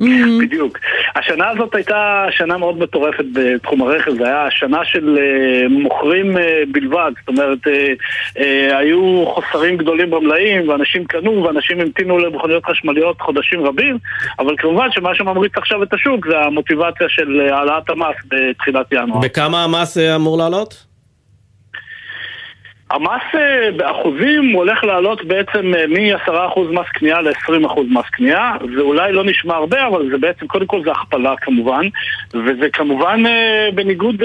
אמ-המ. 0.00 0.40
בדיוק. 0.42 0.78
השנה 1.16 1.48
הזאת 1.48 1.74
הייתה 1.74 2.26
שנה 2.30 2.58
מאוד 2.58 2.78
מטורפת 2.78 3.24
בתחום 3.32 3.82
הרכב, 3.82 4.10
זה 4.18 4.26
היה 4.26 4.46
שנה 4.50 4.84
של 4.84 5.18
אה, 5.18 5.68
מוכרים 5.68 6.36
אה, 6.36 6.40
בלבד, 6.72 7.10
זאת 7.20 7.28
אומרת, 7.28 7.58
אה, 7.66 7.70
אה, 8.38 8.40
היו 8.76 9.24
חוסרים 9.26 9.76
גדולים 9.76 10.10
במלאים, 10.10 10.68
ואנשים 10.68 11.04
קנו, 11.04 11.44
ואנשים 11.44 11.80
המתינו 11.80 12.18
למכוניות 12.18 12.64
חשמליות 12.66 13.20
חודשים 13.20 13.66
רבים, 13.66 13.98
אבל 14.38 14.54
כמובן 14.58 14.88
שמה 14.90 15.14
שממריץ 15.14 15.52
עכשיו 15.56 15.82
את 15.82 15.94
השוק 15.94 16.26
זה 16.26 16.38
המוטיבציה 16.38 17.06
של 17.08 17.48
העלאת 17.50 17.90
המס 17.90 18.16
בתחילת 18.28 18.86
ינואר. 18.92 19.20
בכמה 19.20 19.64
המס 19.64 19.98
אמור 19.98 20.38
לעלות? 20.38 20.93
המס 22.94 23.34
אה, 23.34 23.70
באחוזים 23.76 24.52
הולך 24.52 24.84
לעלות 24.84 25.24
בעצם 25.24 25.74
אה, 25.74 25.86
מ-10% 25.86 26.60
מס 26.70 26.86
קנייה 26.94 27.20
ל-20% 27.20 27.80
מס 27.90 28.04
קנייה 28.12 28.52
זה 28.76 28.80
אולי 28.80 29.12
לא 29.12 29.24
נשמע 29.24 29.54
הרבה, 29.54 29.86
אבל 29.86 30.10
זה 30.10 30.18
בעצם, 30.18 30.46
קודם 30.46 30.66
כל 30.66 30.82
זה 30.84 30.90
הכפלה 30.90 31.34
כמובן 31.40 31.88
וזה 32.34 32.68
כמובן 32.72 33.22
אה, 33.26 33.68
בניגוד 33.74 34.22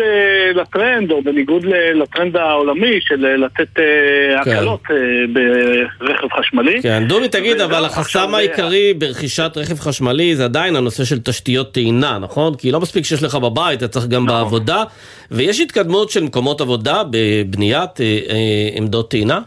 לטרנד, 0.56 1.12
או 1.12 1.22
בניגוד 1.24 1.66
לטרנד 1.94 2.38
העולמי 2.38 3.02
של 3.02 3.36
לתת 3.38 3.68
כן. 3.74 4.52
הקלות 4.52 4.84
ברכב 6.00 6.28
חשמלי. 6.40 6.82
כן, 6.82 7.04
דובי 7.08 7.30
תגיד, 7.30 7.62
אבל 7.62 7.86
החסם 7.86 8.36
העיקרי 8.36 8.94
ברכישת 8.94 9.52
רכב 9.56 9.80
חשמלי 9.80 10.36
זה 10.36 10.44
עדיין 10.44 10.76
הנושא 10.76 11.04
של 11.04 11.20
תשתיות 11.20 11.74
טעינה, 11.74 12.18
נכון? 12.20 12.56
כי 12.56 12.72
לא 12.72 12.80
מספיק 12.80 13.06
שיש 13.06 13.24
לך 13.24 13.36
בבית, 13.36 13.80
אתה 13.80 13.88
צריך 13.88 14.08
גם 14.08 14.26
נכון. 14.26 14.38
בעבודה, 14.38 14.84
ויש 15.32 15.60
התקדמות 15.60 16.10
של 16.10 16.24
מקומות 16.24 16.62
עבודה 16.62 17.04
בבניית... 17.12 17.90
עמדות 18.76 19.12
טעינה? 19.12 19.40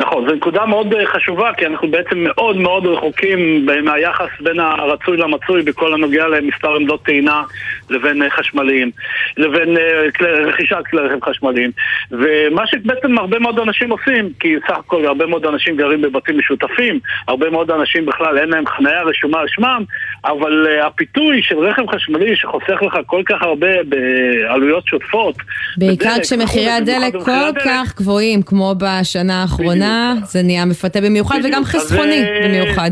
נכון, 0.00 0.28
זו 0.28 0.34
נקודה 0.34 0.66
מאוד 0.66 0.94
אה, 0.94 1.06
חשובה, 1.06 1.50
כי 1.56 1.66
אנחנו 1.66 1.90
בעצם 1.90 2.18
מאוד 2.24 2.56
מאוד 2.56 2.86
רחוקים 2.86 3.66
מהיחס 3.84 4.28
בין 4.40 4.60
הרצוי 4.60 5.16
למצוי 5.16 5.62
בכל 5.62 5.94
הנוגע 5.94 6.28
למספר 6.28 6.76
עמדות 6.76 7.02
טעינה 7.04 7.42
לבין 7.90 8.22
אה, 8.22 8.30
חשמליים, 8.30 8.90
לבין 9.36 9.76
אה, 9.76 10.02
רכישת 10.46 10.76
כלי 10.90 11.00
רכב 11.00 11.24
חשמליים. 11.24 11.70
ומה 12.10 12.66
שבעצם 12.66 13.18
הרבה 13.18 13.38
מאוד 13.38 13.58
אנשים 13.58 13.90
עושים, 13.90 14.32
כי 14.40 14.54
סך 14.68 14.78
הכל 14.78 15.06
הרבה 15.06 15.26
מאוד 15.26 15.46
אנשים 15.46 15.76
גרים 15.76 16.02
בבתים 16.02 16.38
משותפים, 16.38 17.00
הרבה 17.28 17.50
מאוד 17.50 17.70
אנשים 17.70 18.06
בכלל 18.06 18.38
אין 18.38 18.48
להם 18.48 18.66
חניה 18.66 19.02
רשומה 19.02 19.40
על 19.40 19.46
שמם, 19.48 19.84
אבל 20.24 20.66
הפיתוי 20.86 21.42
של 21.42 21.58
רכב 21.58 21.82
חשמלי 21.94 22.36
שחוסך 22.36 22.82
לך 22.82 22.98
כל 23.06 23.22
כך 23.26 23.42
הרבה 23.42 23.68
בעלויות 23.88 24.86
שוטפות, 24.86 25.36
בעיקר 25.76 26.14
כשמחירי 26.22 26.70
הדלק 26.70 27.12
כל 27.24 27.60
כך 27.64 27.94
גבוהים 27.96 28.42
כמו 28.42 28.74
בשנה 28.78 29.42
האחרונה. 29.42 29.71
האחרונה, 29.72 30.14
זה 30.26 30.42
נהיה 30.42 30.64
מפתה 30.64 31.00
במיוחד 31.00 31.38
וגם 31.44 31.64
חסכוני 31.64 32.22
במיוחד. 32.44 32.90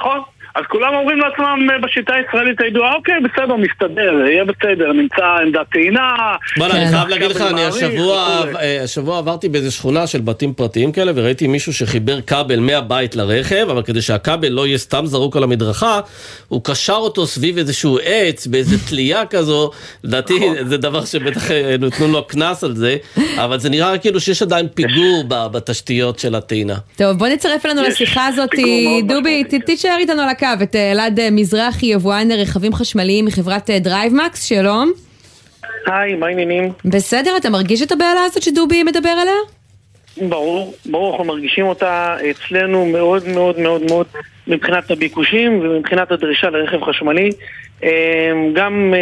נכון. 0.00 0.18
אז 0.54 0.64
כולם 0.68 0.94
אומרים 0.94 1.18
לעצמם 1.18 1.70
אה, 1.70 1.78
בשיטה 1.78 2.14
הישראלית 2.14 2.60
הידועה, 2.60 2.94
אוקיי, 2.94 3.14
בסדר, 3.20 3.56
מסתדר, 3.56 4.26
יהיה 4.26 4.44
בסדר, 4.44 4.92
נמצא 4.92 5.24
עמדת 5.46 5.66
טעינה. 5.72 6.16
בוא'נה, 6.58 6.82
אני 6.82 6.90
חייב 6.90 7.08
להגיד 7.08 7.30
לך, 7.30 7.40
אני 7.40 7.64
השבוע, 7.64 8.42
אה, 8.60 8.82
השבוע 8.82 9.18
עברתי 9.18 9.48
באיזה 9.48 9.70
שכונה 9.70 10.06
של 10.06 10.20
בתים 10.20 10.54
פרטיים 10.54 10.92
כאלה, 10.92 11.12
וראיתי 11.14 11.46
מישהו 11.46 11.72
שחיבר 11.72 12.20
כבל 12.20 12.60
מהבית 12.60 13.16
לרכב, 13.16 13.66
אבל 13.70 13.82
כדי 13.82 14.02
שהכבל 14.02 14.48
לא 14.48 14.66
יהיה 14.66 14.78
סתם 14.78 15.06
זרוק 15.06 15.36
על 15.36 15.42
המדרכה, 15.42 16.00
הוא 16.48 16.64
קשר 16.64 16.92
אותו 16.92 17.26
סביב 17.26 17.58
איזשהו 17.58 17.98
עץ, 18.04 18.46
באיזה 18.46 18.76
תלייה 18.88 19.26
כזו, 19.26 19.70
לדעתי 20.04 20.36
נכון. 20.36 20.68
זה 20.68 20.76
דבר 20.76 21.04
שבטח 21.04 21.50
אה, 21.50 21.76
נתנו 21.80 22.08
לו 22.08 22.26
קנס 22.26 22.64
על 22.64 22.74
זה, 22.74 22.96
אבל 23.36 23.58
זה 23.58 23.70
נראה 23.70 23.98
כאילו 23.98 24.20
שיש 24.20 24.42
עדיין 24.42 24.68
פיגור 24.68 25.24
בתשתיות 25.28 26.18
של 26.18 26.34
הטעינה. 26.34 26.74
טוב, 26.96 27.18
בוא 27.18 27.28
נצרף 27.28 27.66
אלינו 27.66 27.82
לשיחה 27.82 28.26
הזאת, 28.26 28.50
דובי, 29.08 29.44
תישאר 29.66 29.96
איתנו 29.98 30.22
על 30.22 30.28
הקו, 30.42 30.62
את 30.62 30.76
אה, 30.76 30.92
אלעד 30.92 31.20
אה, 31.20 31.28
מזרחי, 31.30 31.86
יבואן 31.86 32.28
רכבים 32.32 32.72
חשמליים 32.72 33.24
מחברת 33.24 33.70
דרייבמקס, 33.70 34.52
אה, 34.52 34.58
שלום. 34.58 34.92
היי, 35.86 36.14
מה 36.14 36.26
העניינים? 36.26 36.72
בסדר, 36.84 37.36
אתה 37.36 37.50
מרגיש 37.50 37.82
את 37.82 37.92
הבהלה 37.92 38.20
הזאת 38.26 38.42
שדובי 38.42 38.82
מדבר 38.82 39.08
עליה? 39.08 39.34
ברור, 40.28 40.74
ברור, 40.86 41.10
אנחנו 41.10 41.24
מרגישים 41.24 41.66
אותה 41.66 42.16
אצלנו 42.30 42.86
מאוד 42.86 43.28
מאוד 43.28 43.58
מאוד 43.58 43.82
מאוד 43.90 44.06
מבחינת 44.46 44.90
הביקושים 44.90 45.60
ומבחינת 45.60 46.12
הדרישה 46.12 46.50
לרכב 46.50 46.84
חשמלי. 46.84 47.30
גם 48.54 48.94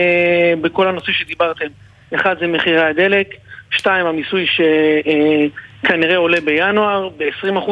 בכל 0.61 0.89
הנושא 0.89 1.13
שדיברתם, 1.13 1.67
אחד 2.15 2.35
זה 2.41 2.47
מחירי 2.47 2.83
הדלק, 2.83 3.35
שתיים 3.71 4.07
המיסוי 4.07 4.47
שכנראה 4.47 6.17
עולה 6.17 6.41
בינואר 6.41 7.09
ב-20% 7.09 7.71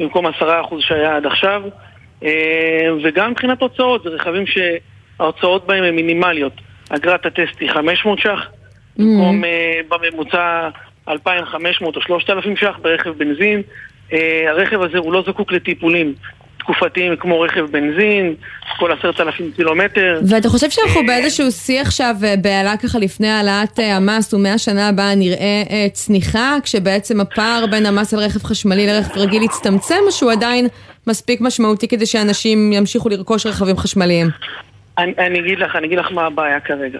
במקום 0.00 0.26
10% 0.26 0.30
שהיה 0.80 1.16
עד 1.16 1.26
עכשיו. 1.26 1.62
אה, 2.24 2.88
וגם 3.04 3.30
מבחינת 3.30 3.62
הוצאות, 3.62 4.02
זה 4.02 4.08
רכבים 4.08 4.44
שההוצאות 4.46 5.66
בהם 5.66 5.84
הן 5.84 5.94
מינימליות. 5.94 6.52
אגרת 6.88 7.26
הטסט 7.26 7.60
היא 7.60 7.70
500 7.70 8.18
ש"ח, 8.18 8.46
במקום 8.96 9.44
mm-hmm. 9.44 9.96
בממוצע 9.96 10.68
2,500 11.08 11.96
או 11.96 12.02
3,000 12.02 12.56
ש"ח 12.56 12.78
ברכב 12.82 13.10
בנזין. 13.10 13.62
אה, 14.12 14.50
הרכב 14.50 14.82
הזה 14.82 14.98
הוא 14.98 15.12
לא 15.12 15.24
זקוק 15.26 15.52
לטיפולים 15.52 16.14
תקופתיים 16.62 17.16
כמו 17.16 17.40
רכב 17.40 17.64
בנזין, 17.70 18.34
כל 18.78 18.92
עשרת 18.92 19.20
אלפים 19.20 19.52
קילומטר. 19.56 20.20
ואתה 20.30 20.48
חושב 20.48 20.70
שאנחנו 20.70 21.06
באיזשהו 21.06 21.50
שיא 21.50 21.80
עכשיו, 21.80 22.14
אה, 22.24 22.34
בהעלה 22.36 22.76
ככה 22.76 22.98
לפני 22.98 23.28
העלאת 23.28 23.80
אה, 23.80 23.96
המס, 23.96 24.34
ומהשנה 24.34 24.88
הבאה 24.88 25.14
נראה 25.14 25.62
אה, 25.70 25.86
צניחה, 25.92 26.56
כשבעצם 26.62 27.20
הפער 27.20 27.64
בין 27.70 27.86
המס 27.86 28.14
על 28.14 28.20
רכב 28.20 28.42
חשמלי 28.42 28.86
לרכב 28.86 29.18
רגיל 29.18 29.42
יצטמצם, 29.42 29.94
או 30.06 30.12
שהוא 30.12 30.32
עדיין 30.32 30.66
מספיק 31.06 31.40
משמעותי 31.40 31.88
כדי 31.88 32.06
שאנשים 32.06 32.72
ימשיכו 32.72 33.08
לרכוש 33.08 33.46
רכבים 33.46 33.76
חשמליים? 33.76 34.26
אני, 34.98 35.12
אני 35.18 35.40
אגיד 35.40 35.58
לך, 35.58 35.76
אני 35.76 35.86
אגיד 35.86 35.98
לך 35.98 36.12
מה 36.12 36.26
הבעיה 36.26 36.60
כרגע. 36.60 36.98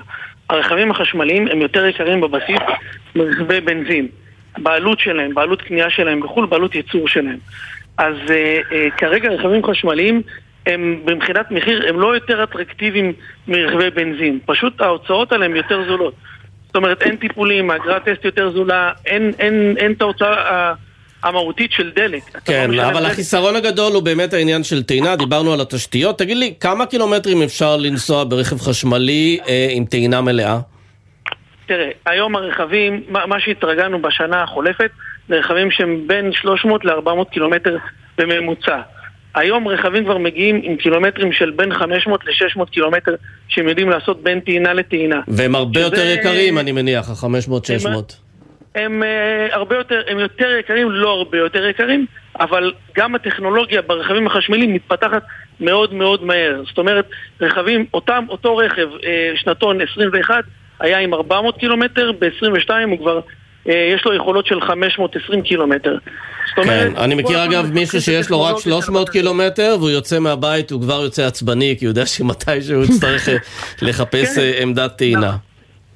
הרכבים 0.51 0.91
החשמליים 0.91 1.49
הם 1.49 1.61
יותר 1.61 1.87
יקרים 1.87 2.21
בבסיס 2.21 2.59
מרכבי 3.17 3.61
בנזין. 3.61 4.09
בעלות 4.59 5.01
שלהם, 5.01 5.35
בעלות 5.35 5.63
קנייה 5.63 5.91
שלהם 5.91 6.21
בחו"ל, 6.21 6.47
בעלות 6.47 6.75
ייצור 6.75 7.09
שלהם. 7.09 7.39
אז 7.99 8.15
uh, 8.27 8.31
uh, 8.31 8.99
כרגע 8.99 9.29
רכבים 9.29 9.65
חשמליים 9.65 10.23
הם 10.67 11.01
מבחינת 11.07 11.51
מחיר 11.51 11.89
הם 11.89 12.01
לא 12.01 12.15
יותר 12.15 12.45
אטרקטיביים 12.45 13.13
מרכבי 13.49 13.91
בנזין, 13.91 14.39
פשוט 14.47 14.81
ההוצאות 14.81 15.33
עליהם 15.33 15.57
יותר 15.57 15.85
זולות. 15.89 16.15
זאת 16.67 16.77
אומרת 16.77 17.03
אין 17.03 17.17
טיפולים, 17.17 17.71
האגרת 17.71 18.05
טסט 18.05 18.25
יותר 18.25 18.51
זולה, 18.51 18.93
אין, 19.07 19.33
אין, 19.39 19.75
אין 19.79 19.93
את 19.93 20.03
ההוצאה 20.03 20.73
המהותית 21.23 21.73
של 21.73 21.91
דלק. 21.91 22.23
כן, 22.45 22.71
לא 22.71 22.83
אבל 22.83 23.01
דלק. 23.01 23.13
החיסרון 23.13 23.57
הגדול 23.57 23.93
הוא 23.93 24.03
באמת 24.03 24.33
העניין 24.33 24.65
של 24.65 24.83
טעינה, 24.83 25.17
דיברנו 25.17 25.53
על 25.53 25.61
התשתיות. 25.61 26.19
תגיד 26.19 26.37
לי, 26.37 26.55
כמה 26.61 26.87
קילומטרים 26.87 27.43
אפשר 27.43 27.77
לנסוע 27.77 28.25
ברכב 28.25 28.59
חשמלי 28.59 29.39
אה, 29.49 29.67
עם 29.71 29.85
טעינה 29.85 30.21
מלאה? 30.21 30.59
תראה, 31.67 31.91
היום 32.07 32.37
הרכבים, 32.37 33.03
מה, 33.09 33.27
מה 33.27 33.41
שהתרגלנו 33.41 34.03
בשנה 34.03 34.43
החולפת, 34.43 34.91
זה 35.29 35.39
רכבים 35.39 35.71
שהם 35.71 36.05
בין 36.07 36.33
300 36.33 36.85
ל-400 36.85 37.25
קילומטר 37.31 37.77
בממוצע. 38.19 38.81
היום 39.35 39.69
רכבים 39.69 40.05
כבר 40.05 40.19
מגיעים 40.19 40.61
עם 40.63 40.77
קילומטרים 40.77 41.33
של 41.33 41.51
בין 41.51 41.75
500 41.75 42.21
ל-600 42.25 42.65
קילומטר 42.71 43.15
שהם 43.49 43.69
יודעים 43.69 43.91
לעשות 43.91 44.23
בין 44.23 44.41
טעינה 44.41 44.73
לטעינה. 44.73 45.21
והם 45.29 45.55
הרבה 45.55 45.81
שזה... 45.81 45.97
יותר 45.97 46.21
יקרים, 46.21 46.59
אני 46.59 46.73
מניח, 46.73 47.11
ה-500-600. 47.11 47.89
הם, 47.89 48.03
הם 48.75 49.03
uh, 49.03 49.55
הרבה 49.55 49.77
יותר, 49.77 50.03
הם 50.09 50.19
יותר 50.19 50.51
יקרים, 50.61 50.91
לא 50.91 51.09
הרבה 51.11 51.39
יותר 51.39 51.67
יקרים, 51.67 52.07
אבל 52.41 52.73
גם 52.97 53.15
הטכנולוגיה 53.15 53.83
ברכבים 53.83 54.27
החשמליים 54.27 54.75
מתפתחת 54.75 55.23
מאוד 55.61 55.95
מאוד 55.95 56.25
מהר. 56.25 56.63
זאת 56.69 56.79
אומרת, 56.79 57.09
רכבים, 57.41 57.87
אותם, 57.95 58.25
אותו 58.29 58.57
רכב, 58.57 58.89
uh, 59.01 59.05
שנתון 59.35 59.81
21, 59.81 60.45
היה 60.81 60.99
עם 60.99 61.15
400 61.15 61.59
קילומטר, 61.59 62.13
ב-22 62.19 62.71
הוא 62.91 62.99
כבר 62.99 63.17
אה, 63.17 63.23
יש 63.67 64.05
לו 64.05 64.15
יכולות 64.15 64.47
של 64.47 64.61
520 64.61 65.43
קילומטר. 65.43 65.99
כן, 66.55 66.93
אני 66.97 67.15
מכיר 67.15 67.45
אגב 67.45 67.73
מישהו 67.73 68.01
שיש 68.01 68.31
לו 68.31 68.43
רק 68.43 68.59
300 68.59 69.09
קילומטר 69.09 69.77
והוא 69.79 69.91
יוצא 69.91 70.19
מהבית, 70.19 70.71
הוא 70.71 70.81
כבר 70.81 71.03
יוצא 71.03 71.27
עצבני, 71.27 71.77
כי 71.79 71.85
הוא 71.85 71.91
יודע 71.91 72.07
שמתישהו 72.07 72.77
הוא 72.77 72.85
יצטרך 72.85 73.29
אה, 73.29 73.37
לחפש 73.83 74.35
כן. 74.35 74.41
אה, 74.41 74.63
עמדת 74.63 74.97
טעינה. 74.97 75.37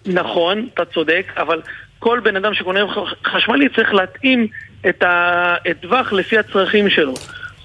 נכון, 0.07 0.69
אתה 0.75 0.85
צודק, 0.85 1.33
אבל 1.37 1.61
כל 1.99 2.21
בן 2.25 2.37
אדם 2.37 2.55
שקונה 2.55 2.81
חשמלי 3.25 3.69
צריך 3.77 3.95
להתאים 3.95 4.47
את 4.89 5.03
הטווח 5.07 6.13
לפי 6.13 6.39
הצרכים 6.39 6.91
שלו. 6.91 7.15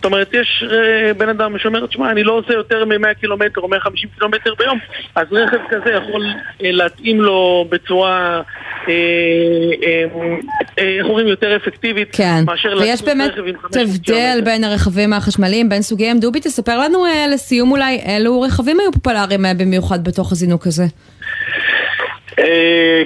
זאת 0.02 0.06
אומרת, 0.06 0.34
יש 0.34 0.64
אה, 0.72 1.14
בן 1.14 1.30
אדם 1.30 1.58
שאומר, 1.58 1.86
תשמע, 1.86 2.12
אני 2.12 2.24
לא 2.24 2.34
עושה 2.34 2.54
יותר 2.54 2.86
מ-100 2.86 3.14
קילומטר 3.20 3.62
או 3.62 3.68
150 3.68 4.10
קילומטר 4.18 4.54
ביום, 4.60 4.80
אז 5.16 5.28
רכב 5.32 5.58
כזה 5.70 5.92
יכול 5.92 6.26
אה, 6.64 6.72
להתאים 6.72 7.22
לו 7.22 7.68
בצורה, 7.70 8.42
אה, 8.88 8.94
איך 10.78 11.06
אומרים, 11.06 11.28
יותר 11.28 11.56
אפקטיבית, 11.56 12.08
כן. 12.12 12.44
מאשר 12.46 12.78
ויש 12.80 13.02
באמת 13.02 13.32
הבדל 13.82 14.42
בין 14.46 14.64
הרכבים 14.64 15.14
החשמליים, 15.14 15.70
בין 15.70 15.82
סוגיהם. 15.82 16.20
דובי, 16.20 16.40
תספר 16.40 16.80
לנו 16.80 17.06
לסיום 17.34 17.72
אולי, 17.72 18.00
אילו 18.06 18.42
רכבים 18.42 18.80
היו 18.80 18.92
פופולריים 18.92 19.46
במיוחד 19.58 20.04
בתוך 20.04 20.32
הזינוק 20.32 20.68
הזה? 20.68 20.86
Uh, 22.32 22.44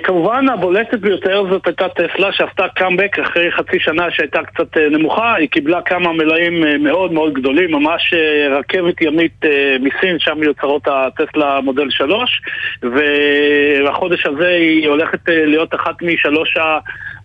כמובן 0.04 0.50
הבולטת 0.50 1.00
ביותר 1.00 1.44
זאת 1.50 1.68
הייתה 1.68 1.90
טסלה 1.90 2.32
שעשתה 2.32 2.68
קאמבק 2.76 3.20
אחרי 3.20 3.52
חצי 3.52 3.80
שנה 3.80 4.12
שהייתה 4.12 4.40
קצת 4.44 4.78
uh, 4.78 4.80
נמוכה, 4.92 5.36
היא 5.36 5.50
קיבלה 5.50 5.82
כמה 5.82 6.14
מלאים 6.14 6.64
uh, 6.64 6.68
מאוד 6.80 7.14
מאוד 7.14 7.34
גדולים, 7.34 7.72
ממש 7.72 8.14
רכבת 8.52 9.02
ימית 9.02 9.46
מסין, 9.80 10.20
שם 10.20 10.38
מיוצרות 10.40 10.88
הטסלה 10.88 11.62
מודל 11.62 11.90
3 11.90 12.42
והחודש 12.82 14.26
הזה 14.26 14.48
היא 14.48 14.90
הולכת 14.90 15.20
להיות 15.28 15.76
אחת 15.76 16.02
משלוש. 16.02 16.58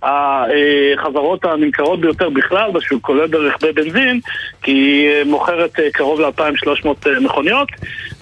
החברות 0.02 1.44
הנמכרות 1.44 2.00
ביותר 2.00 2.30
בכלל 2.30 2.70
בשוק, 2.70 3.02
כולל 3.02 3.26
ברכבי 3.26 3.72
בנזין, 3.72 4.20
כי 4.62 4.70
היא 4.70 5.24
מוכרת 5.24 5.70
קרוב 5.92 6.20
ל-2,300 6.20 7.08
מכוניות, 7.20 7.68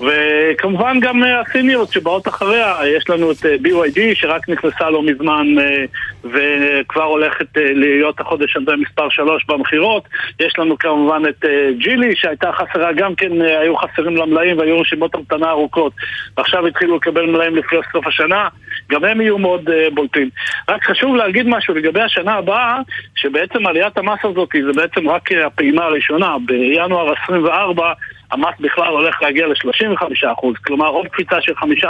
וכמובן 0.01 1.01
גם 1.01 1.23
הסיניות 1.23 1.93
שבאות 1.93 2.29
אחריה, 2.29 2.75
יש 2.87 3.11
לנו 3.11 3.31
את 3.31 3.45
BYD 3.69 4.01
שרק 4.15 4.49
נכנסה 4.49 4.91
לא 4.91 5.03
מזמן 5.03 5.47
וכבר 6.25 7.03
הולכת 7.03 7.47
להיות 7.55 8.21
החודש 8.21 8.57
הזה 8.57 8.77
מספר 8.77 9.09
3 9.09 9.45
במכירות, 9.49 10.09
יש 10.41 10.53
לנו 10.59 10.79
כמובן 10.79 11.23
את 11.29 11.45
ג'ילי 11.79 12.17
שהייתה 12.17 12.53
חסרה 12.53 12.93
גם 12.93 13.15
כן, 13.15 13.43
היו 13.43 13.77
חסרים 13.77 14.17
לה 14.17 14.27
מלאים 14.27 14.59
והיו 14.59 14.81
רשימות 14.81 15.15
המתנה 15.15 15.51
ארוכות, 15.51 15.93
ועכשיו 16.37 16.67
התחילו 16.67 16.97
לקבל 16.97 17.27
מלאים 17.27 17.57
לפי 17.57 17.77
סוף 17.93 18.07
השנה, 18.07 18.49
גם 18.91 19.05
הם 19.05 19.21
יהיו 19.21 19.39
מאוד 19.39 19.71
בולטים. 19.95 20.29
רק 20.69 20.85
חשוב 20.85 21.17
להגיד 21.17 21.49
משהו 21.49 21.75
לגבי 21.75 22.01
השנה 22.01 22.35
הבאה, 22.35 22.79
שבעצם 23.17 23.67
עליית 23.67 23.99
המס 23.99 24.19
הזאת 24.25 24.49
זה 24.67 24.73
בעצם 24.73 25.09
רק 25.09 25.33
הפעימה 25.33 25.85
הראשונה. 25.85 26.37
בינואר 26.47 27.13
24 27.25 27.93
המס 28.31 28.55
בכלל 28.61 28.93
הולך 28.93 29.23
להגיע 29.23 29.47
ל-35%, 29.47 30.47
כלומר 30.67 30.87
עוד 30.87 31.07
קפיצה 31.07 31.37
של 31.41 31.53
15%, 31.53 31.89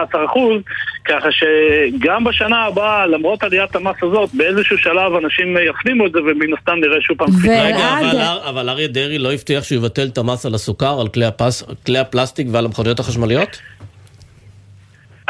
ככה 1.04 1.28
שגם 1.32 2.24
בשנה 2.24 2.64
הבאה, 2.64 3.06
למרות 3.06 3.42
עליית 3.42 3.76
המס 3.76 3.96
הזאת, 4.02 4.30
באיזשהו 4.34 4.78
שלב 4.78 5.14
אנשים 5.24 5.56
יפנימו 5.70 6.06
את 6.06 6.12
זה 6.12 6.18
ומן 6.18 6.54
הסתם 6.58 6.76
נראה 6.80 7.00
שוב 7.00 7.18
פעם 7.18 7.28
קפיצה. 7.38 7.62
רגע, 7.62 7.98
אבל, 8.00 8.38
אבל 8.48 8.68
אריה 8.68 8.88
דרעי 8.88 9.18
לא 9.18 9.32
הבטיח 9.32 9.64
שהוא 9.64 9.78
יבטל 9.78 10.06
את 10.12 10.18
המס 10.18 10.46
על 10.46 10.54
הסוכר, 10.54 11.00
על 11.00 11.08
כלי, 11.08 11.24
הפס, 11.24 11.62
כלי 11.86 11.98
הפלסטיק 11.98 12.46
ועל 12.50 12.64
המכוניות 12.64 13.00
החשמליות? 13.00 13.60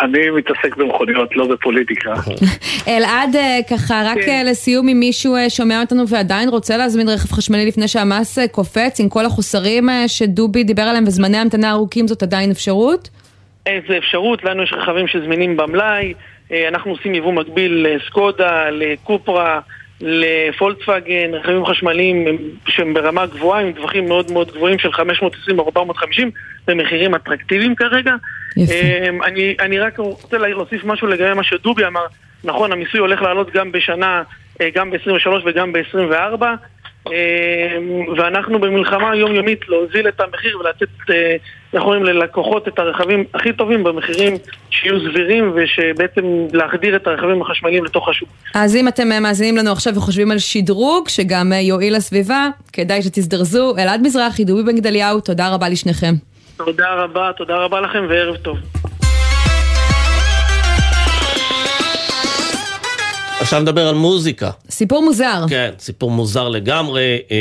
אני 0.02 0.30
מתעסק 0.30 0.76
במכוניות, 0.76 1.36
לא 1.36 1.46
בפוליטיקה. 1.46 2.14
אלעד, 2.88 3.36
אה, 3.36 3.58
ככה, 3.70 4.02
רק 4.04 4.18
כן. 4.24 4.30
אה, 4.30 4.42
לסיום, 4.50 4.88
אם 4.88 5.00
מישהו 5.00 5.36
אה, 5.36 5.50
שומע 5.50 5.80
אותנו 5.80 6.08
ועדיין 6.08 6.48
רוצה 6.48 6.76
להזמין 6.76 7.08
רכב 7.08 7.32
חשמלי 7.32 7.66
לפני 7.66 7.88
שהמס 7.88 8.38
קופץ, 8.52 9.00
עם 9.00 9.08
כל 9.08 9.26
החוסרים 9.26 9.88
שדובי 10.06 10.64
דיבר 10.64 10.82
עליהם 10.82 11.04
וזמני 11.04 11.36
המתנה 11.36 11.70
ארוכים, 11.70 12.08
זאת 12.08 12.22
עדיין 12.22 12.50
אפשרות? 12.50 13.08
זה 13.88 13.98
אפשרות, 13.98 14.44
לנו 14.44 14.62
יש 14.62 14.72
רכבים 14.72 15.06
שזמינים 15.06 15.56
במלאי, 15.56 16.14
אנחנו 16.68 16.90
עושים 16.90 17.14
יבוא 17.14 17.32
מקביל 17.32 17.86
לסקודה, 17.88 18.70
לקופרה. 18.70 19.60
לפולקסווגן, 20.00 21.34
רכבים 21.34 21.66
חשמליים 21.66 22.38
שהם 22.68 22.94
ברמה 22.94 23.26
גבוהה, 23.26 23.60
עם 23.60 23.72
טווחים 23.72 24.08
מאוד 24.08 24.32
מאוד 24.32 24.52
גבוהים 24.52 24.78
של 24.78 24.92
520 24.92 25.58
או 25.58 25.64
450 25.64 26.30
במחירים 26.66 27.14
אטרקטיביים 27.14 27.74
כרגע. 27.74 28.14
יפה. 28.56 28.74
אמ, 28.74 29.22
אני, 29.22 29.56
אני 29.60 29.78
רק 29.78 29.98
רוצה 29.98 30.38
להוסיף 30.38 30.84
משהו 30.84 31.06
לגבי 31.06 31.34
מה 31.34 31.44
שדובי 31.44 31.86
אמר. 31.86 32.06
נכון, 32.44 32.72
המיסוי 32.72 33.00
הולך 33.00 33.22
לעלות 33.22 33.50
גם 33.52 33.72
בשנה, 33.72 34.22
אה, 34.60 34.68
גם 34.74 34.90
ב-23 34.90 35.28
וגם 35.44 35.72
ב-24. 35.72 36.42
אמ, 37.06 38.18
ואנחנו 38.18 38.58
במלחמה 38.58 39.16
יומיומית 39.16 39.68
להוזיל 39.68 40.08
את 40.08 40.20
המחיר 40.20 40.58
ולתת, 40.58 41.10
אה, 41.10 41.36
אומרים, 41.80 42.04
ללקוחות 42.04 42.68
את 42.68 42.78
הרכבים 42.78 43.24
הכי 43.34 43.52
טובים 43.52 43.84
במחירים 43.84 44.34
שיהיו 44.70 45.00
סבירים 45.00 45.52
ושבעצם 45.54 46.46
להחדיר 46.52 46.96
את 46.96 47.06
הרכבים 47.06 47.42
החשמליים 47.42 47.84
לתוך 47.84 48.08
השוק. 48.08 48.28
אז 48.54 48.76
אם 48.76 48.88
אתם 48.88 49.12
אה, 49.12 49.20
מאזינים 49.20 49.56
לנו 49.56 49.72
עכשיו 49.72 49.94
וחושבים 49.96 50.30
על 50.30 50.38
שדרוג 50.38 51.08
שגם 51.08 51.52
אה, 51.52 51.60
יועיל 51.60 51.96
לסביבה, 51.96 52.48
כדאי 52.72 53.02
שתזדרזו. 53.02 53.74
אלעד 53.78 54.00
מזרחי, 54.02 54.44
דובי 54.44 54.62
בן 54.62 54.76
גדליהו, 54.76 55.20
תודה 55.20 55.54
רבה 55.54 55.68
לשניכם. 55.68 56.14
תודה 56.56 56.94
רבה, 56.94 57.30
תודה 57.36 57.56
רבה 57.56 57.80
לכם 57.80 58.06
וערב 58.08 58.36
טוב. 58.36 58.58
עכשיו 63.40 63.60
נדבר 63.60 63.88
על 63.88 63.94
מוזיקה. 63.94 64.50
סיפור 64.70 65.04
מוזר. 65.04 65.44
כן, 65.48 65.70
סיפור 65.78 66.10
מוזר 66.10 66.48
לגמרי. 66.48 67.18
אה, 67.30 67.36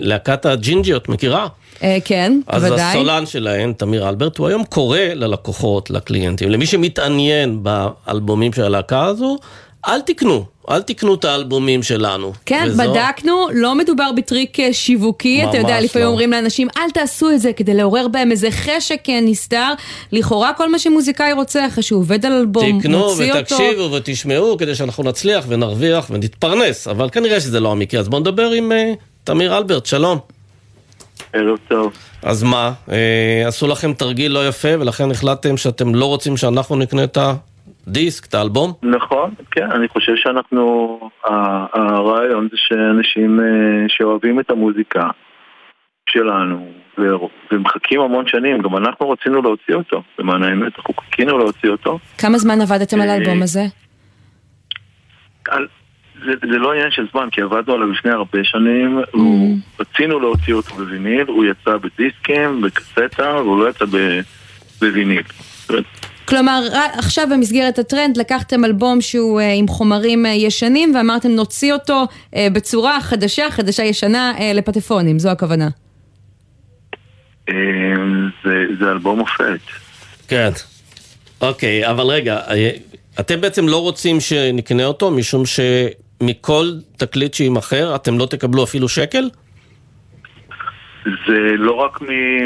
להקת 0.00 0.46
הג'ינג'יות, 0.46 1.08
מכירה? 1.08 1.46
אה, 1.82 1.98
כן, 2.04 2.40
אז 2.46 2.62
בוודאי. 2.62 2.84
אז 2.84 2.90
הסולן 2.90 3.26
שלהן, 3.26 3.72
תמיר 3.72 4.08
אלברט, 4.08 4.38
הוא 4.38 4.48
היום 4.48 4.64
קורא 4.64 4.98
ללקוחות, 4.98 5.90
לקליינטים, 5.90 6.50
למי 6.50 6.66
שמתעניין 6.66 7.62
באלבומים 7.62 8.52
של 8.52 8.62
הלהקה 8.62 9.04
הזו, 9.04 9.38
אל 9.88 10.00
תקנו, 10.00 10.44
אל 10.70 10.82
תקנו 10.82 11.14
את 11.14 11.24
האלבומים 11.24 11.82
שלנו. 11.82 12.32
כן, 12.46 12.64
וזו- 12.68 12.82
בדקנו, 12.82 13.46
לא 13.54 13.74
מדובר 13.74 14.12
בטריק 14.16 14.60
אה, 14.60 14.72
שיווקי, 14.72 15.44
אתה 15.48 15.56
יודע, 15.56 15.74
ממש 15.74 15.84
לפעמים 15.84 16.06
לא. 16.06 16.10
אומרים 16.10 16.30
לאנשים, 16.32 16.68
אל 16.76 16.90
תעשו 16.90 17.30
את 17.30 17.40
זה 17.40 17.52
כדי 17.52 17.74
לעורר 17.74 18.08
בהם 18.08 18.30
איזה 18.30 18.50
חשק 18.50 19.00
אה, 19.08 19.20
נסתר. 19.22 19.72
לכאורה 20.12 20.52
כל 20.52 20.70
מה 20.70 20.78
שמוזיקאי 20.78 21.32
רוצה, 21.32 21.66
אחרי 21.66 21.82
שהוא 21.82 22.00
עובד 22.00 22.26
על 22.26 22.32
אלבום, 22.32 22.80
תקנו 22.80 22.98
מוציא 22.98 23.32
אותו. 23.32 23.54
ותקשיבו 23.54 23.92
ותשמעו 23.92 24.58
כדי 24.58 24.74
שאנחנו 24.74 25.04
נצליח 25.04 25.44
ונרוויח 25.48 26.06
ונתפרנס, 26.10 26.88
אבל 26.88 27.10
כנראה 27.10 27.40
שזה 27.40 27.60
לא 27.60 27.72
המקרה. 27.72 28.00
אז 28.00 28.08
בואו 28.08 28.20
נדבר 28.20 28.50
עם 28.50 28.72
אה, 28.72 28.92
תמיר 29.24 29.56
אלברט, 29.56 29.86
שלום. 29.86 30.18
ערב 31.32 31.58
טוב. 31.68 31.92
אז 32.22 32.42
מה, 32.42 32.72
אה, 32.92 33.48
עשו 33.48 33.66
לכם 33.66 33.92
תרגיל 33.92 34.32
לא 34.32 34.48
יפה 34.48 34.68
ולכן 34.80 35.10
החלטתם 35.10 35.56
שאתם 35.56 35.94
לא 35.94 36.04
רוצים 36.06 36.36
שאנחנו 36.36 36.76
נקנה 36.76 37.04
את 37.04 37.18
הדיסק, 37.86 38.26
את 38.26 38.34
האלבום? 38.34 38.72
נכון, 38.82 39.34
כן, 39.50 39.70
אני 39.70 39.88
חושב 39.88 40.12
שאנחנו, 40.16 40.98
הרעיון 41.72 42.48
זה 42.50 42.56
שאנשים 42.56 43.40
אה, 43.40 43.44
שאוהבים 43.88 44.40
את 44.40 44.50
המוזיקה 44.50 45.02
שלנו 46.08 46.68
ומחכים 47.52 48.00
המון 48.00 48.24
שנים, 48.28 48.58
גם 48.62 48.76
אנחנו 48.76 49.10
רצינו 49.10 49.42
להוציא 49.42 49.74
אותו, 49.74 50.02
למען 50.18 50.42
האמת, 50.42 50.72
אנחנו 50.78 50.94
חיכינו 50.94 51.38
להוציא 51.38 51.70
אותו. 51.70 51.98
כמה 52.18 52.38
זמן 52.38 52.60
עבדתם 52.60 53.00
על 53.00 53.08
אה, 53.08 53.14
האלבום 53.14 53.42
הזה? 53.42 53.62
על- 55.48 55.66
זה, 56.24 56.32
זה 56.40 56.58
לא 56.58 56.72
עניין 56.72 56.90
של 56.90 57.06
זמן, 57.12 57.28
כי 57.32 57.40
עבדנו 57.42 57.74
עליו 57.74 57.86
לפני 57.92 58.10
הרבה 58.10 58.38
שנים, 58.44 58.98
הוא, 59.12 59.56
רצינו 59.80 60.20
להוציא 60.20 60.54
אותו 60.54 60.74
בוויניל, 60.74 61.24
הוא 61.28 61.44
יצא 61.44 61.76
בדיסקים, 61.76 62.60
בקסטה, 62.60 63.34
והוא 63.34 63.64
לא 63.64 63.68
יצא 63.70 63.84
ב- 63.84 64.20
בוויניל. 64.80 65.22
כלומר, 66.28 66.66
עכשיו 66.92 67.26
במסגרת 67.30 67.78
הטרנד 67.78 68.16
לקחתם 68.16 68.64
אלבום 68.64 69.00
שהוא 69.00 69.40
אה, 69.40 69.52
עם 69.52 69.68
חומרים 69.68 70.26
אה, 70.26 70.30
ישנים 70.30 70.94
ואמרתם 70.94 71.30
נוציא 71.30 71.72
אותו 71.72 72.06
אה, 72.34 72.48
בצורה 72.52 73.00
חדשה, 73.00 73.50
חדשה 73.50 73.82
ישנה 73.82 74.32
אה, 74.40 74.52
לפטפונים, 74.52 75.18
זו 75.18 75.30
הכוונה. 75.30 75.68
אה, 77.48 77.54
זה, 78.44 78.64
זה 78.80 78.90
אלבום 78.90 79.18
מופת. 79.18 79.60
כן. 80.28 80.50
אוקיי, 81.40 81.90
אבל 81.90 82.06
רגע, 82.06 82.36
אה, 82.36 82.70
אתם 83.20 83.40
בעצם 83.40 83.68
לא 83.68 83.82
רוצים 83.82 84.20
שנקנה 84.20 84.84
אותו 84.84 85.10
משום 85.10 85.42
שמכל 85.46 86.72
תקליט 86.96 87.34
שיימכר 87.34 87.94
אתם 87.94 88.18
לא 88.18 88.26
תקבלו 88.26 88.64
אפילו 88.64 88.88
שקל? 88.88 89.28
זה 91.04 91.54
לא 91.58 91.72
רק 91.72 92.00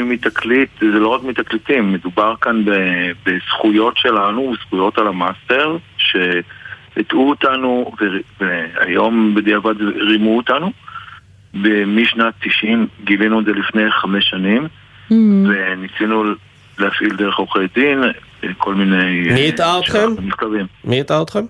מתקליט, 0.05 0.69
זה 0.79 0.99
לא 0.99 1.07
רק 1.07 1.23
מתקליטים, 1.23 1.93
מדובר 1.93 2.35
כאן 2.41 2.65
ב- 2.65 3.11
בזכויות 3.25 3.97
שלנו, 3.97 4.53
זכויות 4.61 4.97
על 4.97 5.07
המאסטר, 5.07 5.77
שהטעו 5.97 7.29
אותנו, 7.29 7.91
והיום 8.39 9.35
בדיעבד 9.35 9.81
רימו 9.81 10.37
אותנו. 10.37 10.71
משנת 11.87 12.33
90 12.41 12.87
גילינו 13.03 13.39
את 13.39 13.45
זה 13.45 13.51
לפני 13.51 13.91
חמש 13.91 14.29
שנים, 14.29 14.67
וניסינו 15.11 16.23
להפעיל 16.79 17.15
דרך 17.15 17.37
עורכי 17.37 17.59
דין, 17.75 18.03
כל 18.57 18.75
מיני... 18.75 19.21
מי 19.33 19.49
הטעה 19.49 19.79
אתכם? 19.79 20.09
מי 20.83 21.01
הטעה 21.01 21.21
אתכם? 21.21 21.45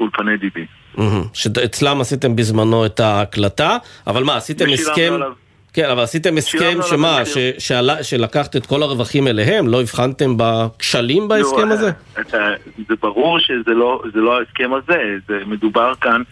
אולפני 0.00 0.36
דיבי. 0.36 0.66
מהמם. 0.94 1.22
שאצלם 1.32 2.00
עשיתם 2.00 2.36
בזמנו 2.36 2.86
את 2.86 3.00
ההקלטה, 3.00 3.76
אבל 4.06 4.24
מה, 4.24 4.36
עשיתם 4.36 4.64
הסכם... 4.72 5.12
עליו. 5.14 5.32
כן, 5.72 5.84
אבל 5.90 6.02
עשיתם 6.02 6.36
הסכם 6.36 6.78
שמה. 6.90 7.24
ש- 7.24 7.38
שעלה- 7.68 8.02
שלקחת 8.02 8.56
את 8.56 8.66
כל 8.66 8.82
הרווחים 8.82 9.28
אליהם? 9.28 9.68
לא 9.68 9.80
הבחנתם 9.80 10.34
בכשלים 10.36 11.28
בהסכם 11.28 11.68
לא, 11.68 11.74
הזה? 11.74 11.90
אתה, 12.20 12.48
זה 12.88 12.94
ברור 13.02 13.38
שזה 13.38 13.70
לא, 13.74 14.02
זה 14.14 14.20
לא 14.20 14.38
ההסכם 14.38 14.70
הזה, 14.74 15.02
זה 15.28 15.38
מדובר 15.46 15.92
כאן 16.00 16.22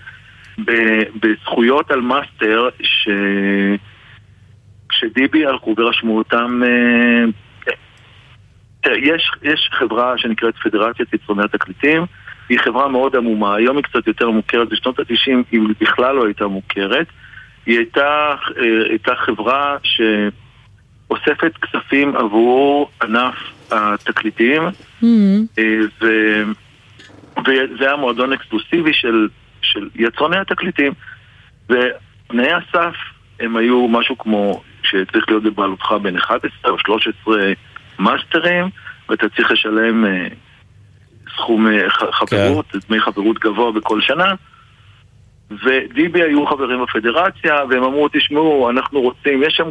ב, 0.64 0.72
בזכויות 1.22 1.90
על 1.90 2.00
מאסטר 2.00 2.68
ש, 2.82 3.08
שדיבי 4.92 5.46
הלכו 5.46 5.74
ורשמו 5.78 6.18
אותם 6.18 6.62
אה, 6.64 7.24
יש, 8.96 9.30
יש 9.42 9.70
חברה 9.78 10.18
שנקראת 10.18 10.54
פדרציית 10.64 11.14
יצרני 11.14 11.44
התקליטים, 11.44 12.02
היא 12.48 12.58
חברה 12.58 12.88
מאוד 12.88 13.16
עמומה, 13.16 13.54
היום 13.54 13.76
היא 13.76 13.84
קצת 13.84 14.06
יותר 14.06 14.30
מוכרת, 14.30 14.68
בשנות 14.68 14.98
ה-90 14.98 15.32
היא 15.52 15.60
בכלל 15.80 16.14
לא 16.16 16.24
הייתה 16.24 16.46
מוכרת. 16.46 17.06
היא 17.68 17.78
הייתה, 17.78 18.34
אה, 18.58 18.90
הייתה 18.90 19.12
חברה 19.16 19.76
שאוספת 19.82 21.52
כספים 21.56 22.16
עבור 22.16 22.90
ענף 23.02 23.34
התקליטים, 23.70 24.62
אה, 25.58 25.80
ו... 26.02 26.06
וזה 27.38 27.84
היה 27.86 27.96
מועדון 27.96 28.32
אקסקלוסיבי 28.32 28.92
של, 28.92 29.28
של 29.62 29.88
יצרני 29.94 30.36
התקליטים, 30.38 30.92
ותנאי 31.68 32.52
הסף 32.52 32.94
הם 33.40 33.56
היו 33.56 33.88
משהו 33.88 34.18
כמו 34.18 34.62
שצריך 34.82 35.28
להיות 35.28 35.42
בבעלותך 35.42 35.94
בין 36.02 36.16
11 36.16 36.70
או 36.70 36.78
13 36.78 37.52
מאסטרים, 37.98 38.68
ואתה 39.08 39.28
צריך 39.28 39.50
לשלם 39.50 40.04
אה, 40.04 40.28
סכום 41.36 41.66
חברות, 42.12 42.66
דמי 42.88 43.00
חברות 43.00 43.38
גבוה 43.38 43.72
בכל 43.72 44.00
שנה. 44.00 44.34
ודיבי 45.50 46.22
היו 46.22 46.46
חברים 46.46 46.82
בפדרציה, 46.82 47.54
והם 47.70 47.82
אמרו, 47.82 48.08
תשמעו, 48.12 48.70
אנחנו 48.70 49.00
רוצים, 49.00 49.42
יש 49.42 49.54
שם 49.56 49.68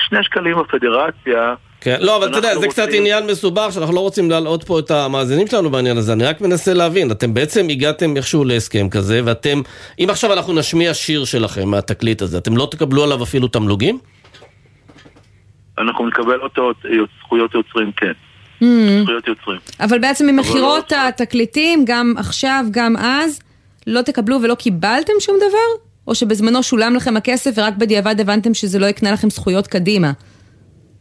שני 0.00 0.18
שקלים 0.22 0.56
בפדרציה, 0.58 1.54
כן, 1.84 1.96
לא, 2.00 2.16
אבל 2.16 2.28
אתה 2.28 2.38
יודע, 2.38 2.58
זה 2.58 2.68
קצת 2.68 2.88
עניין 2.92 3.26
מסובך, 3.26 3.68
שאנחנו 3.70 3.94
לא 3.94 4.00
רוצים 4.00 4.30
להלאות 4.30 4.64
פה 4.64 4.78
את 4.78 4.90
המאזינים 4.90 5.46
שלנו 5.46 5.70
בעניין 5.70 5.96
הזה, 5.96 6.12
אני 6.12 6.24
רק 6.24 6.40
מנסה 6.40 6.74
להבין, 6.74 7.10
אתם 7.10 7.34
בעצם 7.34 7.66
הגעתם 7.70 8.16
איכשהו 8.16 8.44
להסכם 8.44 8.88
כזה, 8.88 9.20
ואתם, 9.24 9.62
אם 9.98 10.06
עכשיו 10.10 10.32
אנחנו 10.32 10.52
נשמיע 10.52 10.94
שיר 10.94 11.24
שלכם 11.24 11.68
מהתקליט 11.68 12.22
הזה, 12.22 12.38
אתם 12.38 12.56
לא 12.56 12.68
תקבלו 12.70 13.04
עליו 13.04 13.22
אפילו 13.22 13.48
תמלוגים? 13.48 13.98
אנחנו 15.78 16.06
נקבל 16.06 16.40
אותו 16.40 16.72
זכויות 17.20 17.54
יוצרים, 17.54 17.92
כן. 17.96 18.12
Mm. 18.62 18.64
זכויות 19.02 19.28
יוצרים. 19.28 19.58
אבל 19.80 19.98
בעצם 19.98 20.26
לא 20.26 20.32
ממכירות 20.32 20.92
התקליטים, 20.92 21.84
גם 21.86 22.14
עכשיו, 22.16 22.64
גם 22.70 22.96
אז, 22.96 23.40
לא 23.86 24.02
תקבלו 24.02 24.42
ולא 24.42 24.54
קיבלתם 24.54 25.12
שום 25.20 25.36
דבר? 25.36 25.84
או 26.06 26.14
שבזמנו 26.14 26.62
שולם 26.62 26.94
לכם 26.94 27.16
הכסף 27.16 27.50
ורק 27.56 27.74
בדיעבד 27.76 28.20
הבנתם 28.20 28.54
שזה 28.54 28.78
לא 28.78 28.86
יקנה 28.86 29.12
לכם 29.12 29.30
זכויות 29.30 29.66
קדימה? 29.66 30.12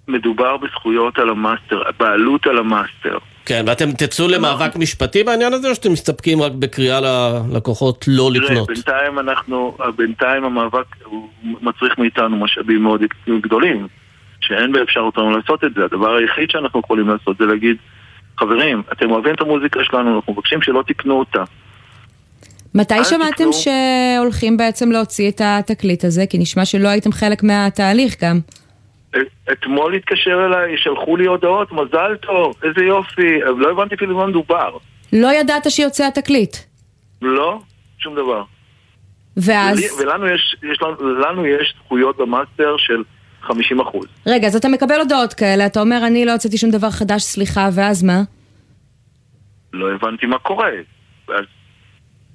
מדובר 0.07 0.57
בזכויות 0.57 1.19
על 1.19 1.29
המאסטר, 1.29 1.81
בעלות 1.99 2.47
על 2.47 2.57
המאסטר. 2.57 3.17
כן, 3.45 3.63
ואתם 3.67 3.91
תצאו 3.91 4.27
למאבק 4.27 4.75
משפטי 4.75 5.23
בעניין 5.23 5.53
הזה, 5.53 5.69
או 5.69 5.75
שאתם 5.75 5.91
מסתפקים 5.91 6.41
רק 6.41 6.51
בקריאה 6.51 6.99
ללקוחות 7.01 8.05
לא 8.07 8.29
תראה, 8.33 8.45
לקנות? 8.45 8.67
בינתיים 8.67 9.19
אנחנו, 9.19 9.77
בינתיים 9.95 10.43
המאבק 10.43 10.85
הוא 11.05 11.29
מצריך 11.61 11.97
מאיתנו 11.97 12.37
משאבים 12.37 12.83
מאוד 12.83 13.01
גדולים, 13.41 13.87
שאין 14.41 14.71
באפשרותנו 14.71 15.37
לעשות 15.37 15.63
את 15.63 15.73
זה. 15.73 15.85
הדבר 15.85 16.15
היחיד 16.15 16.51
שאנחנו 16.51 16.79
יכולים 16.79 17.09
לעשות 17.09 17.37
זה 17.37 17.45
להגיד, 17.45 17.77
חברים, 18.39 18.81
אתם 18.91 19.11
אוהבים 19.11 19.35
את 19.35 19.41
המוזיקה 19.41 19.79
שלנו, 19.83 20.15
אנחנו 20.15 20.33
מבקשים 20.33 20.61
שלא 20.61 20.83
תקנו 20.87 21.19
אותה. 21.19 21.43
מתי 22.75 23.03
שמעתם 23.03 23.33
תקנו. 23.35 23.53
שהולכים 23.53 24.57
בעצם 24.57 24.91
להוציא 24.91 25.29
את 25.31 25.41
התקליט 25.43 26.05
הזה? 26.05 26.25
כי 26.29 26.37
נשמע 26.37 26.65
שלא 26.65 26.87
הייתם 26.87 27.11
חלק 27.11 27.43
מהתהליך 27.43 28.23
גם. 28.23 28.39
אתמול 29.51 29.95
התקשר 29.95 30.45
אליי, 30.45 30.77
שלחו 30.77 31.17
לי 31.17 31.25
הודעות, 31.27 31.71
מזל 31.71 32.15
טוב, 32.21 32.55
איזה 32.63 32.85
יופי, 32.85 33.39
לא 33.57 33.71
הבנתי 33.71 33.95
אפילו 33.95 34.15
במה 34.15 34.27
מדובר. 34.27 34.77
לא 35.13 35.33
ידעת 35.33 35.71
שיוצא 35.71 36.07
התקליט. 36.07 36.57
לא, 37.21 37.59
שום 37.99 38.15
דבר. 38.15 38.43
ואז... 39.37 39.77
ולי- 39.77 40.03
ולנו 40.03 40.27
יש, 40.27 40.55
יש 40.71 40.81
לנו, 40.81 41.19
לנו 41.19 41.45
יש 41.45 41.73
זכויות 41.85 42.17
במאסטר 42.17 42.75
של 42.77 43.03
50 43.41 43.79
אחוז. 43.81 44.05
רגע, 44.27 44.47
אז 44.47 44.55
אתה 44.55 44.67
מקבל 44.69 44.99
הודעות 44.99 45.33
כאלה, 45.33 45.65
אתה 45.65 45.79
אומר, 45.81 46.03
אני 46.07 46.25
לא 46.25 46.31
הוצאתי 46.31 46.57
שום 46.57 46.69
דבר 46.71 46.89
חדש, 46.89 47.21
סליחה, 47.23 47.69
ואז 47.73 48.03
מה? 48.03 48.21
לא 49.73 49.91
הבנתי 49.95 50.25
מה 50.25 50.39
קורה. 50.39 50.69
אז 51.27 51.45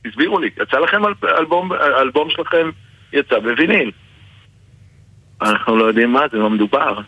הסבירו 0.07 0.38
לי, 0.38 0.51
יצא 0.62 0.78
לכם 0.78 1.05
אל- 1.07 1.28
אלבום, 1.38 1.72
אלבום 1.72 2.30
שלכם 2.30 2.70
יצא 3.12 3.38
בוויניל. 3.38 3.90
אנחנו 5.42 5.76
לא 5.76 5.84
יודעים 5.84 6.12
מה 6.12 6.20
זה, 6.32 6.38
מה 6.38 6.49
מדובר. 6.49 7.01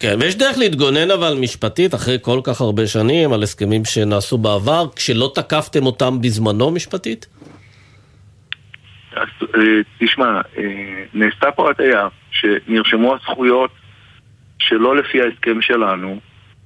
כן, 0.00 0.16
ויש 0.20 0.36
דרך 0.36 0.58
להתגונן 0.58 1.10
אבל 1.10 1.36
משפטית, 1.40 1.94
אחרי 1.94 2.18
כל 2.22 2.40
כך 2.44 2.60
הרבה 2.60 2.86
שנים, 2.86 3.32
על 3.32 3.42
הסכמים 3.42 3.84
שנעשו 3.84 4.38
בעבר, 4.38 4.84
כשלא 4.96 5.30
תקפתם 5.34 5.86
אותם 5.86 6.20
בזמנו 6.20 6.70
משפטית? 6.70 7.26
אז 9.16 9.28
אה, 9.54 9.60
תשמע, 9.98 10.40
אה, 10.58 10.62
נעשתה 11.14 11.50
פה 11.52 11.70
הטעיה 11.70 12.08
שנרשמו 12.30 13.14
הזכויות 13.14 13.70
שלא 14.58 14.96
לפי 14.96 15.22
ההסכם 15.22 15.62
שלנו, 15.62 16.20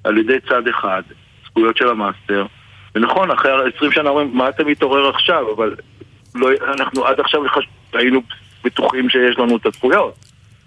על 0.05 0.18
ידי 0.18 0.41
צד 0.49 0.68
אחד, 0.68 1.03
זכויות 1.47 1.76
של 1.76 1.89
המאסטר, 1.89 2.47
ונכון, 2.99 3.30
אחרי 3.30 3.51
20 3.76 3.92
שנה 3.92 4.09
אומרים, 4.11 4.30
מה 4.36 4.49
אתה 4.49 4.64
מתעורר 4.64 5.09
עכשיו? 5.09 5.42
אבל 5.57 5.74
לא, 6.34 6.49
אנחנו 6.78 7.05
עד 7.07 7.20
עכשיו 7.20 7.40
חש- 7.49 7.68
היינו 7.99 8.20
בטוחים 8.64 9.11
שיש 9.11 9.38
לנו 9.38 9.57
את 9.57 9.66
הזכויות. 9.66 10.14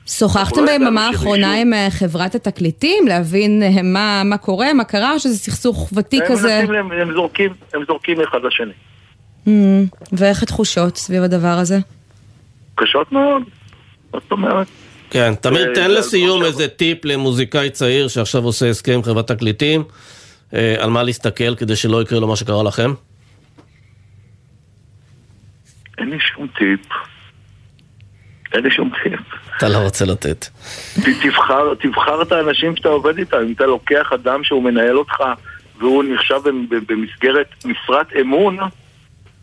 שוחחתם 0.07 0.59
לא 0.61 0.65
ביממה 0.65 1.07
האחרונה. 1.07 1.61
עם 1.61 1.73
אה, 1.73 1.87
חברת 1.89 2.35
התקליטים, 2.35 3.07
להבין 3.07 3.63
אה, 3.63 3.81
מה, 3.83 4.21
מה 4.25 4.37
קורה, 4.37 4.73
מה 4.73 4.83
קרה, 4.83 5.13
או 5.13 5.19
שזה 5.19 5.37
סכסוך 5.37 5.89
ותיק 5.95 6.21
הם 6.21 6.27
כזה? 6.29 6.59
מנסים, 6.59 6.75
הם, 6.75 6.91
הם, 6.91 7.13
זורקים, 7.13 7.53
הם 7.73 7.81
זורקים 7.87 8.21
אחד 8.21 8.39
לשני. 8.43 8.71
Mm, 9.47 9.49
ואיך 10.13 10.43
התחושות 10.43 10.97
סביב 10.97 11.23
הדבר 11.23 11.47
הזה? 11.47 11.79
קשות 12.75 13.11
מאוד, 13.11 13.41
מה 14.13 14.19
זאת 14.23 14.31
אומרת? 14.31 14.67
כן, 15.09 15.33
תמיר, 15.41 15.59
זה- 15.67 15.71
תן 15.75 15.81
זה 15.81 15.87
לסיום 15.87 16.43
איזה 16.43 16.67
טיפ 16.67 17.05
למוזיקאי 17.05 17.69
צעיר 17.69 18.07
שעכשיו 18.07 18.43
עושה 18.43 18.69
הסכם 18.69 18.91
עם 18.91 19.03
חברת 19.03 19.27
תקליטים, 19.31 19.81
אה, 19.81 19.85
על 20.53 20.89
מה 20.89 21.03
להסתכל 21.03 21.55
כדי 21.55 21.75
שלא 21.75 22.01
יקרה 22.01 22.19
לו 22.19 22.27
מה 22.27 22.35
שקרה 22.35 22.63
לכם. 22.63 22.93
אין 25.97 26.09
לי 26.09 26.17
שום 26.19 26.47
טיפ. 26.47 26.79
אין 28.53 28.63
לי 28.63 28.71
שום 28.71 28.91
טיפ. 29.03 29.19
אתה 29.57 29.69
לא 29.69 29.77
רוצה 29.77 30.05
לתת. 30.05 30.45
תבחר, 31.23 31.73
תבחר 31.79 32.21
את 32.21 32.31
האנשים 32.31 32.75
שאתה 32.75 32.89
עובד 32.89 33.17
איתם. 33.17 33.37
אם 33.37 33.53
אתה 33.53 33.65
לוקח 33.65 34.11
אדם 34.13 34.43
שהוא 34.43 34.63
מנהל 34.63 34.97
אותך 34.97 35.23
והוא 35.79 36.03
נחשב 36.03 36.39
במ- 36.45 36.67
במסגרת 36.87 37.47
משרת 37.65 38.07
אמון, 38.21 38.57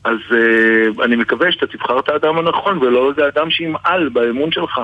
אז 0.05 0.17
uh, 0.31 1.05
אני 1.05 1.17
מקווה 1.17 1.53
שאתה 1.53 1.67
תבחר 1.67 1.99
את 1.99 2.09
האדם 2.09 2.39
הנכון 2.39 2.79
ולא 2.79 3.11
איזה 3.11 3.23
אדם 3.29 3.51
שימעל 3.51 4.09
באמון 4.09 4.53
שלך. 4.53 4.81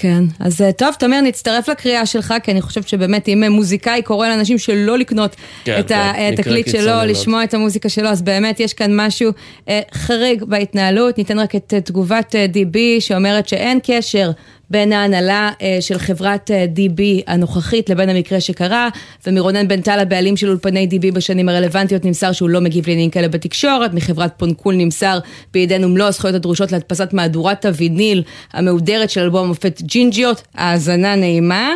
כן, 0.00 0.24
אז 0.38 0.62
אה, 0.62 0.72
טוב, 0.72 0.94
תמיר, 0.98 1.20
נצטרף 1.20 1.68
לקריאה 1.68 2.06
שלך, 2.06 2.34
כי 2.42 2.50
אני 2.50 2.60
חושבת 2.60 2.88
שבאמת 2.88 3.28
אם 3.28 3.44
מוזיקאי 3.50 4.02
קורא 4.02 4.28
לאנשים 4.28 4.58
שלא 4.58 4.98
לקנות 4.98 5.36
כן, 5.64 5.80
את 5.80 5.88
כן, 5.88 6.32
התקליט 6.32 6.68
מקרה 6.68 6.80
שלו, 6.80 6.90
מאוד. 6.90 7.08
לשמוע 7.08 7.44
את 7.44 7.54
המוזיקה 7.54 7.88
שלו, 7.88 8.08
אז 8.08 8.22
באמת 8.22 8.60
יש 8.60 8.74
כאן 8.74 8.90
משהו 9.00 9.32
אה, 9.68 9.80
חריג 9.94 10.44
בהתנהלות. 10.44 11.18
ניתן 11.18 11.38
רק 11.38 11.56
את 11.56 11.74
אה, 11.74 11.80
תגובת 11.80 12.34
DB, 12.34 12.76
שאומרת 13.00 13.48
שאין 13.48 13.78
קשר 13.82 14.30
בין 14.70 14.92
ההנהלה 14.92 15.50
אה, 15.62 15.76
של 15.80 15.98
חברת 15.98 16.50
אה, 16.50 16.64
DB 16.76 17.00
הנוכחית 17.26 17.90
לבין 17.90 18.08
המקרה 18.08 18.40
שקרה, 18.40 18.88
ומרונן 19.26 19.68
בן 19.68 19.80
טל, 19.80 19.98
הבעלים 19.98 20.36
של 20.36 20.48
אולפני 20.48 20.88
DB 20.90 21.14
בשנים 21.14 21.48
הרלוונטיות, 21.48 22.04
נמסר 22.04 22.32
שהוא 22.32 22.48
לא 22.48 22.60
מגיב 22.60 22.86
לעניינים 22.86 23.10
כאלה 23.10 23.28
בתקשורת, 23.28 23.94
מחברת 23.94 24.38
פונקול 24.38 24.74
נמסר 24.74 25.18
בידינו 25.52 25.88
מלוא 25.88 26.06
הזכויות 26.06 26.36
הדרושות 26.36 26.72
להדפסת 26.72 27.12
מהדורת 27.12 27.64
הוויניל 27.64 28.22
המהודרת 28.52 29.10
של 29.10 29.20
אלבום 29.20 29.44
המופת 29.44 29.82
ג'ינג'יות, 29.82 30.42
האזנה 30.54 31.16
נעימה. 31.16 31.70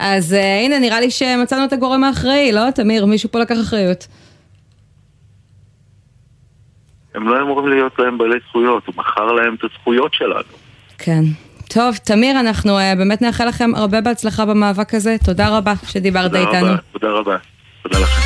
אז 0.00 0.34
אה, 0.34 0.60
הנה, 0.60 0.78
נראה 0.78 1.00
לי 1.00 1.10
שמצאנו 1.10 1.64
את 1.64 1.72
הגורם 1.72 2.04
האחראי, 2.04 2.52
לא, 2.52 2.70
תמיר? 2.70 3.06
מישהו 3.06 3.30
פה 3.30 3.38
לקח 3.38 3.56
אחריות. 3.62 4.06
הם 7.14 7.28
לא 7.28 7.42
אמורים 7.42 7.68
להיות 7.68 7.98
להם 7.98 8.18
בעלי 8.18 8.38
זכויות, 8.48 8.86
הוא 8.86 8.94
מכר 8.96 9.32
להם 9.32 9.54
את 9.54 9.64
הזכויות 9.64 10.14
שלנו. 10.14 10.42
כן. 10.98 11.22
טוב, 11.68 11.96
תמיר, 11.96 12.40
אנחנו 12.40 12.78
אה, 12.78 12.94
באמת 12.94 13.22
נאחל 13.22 13.48
לכם 13.48 13.70
הרבה 13.74 14.00
בהצלחה 14.00 14.44
במאבק 14.44 14.94
הזה. 14.94 15.16
תודה 15.24 15.48
רבה 15.48 15.74
שדיברת 15.88 16.30
תודה 16.30 16.40
איתנו. 16.40 16.66
רבה, 16.66 16.76
תודה 16.92 17.08
רבה. 17.08 17.36
תודה 17.82 17.98
לכם. 17.98 18.22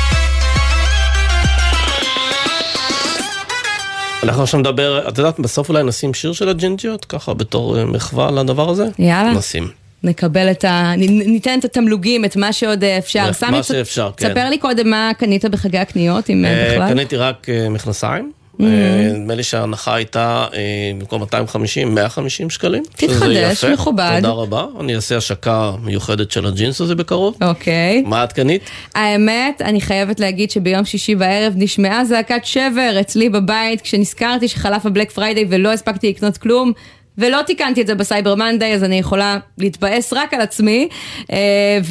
אנחנו 4.23 4.43
עכשיו 4.43 4.59
נדבר, 4.59 5.07
את 5.09 5.17
יודעת, 5.17 5.39
בסוף 5.39 5.69
אולי 5.69 5.83
נשים 5.83 6.13
שיר 6.13 6.33
של 6.33 6.49
הג'ינג'יות, 6.49 7.05
ככה 7.05 7.33
בתור 7.33 7.77
אה, 7.79 7.85
מחווה 7.85 8.31
לדבר 8.31 8.69
הזה? 8.69 8.85
יאללה. 8.99 9.33
נשים. 9.33 9.67
נקבל 10.03 10.51
את 10.51 10.63
ה... 10.63 10.93
ניתן 10.97 11.59
את 11.59 11.65
התמלוגים, 11.65 12.25
את 12.25 12.35
מה 12.35 12.53
שעוד 12.53 12.83
אה, 12.83 12.97
אפשר. 12.97 13.29
מה 13.51 13.63
שאפשר, 13.63 14.11
כן. 14.17 14.29
ספר 14.29 14.49
לי 14.49 14.57
קודם 14.57 14.89
מה 14.89 15.11
קנית 15.17 15.45
בחגי 15.45 15.77
הקניות, 15.77 16.29
אם 16.29 16.45
בכלל. 16.71 16.89
קניתי 16.89 17.17
רק 17.17 17.47
מכנסיים. 17.69 18.31
אה, 18.61 19.11
נדמה 19.13 19.35
לי 19.35 19.43
שההנחה 19.43 19.95
הייתה 19.95 20.45
אה, 20.53 20.91
במקום 20.99 21.21
250, 21.21 21.95
150 21.95 22.49
שקלים. 22.49 22.83
תתחדש. 22.95 23.65
מכובד. 23.65 24.15
תודה 24.15 24.29
רבה. 24.33 24.65
אני 24.79 24.95
אעשה 24.95 25.17
השקה 25.17 25.71
מיוחדת 25.83 26.31
של 26.31 26.45
הג'ינס 26.45 26.81
הזה 26.81 26.95
בקרוב. 26.95 27.37
אוקיי. 27.41 28.01
מה 28.05 28.23
את 28.23 28.33
קנית? 28.33 28.61
האמת, 28.95 29.61
אני 29.61 29.81
חייבת 29.81 30.19
להגיד 30.19 30.51
שביום 30.51 30.85
שישי 30.85 31.15
בערב 31.15 31.53
נשמעה 31.55 32.05
זעקת 32.05 32.45
שבר 32.45 32.97
אצלי 32.99 33.29
בבית 33.29 33.81
כשנזכרתי 33.81 34.47
שחלף 34.47 34.85
הבלק 34.85 35.11
פריידיי 35.11 35.45
ולא 35.49 35.71
הספקתי 35.73 36.09
לקנות 36.09 36.37
כלום. 36.37 36.73
ולא 37.17 37.41
תיקנתי 37.41 37.81
את 37.81 37.87
זה 37.87 37.95
בסייבר 37.95 38.35
מנדי, 38.35 38.73
אז 38.73 38.83
אני 38.83 38.95
יכולה 38.95 39.37
להתבאס 39.57 40.13
רק 40.13 40.33
על 40.33 40.41
עצמי. 40.41 40.87
אה, 41.31 41.37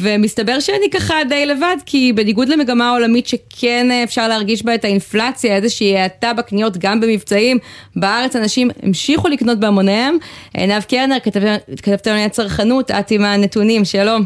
ומסתבר 0.03 0.59
שאני 0.59 0.89
ככה 0.93 1.13
די 1.29 1.45
לבד, 1.45 1.75
כי 1.85 2.13
בניגוד 2.13 2.49
למגמה 2.49 2.89
העולמית 2.89 3.27
שכן 3.27 3.91
אה, 3.91 4.03
אפשר 4.03 4.27
להרגיש 4.27 4.65
בה 4.65 4.75
את 4.75 4.85
האינפלציה, 4.85 5.55
איזושהי 5.55 5.97
האטה 5.97 6.33
בקניות 6.33 6.77
גם 6.77 7.01
במבצעים, 7.01 7.57
בארץ 7.95 8.35
אנשים 8.35 8.69
המשיכו 8.83 9.27
לקנות 9.27 9.59
בהמוניהם. 9.59 10.17
עינב 10.53 10.83
קרנר, 10.83 11.19
כתבת 11.83 12.07
עליי 12.07 12.23
הצרכנות, 12.23 12.91
את 12.91 13.11
עם 13.11 13.25
הנתונים, 13.25 13.85
שלום. 13.85 14.25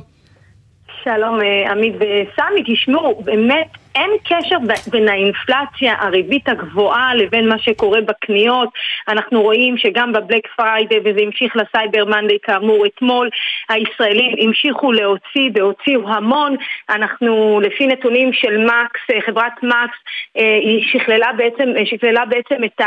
שלום 1.04 1.39
אה, 1.41 1.72
עמית 1.72 1.95
וסמי, 1.95 2.76
תשמעו, 2.76 3.22
באמת 3.26 3.68
אין 3.98 4.12
קשר 4.24 4.58
בין 4.91 5.10
האינפלציה, 5.10 5.95
הריבית 6.00 6.50
הגבוהה 6.50 7.16
לבין 7.16 7.50
מה 7.50 7.60
שקורה 7.60 8.02
בקניות. 8.02 8.70
אנחנו 9.08 9.41
רואים 9.41 9.78
שגם 9.78 10.14
בבלק 10.14 10.48
פריידי, 10.56 11.00
וזה 11.00 11.20
המשיך 11.22 11.56
לסייבר 11.56 12.06
מנדי 12.06 12.38
כאמור 12.43 12.86
אתמול, 12.86 13.30
הישראלים 13.70 14.36
המשיכו 14.41 14.91
להוציא 14.91 15.50
והוציאו 15.54 16.10
המון. 16.10 16.56
אנחנו, 16.89 17.60
לפי 17.64 17.88
נתונים 17.88 18.34
של 18.34 18.58
מקס, 18.58 19.02
אה, 19.14 19.22
חברת 19.22 19.64
מקס, 19.64 19.98
אה, 20.38 20.58
היא 20.62 20.86
שכללה 20.91 21.34
בעצם, 21.38 21.70
אה, 21.78 21.86
שכללה 21.86 22.26
בעצם 22.26 22.64
את 22.64 22.82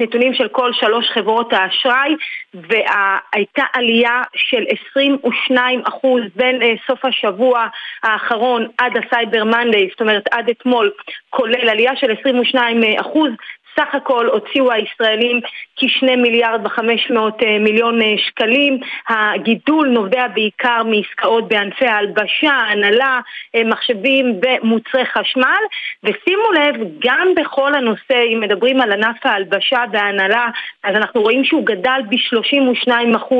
הנתונים 0.00 0.34
של 0.34 0.48
כל 0.48 0.72
שלוש 0.72 1.06
חברות 1.14 1.52
האשראי, 1.52 2.14
והייתה 2.54 3.64
עלייה 3.72 4.22
של 4.34 4.64
22 4.90 5.82
אחוז 5.88 6.22
בין 6.36 6.62
אה, 6.62 6.74
סוף 6.86 7.04
השבוע 7.04 7.66
האחרון 8.02 8.68
עד 8.78 8.92
הסייבר 8.96 9.44
מנדי, 9.44 9.88
זאת 9.90 10.00
אומרת 10.00 10.24
עד 10.30 10.48
אתמול, 10.48 10.90
כולל 11.30 11.68
עלייה 11.68 11.96
של 11.96 12.12
22 12.20 12.82
אחוז. 13.00 13.30
סך 13.76 13.94
הכל 13.94 14.26
הוציאו 14.26 14.72
הישראלים 14.72 15.40
כשני 15.76 16.16
מיליארד 16.16 16.66
וחמש 16.66 17.10
מאות 17.10 17.42
אה, 17.42 17.58
מיליון 17.58 18.02
אה, 18.02 18.14
שקלים. 18.18 18.80
הגידול 19.08 19.88
נובע 19.88 20.28
בעיקר 20.28 20.82
מעסקאות 20.82 21.48
בענפי 21.48 21.86
ההלבשה, 21.86 22.52
הנהלה, 22.52 23.20
אה, 23.54 23.64
מחשבים 23.64 24.40
ומוצרי 24.42 25.04
חשמל. 25.04 25.62
ושימו 26.04 26.52
לב, 26.52 26.74
גם 27.06 27.28
בכל 27.36 27.74
הנושא, 27.74 28.22
אם 28.32 28.40
מדברים 28.40 28.80
על 28.80 28.92
ענף 28.92 29.26
ההלבשה 29.26 29.84
וההנהלה, 29.92 30.48
אז 30.82 30.96
אנחנו 30.96 31.20
רואים 31.22 31.44
שהוא 31.44 31.66
גדל 31.66 32.00
ב-32% 32.08 33.34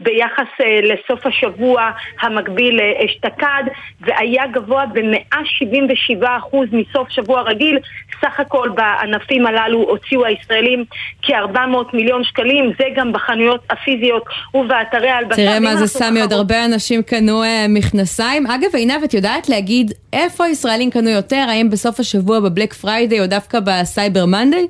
ביחס 0.00 0.48
לסוף 0.82 1.26
השבוע 1.26 1.90
המקביל 2.20 2.80
אשתקד, 3.04 3.64
והיה 4.00 4.46
גבוה 4.46 4.86
ב-177% 4.86 6.56
מסוף 6.72 7.10
שבוע 7.10 7.42
רגיל. 7.42 7.78
סך 8.20 8.40
הכל 8.40 8.68
בענפים 8.68 9.46
הללו 9.46 9.73
הוציאו 9.78 10.24
הישראלים 10.24 10.84
כ-400 11.22 11.96
מיליון 11.96 12.24
שקלים, 12.24 12.72
זה 12.78 12.84
גם 12.96 13.12
בחנויות 13.12 13.60
הפיזיות 13.70 14.22
ובאתרי 14.54 15.08
ההלבשה. 15.08 15.36
תראה 15.36 15.60
מה 15.60 15.76
זה 15.76 15.86
סמי, 15.86 16.20
עוד 16.20 16.32
הרבה 16.32 16.64
אנשים 16.64 17.02
קנו 17.02 17.42
אה, 17.42 17.66
מכנסיים. 17.68 18.46
אגב, 18.46 18.74
עינב, 18.74 19.02
את 19.04 19.14
יודעת 19.14 19.48
להגיד 19.48 19.92
איפה 20.12 20.44
הישראלים 20.44 20.90
קנו 20.90 21.10
יותר? 21.10 21.46
האם 21.48 21.70
בסוף 21.70 22.00
השבוע 22.00 22.40
בבלק 22.40 22.72
פריידיי 22.72 23.20
או 23.20 23.26
דווקא 23.26 23.58
בסייבר 23.60 24.26
מנדי? 24.26 24.66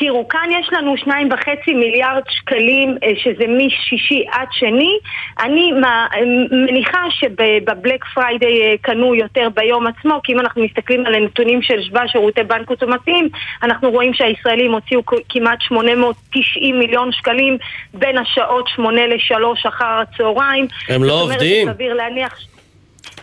תראו, 0.00 0.28
כאן 0.28 0.48
יש 0.60 0.68
לנו 0.72 0.96
שניים 0.96 1.28
וחצי 1.32 1.74
מיליארד 1.74 2.22
שקלים, 2.28 2.96
אה, 3.04 3.08
שזה 3.24 3.44
משישי 3.48 4.24
עד 4.32 4.48
שני. 4.52 4.98
אני 5.40 5.70
מניחה 6.50 6.98
שבבלק 7.10 8.04
פריידיי 8.14 8.62
אה, 8.62 8.74
קנו 8.82 9.14
יותר 9.14 9.48
ביום 9.54 9.86
עצמו, 9.86 10.20
כי 10.24 10.32
אם 10.32 10.40
אנחנו 10.40 10.64
מסתכלים 10.64 11.06
על 11.06 11.14
הנתונים 11.14 11.62
של 11.62 11.82
שבא 11.82 12.06
שירותי 12.06 12.42
בנק 12.42 12.70
אוטומטיים, 12.70 13.28
אנחנו 13.62 13.90
רואים 13.90 14.14
שהישראלים 14.14 14.72
הוציאו 14.72 15.02
כמעט 15.28 15.58
890 15.60 16.78
מיליון 16.78 17.12
שקלים 17.12 17.58
בין 17.94 18.18
השעות 18.18 18.68
8 18.76 19.06
ל-3 19.06 19.68
אחר 19.68 19.84
הצהריים. 20.02 20.66
הם 20.88 21.04
לא 21.04 21.08
זאת 21.08 21.22
אומרת, 21.22 21.36
עובדים. 21.40 21.68
סביר 21.72 21.94
להניח... 21.94 22.38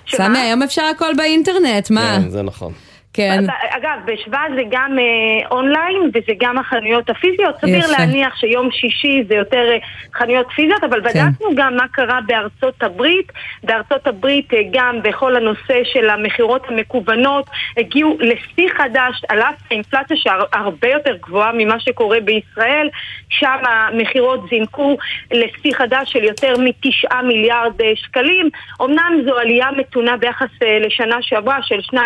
ש- 0.06 0.16
סמי, 0.16 0.40
היום 0.40 0.64
אפשר 0.64 0.84
הכל 0.96 1.14
באינטרנט, 1.18 1.92
מה? 1.92 2.18
כן, 2.24 2.30
זה 2.30 2.42
נכון. 2.44 2.74
כן. 3.18 3.44
אגב, 3.70 4.00
בשבא 4.06 4.42
זה 4.56 4.62
גם 4.70 5.00
אה, 5.00 5.48
אונליין 5.52 6.02
וזה 6.14 6.34
גם 6.40 6.58
החנויות 6.58 7.10
הפיזיות. 7.10 7.56
סביר 7.62 7.78
יפה. 7.78 7.92
להניח 7.92 8.36
שיום 8.36 8.72
שישי 8.72 9.24
זה 9.28 9.36
יותר 9.36 9.72
אה, 9.72 9.78
חנויות 10.14 10.48
פיזיות, 10.56 10.84
אבל 10.84 11.02
כן. 11.02 11.10
בדקנו 11.10 11.56
גם 11.56 11.76
מה 11.76 11.88
קרה 11.92 12.20
בארצות 12.28 12.84
הברית. 12.84 13.32
בארצות 13.64 14.08
הברית 14.08 14.54
אה, 14.54 14.60
גם 14.72 15.00
בכל 15.04 15.36
הנושא 15.36 15.84
של 15.84 16.10
המכירות 16.10 16.62
המקוונות 16.68 17.50
הגיעו 17.78 18.18
לשיא 18.20 18.70
חדש, 18.78 19.22
על 19.30 19.42
אף 19.42 19.56
האינפלציה 19.72 20.18
שהרבה 20.18 20.88
יותר 20.88 21.16
גבוהה 21.22 21.52
ממה 21.54 21.80
שקורה 21.80 22.20
בישראל. 22.20 22.90
שם 23.30 23.58
המכירות 23.64 24.40
זינקו 24.50 24.98
לשיא 25.32 25.74
חדש 25.74 26.12
של 26.14 26.24
יותר 26.24 26.54
מתשעה 26.60 27.22
מיליארד 27.22 27.82
אה, 27.82 27.92
שקלים. 27.96 28.50
אמנם 28.82 29.22
זו 29.26 29.38
עלייה 29.38 29.72
מתונה 29.78 30.18
ביחס 30.18 30.50
אה, 30.64 30.80
לשנה 30.80 31.18
שעברה 31.22 31.60
של 31.64 31.80
2.5 31.80 31.98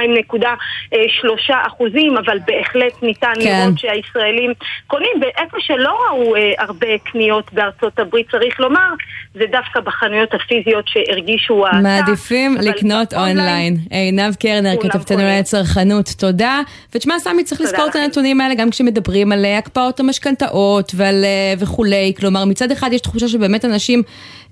שלושה 1.09 1.55
אחוזים, 1.67 2.17
אבל 2.17 2.37
בהחלט 2.47 3.03
ניתן 3.03 3.33
כן. 3.43 3.61
לראות 3.63 3.79
שהישראלים 3.79 4.53
קונים, 4.87 5.11
ואיפה 5.21 5.57
שלא 5.59 5.97
ראו 6.09 6.35
אה, 6.35 6.53
הרבה 6.57 6.97
קניות 7.03 7.53
בארצות 7.53 7.99
הברית, 7.99 8.31
צריך 8.31 8.59
לומר, 8.59 8.89
זה 9.33 9.43
דווקא 9.51 9.79
בחנויות 9.79 10.33
הפיזיות 10.33 10.85
שהרגישו 10.87 11.65
האטה. 11.65 11.77
מעדיפים 11.77 12.55
לקנות 12.61 13.13
אונליין. 13.13 13.77
עינב 13.89 14.35
קרנר, 14.35 14.75
כתבתנו 14.75 15.03
קונים. 15.03 15.19
לענייני 15.19 15.43
צרכנות, 15.43 16.09
תודה. 16.17 16.61
ותשמע, 16.95 17.19
סמי, 17.19 17.43
צריך 17.43 17.61
לזכור 17.61 17.87
את. 17.87 17.95
הנתונים 17.95 18.41
האלה 18.41 18.55
גם 18.55 18.69
כשמדברים 18.69 19.31
על 19.31 19.45
אה, 19.45 19.57
הקפאות 19.57 19.99
המשכנתאות 19.99 20.91
ועל 20.95 21.23
אה, 21.23 21.53
וכולי. 21.59 22.13
כלומר, 22.19 22.45
מצד 22.45 22.71
אחד 22.71 22.93
יש 22.93 23.01
תחושה 23.01 23.27
שבאמת 23.27 23.65
אנשים 23.65 24.03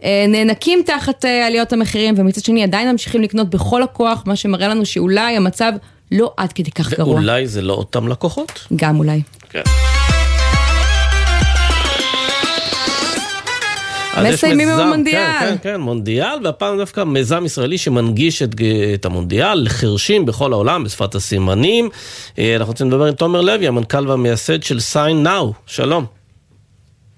אה, 0.03 0.25
נאנקים 0.27 0.81
תחת 0.85 1.25
אה, 1.25 1.47
עליות 1.47 1.73
המחירים, 1.73 2.15
ומצד 2.17 2.41
שני 2.41 2.63
עדיין 2.63 2.91
ממשיכים 2.91 3.21
לקנות 3.21 3.49
בכל 3.49 3.83
הכוח, 3.83 4.23
מה 4.25 4.35
שמראה 4.35 4.67
לנו 4.67 4.85
שאולי 4.85 5.37
המצב 5.37 5.73
לא 6.11 6.33
עד 6.37 6.53
כדי 6.53 6.71
כך 6.71 6.93
גרוע. 6.93 7.13
ואולי 7.13 7.47
זה 7.47 7.61
לא 7.61 7.73
אותם 7.73 8.07
לקוחות? 8.07 8.67
גם 8.75 8.97
אולי. 8.99 9.21
כן. 9.49 9.61
מסיימים 14.23 14.69
עם 14.69 14.79
המונדיאל. 14.79 15.31
כן, 15.39 15.49
כן, 15.49 15.55
כן, 15.63 15.81
מונדיאל, 15.81 16.37
והפעם 16.43 16.77
דווקא 16.77 17.03
מיזם 17.03 17.45
ישראלי 17.45 17.77
שמנגיש 17.77 18.41
את, 18.41 18.55
את 18.93 19.05
המונדיאל 19.05 19.63
לחרשים 19.63 20.25
בכל 20.25 20.53
העולם, 20.53 20.83
בשפת 20.83 21.15
הסימנים. 21.15 21.89
אה, 22.39 22.55
אנחנו 22.55 22.71
רוצים 22.71 22.87
לדבר 22.87 23.05
עם 23.05 23.13
תומר 23.13 23.41
לוי, 23.41 23.67
המנכ"ל 23.67 24.09
והמייסד 24.09 24.63
של 24.63 24.77
sign 24.77 25.25
now. 25.25 25.53
שלום. 25.65 26.18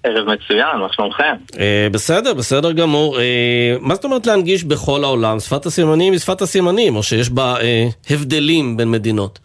ערב 0.04 0.28
מצוין, 0.28 0.76
מה 0.76 0.92
שלומכם? 0.92 1.34
אה, 1.58 1.88
בסדר, 1.92 2.34
בסדר 2.34 2.72
גמור. 2.72 3.18
אה, 3.20 3.76
מה 3.80 3.94
זאת 3.94 4.04
אומרת 4.04 4.26
להנגיש 4.26 4.64
בכל 4.64 5.04
העולם? 5.04 5.40
שפת 5.40 5.66
הסימנים 5.66 6.12
היא 6.12 6.20
שפת 6.20 6.40
הסימנים, 6.40 6.96
או 6.96 7.02
שיש 7.02 7.30
בה 7.30 7.54
אה, 7.60 7.86
הבדלים 8.10 8.76
בין 8.76 8.90
מדינות? 8.90 9.38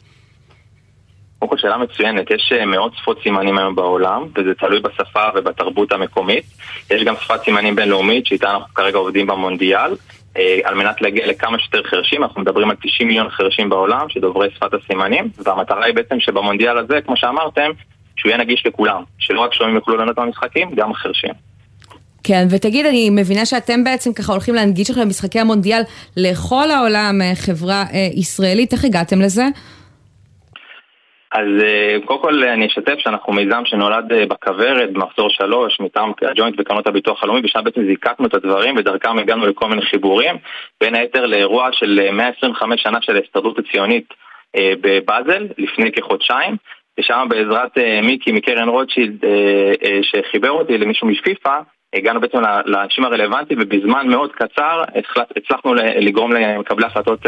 קודם 1.39 1.49
כל 1.49 1.57
שאלה 1.57 1.77
מצוינת, 1.77 2.31
יש 2.31 2.53
מאות 2.67 2.91
שפות 2.95 3.19
סימנים 3.23 3.57
היום 3.57 3.75
בעולם, 3.75 4.23
וזה 4.35 4.53
תלוי 4.59 4.79
בשפה 4.79 5.23
ובתרבות 5.35 5.91
המקומית. 5.91 6.43
יש 6.91 7.03
גם 7.03 7.15
שפת 7.21 7.43
סימנים 7.45 7.75
בינלאומית, 7.75 8.25
שאיתה 8.25 8.51
אנחנו 8.51 8.73
כרגע 8.75 8.97
עובדים 8.97 9.27
במונדיאל, 9.27 9.91
על 10.63 10.75
מנת 10.75 11.01
להגיע 11.01 11.27
לכמה 11.27 11.59
שיותר 11.59 11.89
חרשים, 11.89 12.23
אנחנו 12.23 12.41
מדברים 12.41 12.69
על 12.69 12.75
90 12.83 13.07
מיליון 13.07 13.29
חרשים 13.29 13.69
בעולם 13.69 14.09
שדוברי 14.09 14.49
שפת 14.55 14.73
הסימנים, 14.73 15.29
והמטרה 15.37 15.85
היא 15.85 15.95
בעצם 15.95 16.19
שבמונדיאל 16.19 16.77
הזה, 16.77 16.99
כמו 17.05 17.17
שאמרתם, 17.17 17.71
שהוא 18.17 18.29
יהיה 18.29 18.37
נגיש 18.37 18.65
לכולם, 18.65 19.03
שלא 19.19 19.39
רק 19.39 19.53
שומעים 19.53 19.75
יוכלו 19.75 19.95
ליהנות 19.97 20.17
מהמשחקים, 20.17 20.71
גם 20.75 20.93
חרשים. 20.93 21.33
כן, 22.23 22.47
ותגיד, 22.49 22.85
אני 22.85 23.09
מבינה 23.09 23.45
שאתם 23.45 23.83
בעצם 23.83 24.13
ככה 24.13 24.31
הולכים 24.31 24.55
להנגיש 24.55 24.89
עכשיו 24.89 25.05
משחקי 25.05 25.39
המונדיאל 25.39 25.81
לכל 26.17 26.71
העולם, 26.71 27.21
אה, 27.21 27.35
חברה 27.35 27.83
אה, 27.93 28.07
ישראלית, 28.15 28.73
איך 28.73 28.85
הגעתם 28.85 29.21
לזה? 29.21 29.43
אז 31.31 31.47
אה, 31.63 31.97
קודם 32.05 32.21
כל 32.21 32.43
אני 32.43 32.67
אשתף 32.67 32.95
שאנחנו 32.97 33.33
מיזם 33.33 33.61
שנולד 33.65 34.13
אה, 34.13 34.25
בכוורת 34.25 34.93
במחזור 34.93 35.29
שלוש 35.29 35.79
מטעם 35.79 36.11
הג'וינט 36.21 36.55
וקרנות 36.59 36.87
הביטוח 36.87 37.23
הלאומי 37.23 37.41
ושם 37.43 37.63
בעצם 37.63 37.85
זיקקנו 37.85 38.27
את 38.27 38.33
הדברים 38.33 38.75
ודרכם 38.77 39.19
הגענו 39.19 39.45
לכל 39.45 39.69
מיני 39.69 39.81
חיבורים 39.81 40.35
בין 40.81 40.95
היתר 40.95 41.25
לאירוע 41.25 41.69
של 41.71 41.99
אה, 42.03 42.11
125 42.11 42.83
שנה 42.83 42.97
של 43.01 43.15
ההסתדרות 43.15 43.59
הציונית 43.59 44.13
בבאזל 44.81 45.47
לפני 45.57 45.91
כחודשיים 45.91 46.55
ושם 46.99 47.27
בעזרת 47.29 47.77
אה, 47.77 48.01
מיקי 48.01 48.31
מקרן 48.31 48.69
רוטשילד 48.69 49.25
אה, 49.25 49.29
אה, 49.83 49.99
שחיבר 50.03 50.49
אותי 50.49 50.77
למישהו 50.77 51.07
מפיפ"א 51.07 51.59
הגענו 51.95 52.21
בעצם 52.21 52.37
לאנשים 52.65 53.05
הרלוונטיים 53.05 53.59
ובזמן 53.61 54.07
מאוד 54.07 54.31
קצר 54.31 54.83
הצלח- 54.95 55.31
הצלחנו 55.37 55.73
לגרום 55.73 56.31
למקבלי 56.33 56.85
החלטות 56.85 57.19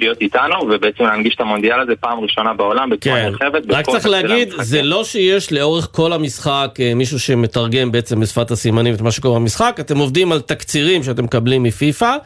להיות 0.00 0.20
איתנו 0.20 0.58
ובעצם 0.60 1.04
להנגיש 1.04 1.34
את 1.34 1.40
המונדיאל 1.40 1.80
הזה 1.80 1.96
פעם 1.96 2.20
ראשונה 2.20 2.54
בעולם 2.54 2.90
בצורה 2.90 3.16
כן, 3.16 3.26
נרחבת. 3.26 3.62
רק 3.68 3.80
בכל 3.88 3.92
צריך 3.92 4.06
להגיד, 4.06 4.48
המשחקים. 4.48 4.64
זה 4.64 4.82
לא 4.82 5.04
שיש 5.04 5.52
לאורך 5.52 5.88
כל 5.92 6.12
המשחק 6.12 6.70
מישהו 6.96 7.20
שמתרגם 7.20 7.92
בעצם 7.92 8.20
בשפת 8.20 8.50
הסימנים 8.50 8.94
את 8.94 9.00
מה 9.00 9.10
שקורה 9.10 9.38
במשחק, 9.40 9.76
אתם 9.80 9.98
עובדים 9.98 10.32
על 10.32 10.40
תקצירים 10.40 11.02
שאתם 11.02 11.24
מקבלים 11.24 11.62
מפיפ"א, 11.62 12.16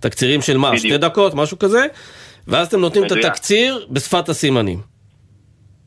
תקצירים 0.00 0.40
של 0.42 0.56
מה, 0.56 0.78
שתי 0.78 0.98
דקות, 0.98 1.34
משהו 1.34 1.58
כזה, 1.58 1.86
ואז 2.48 2.66
אתם 2.66 2.80
נותנים 2.80 3.04
את. 3.04 3.12
התקציר 3.12 3.86
בשפת 3.90 4.28
הסימנים. 4.28 4.93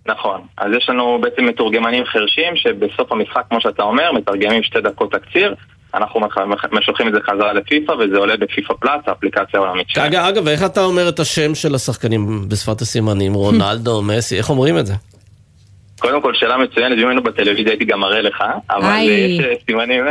נכון, 0.08 0.41
אז 0.58 0.72
יש 0.78 0.89
לנו 0.89 1.20
בעצם 1.22 1.45
מתורגמנים 1.45 2.05
חרשים 2.05 2.55
שבסוף 2.55 3.12
המשחק, 3.12 3.41
כמו 3.49 3.62
שאתה 3.62 3.84
אומר, 3.84 4.12
מתרגמים 4.12 4.64
שתי 4.64 4.82
דקות 4.82 5.12
תקציר. 5.12 5.55
אנחנו 5.93 6.22
משלחים 6.72 7.08
את 7.08 7.14
זה 7.14 7.20
חזרה 7.32 7.53
לפיפ"א 7.53 7.91
וזה 7.91 8.18
עולה 8.18 8.38
בפיפ"א 8.38 8.74
פלאס, 8.80 9.01
האפליקציה 9.08 9.60
העולמית 9.60 9.89
שלנו. 9.89 10.08
אגב, 10.08 10.24
אגב, 10.24 10.47
איך 10.47 10.66
אתה 10.66 10.84
אומר 10.84 11.10
את 11.10 11.20
השם 11.20 11.55
של 11.55 11.76
השחקנים 11.76 12.49
בשפת 12.49 12.82
הסימנים? 12.82 13.34
רונלדו, 13.34 14.01
מסי, 14.01 14.38
איך 14.38 14.49
אומרים 14.49 14.78
את 14.78 14.86
זה? 14.86 14.93
קודם 16.00 16.22
כל, 16.22 16.34
שאלה 16.34 16.58
מצוינת, 16.58 16.98
אם 17.00 17.08
היינו 17.08 17.24
בטלוויזיה 17.24 17.72
הייתי 17.72 17.86
גם 17.86 18.00
מראה 18.00 18.22
לך, 18.22 18.43
אבל 18.70 18.86
איי. 18.86 19.06
יש 19.10 19.39
אה, 19.39 19.54
סימנים, 19.66 20.04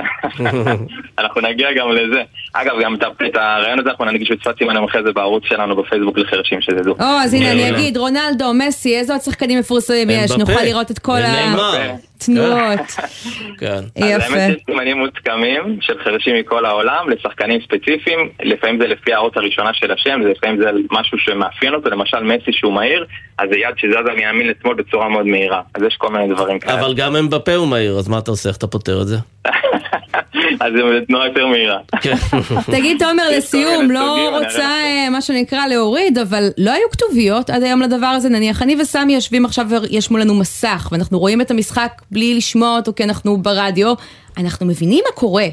אנחנו 1.18 1.41
נגיע 1.41 1.68
גם 1.72 1.89
לזה. 1.93 2.22
אגב, 2.53 2.72
גם 2.82 2.95
את 2.95 3.03
ה- 3.37 3.57
הרעיון 3.57 3.78
הזה 3.78 3.91
אנחנו 3.91 4.05
ננגיש 4.05 4.30
בשפת 4.30 4.59
סימנים 4.59 4.84
אחרי 4.84 5.03
זה 5.03 5.12
בערוץ 5.12 5.43
שלנו 5.49 5.76
בפייסבוק 5.76 6.18
לחרשים 6.18 6.61
שתדעו. 6.61 6.95
או, 7.01 7.05
אז 7.05 7.34
הנה 7.34 7.53
אני 7.53 7.62
אה, 7.64 7.68
אגיד, 7.68 7.97
רונלדו, 7.97 8.53
מסי, 8.55 8.97
איזה 8.97 9.12
עוד 9.12 9.22
שחקנים 9.22 9.59
מפורסמים 9.59 10.09
יש? 10.11 10.30
נוכל 10.30 10.62
לראות 10.64 10.91
את 10.91 10.99
כל 10.99 11.12
ונאמר. 11.12 11.91
התנועות. 12.16 12.80
כן. 13.60 13.66
אז 13.66 13.90
יפה. 13.96 14.24
האמת 14.24 14.52
שיש 14.52 14.62
סימנים 14.66 14.98
מוסכמים 14.98 15.78
של 15.80 15.98
חרשים 16.04 16.36
מכל 16.40 16.66
העולם 16.66 17.08
לשחקנים 17.08 17.60
ספציפיים, 17.60 18.18
לפעמים 18.42 18.80
זה 18.80 18.86
לפי 18.86 19.14
האות 19.14 19.36
הראשונה 19.36 19.70
של 19.74 19.92
השם, 19.92 20.20
לפעמים 20.20 20.58
זה 20.58 20.70
משהו 20.90 21.18
שמאפיין 21.18 21.74
אותו, 21.74 21.90
למשל 21.90 22.22
מסי 22.22 22.52
שהוא 22.52 22.72
מהיר, 22.72 23.06
אז 23.38 23.48
זה 23.52 23.58
יד 23.58 23.74
שזזה 23.76 24.12
מימין 24.16 24.48
לשמאל 24.48 24.74
בצורה 24.74 25.08
מאוד 25.08 25.26
מהירה, 25.26 25.60
אז 25.74 25.82
יש 25.82 25.96
כל 25.98 26.08
מיני 26.08 26.34
דברים 26.34 26.58
כאלה, 26.58 26.80
אבל 26.80 26.94
גם 26.94 27.16
אמבפה 27.16 27.54
הוא 27.54 27.68
מהיר, 27.68 27.98
אז 27.98 28.08
מה 28.08 28.18
אתה 28.18 28.30
עושה? 28.30 28.48
איך 28.48 28.56
אתה 28.56 28.66
פותר 28.66 29.02
את 29.02 29.06
זה? 29.06 29.16
אז 30.60 30.72
זה 30.76 31.00
תנועה 31.06 31.26
יותר 31.26 31.46
מהירה. 31.46 31.78
תגיד, 32.76 32.98
תומר, 32.98 33.22
יש 33.30 33.44
לסיום, 33.44 33.90
לא 33.90 34.38
רוצה, 34.38 34.58
אה, 34.58 35.10
מה 35.10 35.20
שנקרא, 35.20 35.66
להוריד, 35.66 36.18
אבל 36.18 36.48
לא 36.58 36.70
היו 36.70 36.90
כתוביות 36.92 37.50
עד 37.50 37.62
היום 37.62 37.82
לדבר 37.82 38.06
הזה. 38.06 38.28
נניח, 38.28 38.62
אני 38.62 38.76
וסמי 38.80 39.14
יושבים 39.14 39.44
עכשיו 39.44 39.66
ויש 39.70 40.10
מולנו 40.10 40.34
מסך, 40.34 40.88
ואנחנו 40.92 41.18
רואים 41.18 41.40
את 41.40 41.50
המשחק 41.50 42.02
בלי 42.11 42.34
לשמוע 42.34 42.76
אותו 42.76 42.92
כי 42.96 43.04
אנחנו 43.04 43.36
ברדיו, 43.36 43.94
אנחנו 44.38 44.66
מבינים 44.66 45.04
מה 45.07 45.12
קורה. 45.14 45.46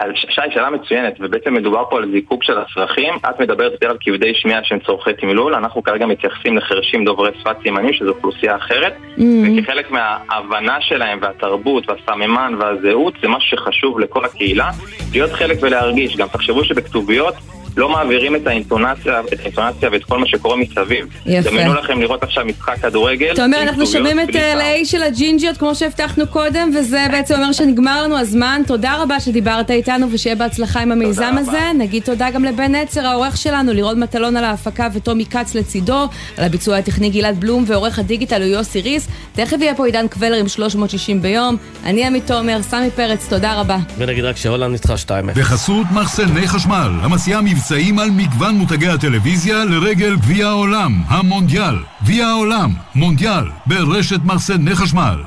אז 0.00 0.10
שי, 0.14 0.40
שאלה 0.54 0.70
מצוינת, 0.70 1.14
ובעצם 1.20 1.54
מדובר 1.54 1.84
פה 1.90 1.96
על 1.96 2.10
זיקוק 2.12 2.44
של 2.44 2.58
הצרכים. 2.58 3.14
את 3.30 3.40
מדברת 3.40 3.72
יותר 3.72 3.90
על 3.90 3.96
כבדי 4.00 4.32
שמיעה 4.34 4.60
שהם 4.64 4.78
צורכי 4.86 5.12
תמלול, 5.14 5.54
אנחנו 5.54 5.82
כרגע 5.82 6.06
מתייחסים 6.06 6.58
לחרשים 6.58 7.04
דוברי 7.04 7.30
שפת 7.40 7.56
סימנים, 7.62 7.92
שזו 7.92 8.08
אוכלוסייה 8.08 8.56
אחרת, 8.56 8.96
וכחלק 9.18 9.90
מההבנה 9.90 10.80
שלהם 10.80 11.18
והתרבות 11.22 11.90
והסממן 11.90 12.54
והזהות, 12.58 13.14
זה 13.22 13.28
משהו 13.28 13.58
שחשוב 13.58 14.00
לכל 14.00 14.24
הקהילה, 14.24 14.70
להיות 15.12 15.32
חלק 15.32 15.58
ולהרגיש. 15.60 16.16
גם 16.16 16.28
תחשבו 16.28 16.64
שבכתוביות 16.64 17.34
לא 17.76 17.88
מעבירים 17.88 18.36
את 18.36 18.46
האינטונציה, 18.46 19.20
את 19.32 19.40
האינטונציה 19.40 19.88
ואת 19.92 20.04
כל 20.04 20.18
מה 20.18 20.26
שקורה 20.26 20.56
מסביב. 20.56 21.06
יפה. 21.26 21.50
דמיינו 21.50 21.74
לכם 21.74 22.00
לראות 22.00 22.22
עכשיו 22.22 22.44
משחק 22.44 22.78
כדורגל. 22.82 23.34
תומר, 23.36 23.58
עם 23.58 23.68
אנחנו 23.68 23.86
שומעים 23.86 24.20
את 24.20 24.26
בלי 24.26 24.40
אה, 24.40 24.84
של 24.84 25.02
הג'ינג'יות 25.02 25.56
כמו 25.56 25.74
שהבטחנו 25.74 26.26
קודם, 26.26 26.70
וזה 26.78 27.06
בעצם 27.10 27.34
אומר 27.34 27.52
שנגמר 27.52 28.02
לנו 28.02 28.18
הזמן. 28.18 28.62
תודה 28.66 28.96
רבה 29.02 29.20
שדיברת 29.20 29.70
איתנו, 29.70 30.12
ושיהיה 30.12 30.36
בהצלחה 30.36 30.80
עם 30.80 30.92
המיזם 30.92 31.34
הזה. 31.38 31.60
נגיד 31.78 32.02
תודה 32.02 32.30
גם 32.30 32.44
לבן 32.44 32.74
נצר, 32.74 33.06
העורך 33.06 33.36
שלנו, 33.36 33.72
לירון 33.72 34.00
מטלון 34.00 34.36
על 34.36 34.44
ההפקה 34.44 34.88
וטומי 34.94 35.26
כץ 35.26 35.54
לצידו, 35.54 36.08
על 36.36 36.44
הביצוע 36.44 36.76
הטכני 36.76 37.10
גלעד 37.10 37.40
בלום 37.40 37.64
ועורך 37.66 37.98
הדיגיטל 37.98 38.42
הוא 38.42 38.50
יוסי 38.50 38.80
ריס. 38.80 39.08
תכף 39.32 39.56
יהיה 39.60 39.74
פה 39.74 39.86
עידן 39.86 40.08
קבלר 40.08 40.36
עם 40.36 40.48
360 40.48 41.22
ביום. 41.22 41.56
אני 41.84 42.06
עמית 42.06 42.26
תומר, 42.26 42.62
סמי 42.62 42.90
פרץ, 42.90 43.26
תודה 43.28 43.60
רבה. 43.60 43.78
ונגיד 43.98 44.24
רק 44.24 44.36
שהולנד 44.36 44.72
ניצחה 44.72 44.94
2-0. 44.94 45.08
בחסות 45.34 45.86
מחסני 45.92 46.48
חשמל, 46.48 46.90
המציעה 47.02 47.40
מבצעים 47.60 47.98
על 47.98 48.10
מגוון 48.10 48.54
מותגי 48.54 48.88
הטלוויזיה 48.88 49.64
לרגל 49.64 50.16
גביע 50.16 50.48
העולם, 50.48 51.02
המונדיאל. 51.08 51.74
גביע 52.02 52.26
העולם, 52.26 52.70
מונדיאל, 52.94 53.44
ברשת 53.66 54.20
מחסני 54.24 54.74
חשמל. 54.74 55.22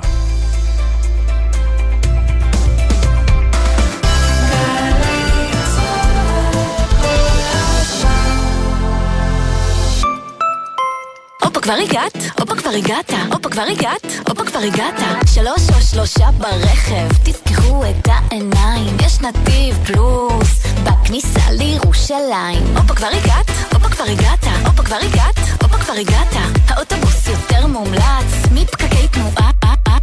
כבר 11.64 11.74
הגעת, 11.74 12.18
הופה 12.39 12.55
כבר 12.55 12.70
הגעת, 12.70 13.11
הופה 13.32 13.49
כבר 13.49 13.61
הגעת, 13.61 14.05
הופה 14.30 14.43
כבר 14.45 14.59
הגעת. 14.59 14.93
שלוש 15.34 15.70
או 15.70 15.82
שלושה 15.82 16.32
ברכב, 16.38 17.07
תפקחו 17.24 17.84
את 17.86 18.07
העיניים, 18.07 18.97
יש 19.05 19.22
נתיב 19.22 19.78
פלוס, 19.86 20.64
בכניסה 20.84 21.51
לירושלים. 21.51 22.78
הופה 22.78 22.93
כבר 22.95 23.07
הגעת, 23.07 23.51
הופה 23.74 23.89
כבר 23.89 24.03
הגעת, 24.03 24.45
הופה 24.66 24.84
כבר 24.84 24.95
הגעת, 24.95 25.36
הופה 25.61 25.78
כבר 25.78 25.93
הגעת. 25.93 26.36
האוטובוס 26.68 27.28
יותר 27.28 27.68
מומלץ, 27.68 28.32
מפקקי 28.51 29.07
תנועה, 29.11 29.51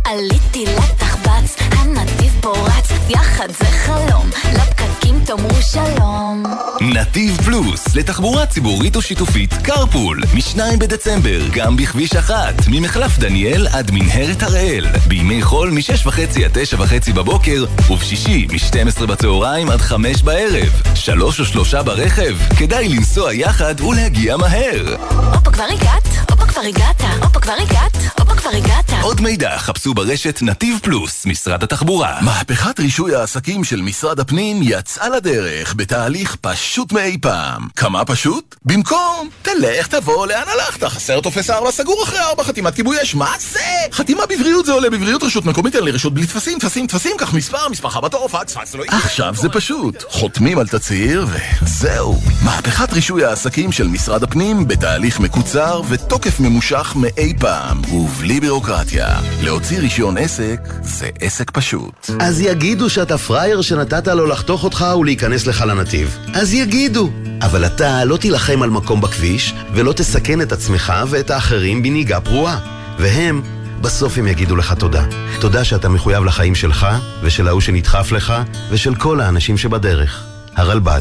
עליתי 0.04 0.64
לתחבץ, 0.64 1.56
הנתיב 1.58 2.19
פורץ, 2.40 2.88
יחד 3.08 3.48
זה 3.58 3.64
חלום, 3.64 4.30
לפקקים 4.54 5.20
תאמרו 5.24 5.62
שלום. 5.62 6.42
נתיב 6.80 7.36
פלוס, 7.44 7.94
לתחבורה 7.94 8.46
ציבורית 8.46 8.96
או 8.96 9.02
שיתופית, 9.02 9.54
קרפול, 9.62 10.22
מ-2 10.34 10.58
בדצמבר, 10.78 11.48
גם 11.52 11.76
בכביש 11.76 12.16
אחת, 12.16 12.54
ממחלף 12.68 13.18
דניאל 13.18 13.66
עד 13.72 13.90
מנהרת 13.90 14.42
הראל. 14.42 14.86
בימי 15.08 15.42
חול 15.42 15.70
מ-6.5 15.70 16.10
עד 16.44 16.58
9.5 16.78 17.12
בבוקר, 17.12 17.64
ובשישי 17.90 18.46
מ-12 18.50 19.06
בצהריים 19.06 19.70
עד 19.70 19.80
5 19.80 20.22
בערב. 20.22 20.82
שלוש 20.94 21.40
או 21.40 21.44
שלושה 21.44 21.82
ברכב, 21.82 22.36
כדאי 22.58 22.88
לנסוע 22.88 23.34
יחד 23.34 23.80
ולהגיע 23.80 24.36
מהר. 24.36 24.96
הופה 25.34 25.50
כבר 25.50 25.64
הגעת, 25.64 26.08
הופה 26.30 26.46
כבר 26.46 26.60
הגעת, 26.60 27.02
הופה 27.22 27.40
כבר 27.40 27.52
הגעת, 27.52 27.96
הופה 28.18 28.34
כבר 28.34 28.50
הגעת. 28.50 28.92
עוד 29.02 29.20
מידע 29.20 29.58
חפשו 29.58 29.94
ברשת 29.94 30.38
נתיב 30.42 30.78
פלוס, 30.82 31.26
משרד 31.26 31.62
התחבורה. 31.62 32.20
מהפכת 32.30 32.80
רישוי 32.80 33.14
העסקים 33.14 33.64
של 33.64 33.82
משרד 33.82 34.20
הפנים 34.20 34.60
יצאה 34.62 35.08
לדרך 35.08 35.74
בתהליך 35.76 36.36
פשוט 36.40 36.92
מאי 36.92 37.18
פעם. 37.20 37.68
כמה 37.76 38.04
פשוט? 38.04 38.56
במקום, 38.64 39.28
תלך 39.42 39.86
תבוא 39.86 40.26
לאן 40.26 40.42
הלכת, 40.46 40.84
חסר 40.84 41.20
טופס 41.20 41.50
4 41.50 41.70
סגור 41.72 42.04
אחרי 42.04 42.18
4 42.18 42.44
חתימת 42.44 42.74
כיבוי 42.74 43.02
אש, 43.02 43.14
מה 43.14 43.32
זה? 43.52 43.60
חתימה 43.92 44.22
בבריאות 44.26 44.66
זה 44.66 44.72
עולה 44.72 44.90
בבריאות 44.90 45.22
רשות 45.22 45.46
מקומית, 45.46 45.76
אין 45.76 45.84
לי 45.84 45.90
רשות 45.90 46.14
בלי 46.14 46.26
טפסים, 46.26 46.58
טפסים, 46.58 46.86
טפסים, 46.86 47.16
קח 47.18 47.34
מספר, 47.34 47.68
מספר 47.68 48.00
בתור, 48.00 48.28
פקס, 48.28 48.54
פקס, 48.54 48.74
לא... 48.74 48.84
עכשיו 48.88 49.34
זה 49.34 49.48
פשוט, 49.48 50.04
חותמים 50.08 50.58
על 50.58 50.68
תצהיר 50.68 51.26
וזהו. 51.62 52.20
מהפכת 52.44 52.92
רישוי 52.92 53.24
העסקים 53.24 53.72
של 53.72 53.88
משרד 53.88 54.22
הפנים 54.22 54.68
בתהליך 54.68 55.20
מקוצר 55.20 55.82
ותוקף 55.88 56.40
ממושך 56.40 56.92
מאי 56.96 57.32
פעם, 57.40 57.82
ובלי 57.94 58.40
בירוקרטיה. 58.40 59.20
להוציא 59.42 59.78
רישיון 59.78 60.18
עסק 60.18 60.60
זה 60.82 61.08
עסק 61.20 61.50
פשוט. 61.50 62.10
אז 62.22 62.40
יגידו 62.40 62.90
שאתה 62.90 63.18
פראייר 63.18 63.60
שנתת 63.60 64.08
לו 64.08 64.26
לחתוך 64.26 64.64
אותך 64.64 64.86
ולהיכנס 65.00 65.46
לך 65.46 65.60
לנתיב. 65.60 66.18
אז 66.34 66.54
יגידו. 66.54 67.10
אבל 67.42 67.66
אתה 67.66 68.04
לא 68.04 68.16
תילחם 68.16 68.62
על 68.62 68.70
מקום 68.70 69.00
בכביש, 69.00 69.54
ולא 69.74 69.92
תסכן 69.92 70.40
את 70.40 70.52
עצמך 70.52 70.92
ואת 71.08 71.30
האחרים 71.30 71.82
בנהיגה 71.82 72.20
פרועה. 72.20 72.58
והם, 72.98 73.42
בסוף 73.80 74.18
הם 74.18 74.26
יגידו 74.26 74.56
לך 74.56 74.72
תודה. 74.72 75.04
תודה 75.40 75.64
שאתה 75.64 75.88
מחויב 75.88 76.24
לחיים 76.24 76.54
שלך, 76.54 76.86
ושל 77.22 77.48
ההוא 77.48 77.60
שנדחף 77.60 78.12
לך, 78.12 78.34
ושל 78.70 78.94
כל 78.94 79.20
האנשים 79.20 79.58
שבדרך. 79.58 80.24
הרלב"ד. 80.56 81.00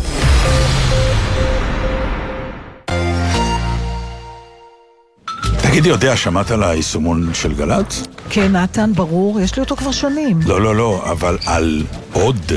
תגידי, 5.72 5.90
יודע, 5.90 6.16
שמעת 6.16 6.52
על 6.52 6.64
היישומון 6.64 7.30
של 7.34 7.54
גל"צ? 7.54 8.04
כן, 8.30 8.52
נתן, 8.56 8.92
ברור, 8.96 9.40
יש 9.40 9.56
לי 9.56 9.62
אותו 9.62 9.76
כבר 9.76 9.92
שנים. 9.92 10.40
לא, 10.46 10.62
לא, 10.62 10.76
לא, 10.76 11.04
אבל 11.12 11.38
על 11.46 11.84
עוד. 12.14 12.52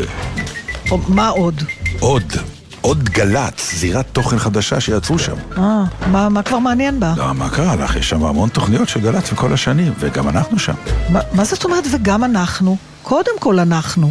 או, 0.90 0.98
מה 1.08 1.28
עוד? 1.28 1.62
עוד. 2.00 2.32
עוד 2.80 3.08
גל"צ, 3.08 3.74
זירת 3.74 4.06
תוכן 4.12 4.38
חדשה 4.38 4.80
שיצרו 4.80 5.18
שם. 5.18 5.34
אה, 5.58 5.84
מה, 6.06 6.28
מה 6.28 6.42
כבר 6.42 6.58
מעניין 6.58 7.00
בה? 7.00 7.14
לא, 7.16 7.32
מה 7.32 7.50
קרה 7.50 7.76
לך? 7.76 7.96
יש 7.96 8.08
שם 8.08 8.24
המון 8.24 8.48
תוכניות 8.48 8.88
של 8.88 9.00
גל"צ 9.00 9.32
מכל 9.32 9.52
השנים, 9.52 9.92
וגם 9.98 10.28
אנחנו 10.28 10.58
שם. 10.58 10.74
מה, 11.08 11.20
מה 11.32 11.44
זאת 11.44 11.64
אומרת 11.64 11.84
וגם 11.92 12.24
אנחנו? 12.24 12.76
קודם 13.02 13.38
כל 13.40 13.58
אנחנו. 13.58 14.10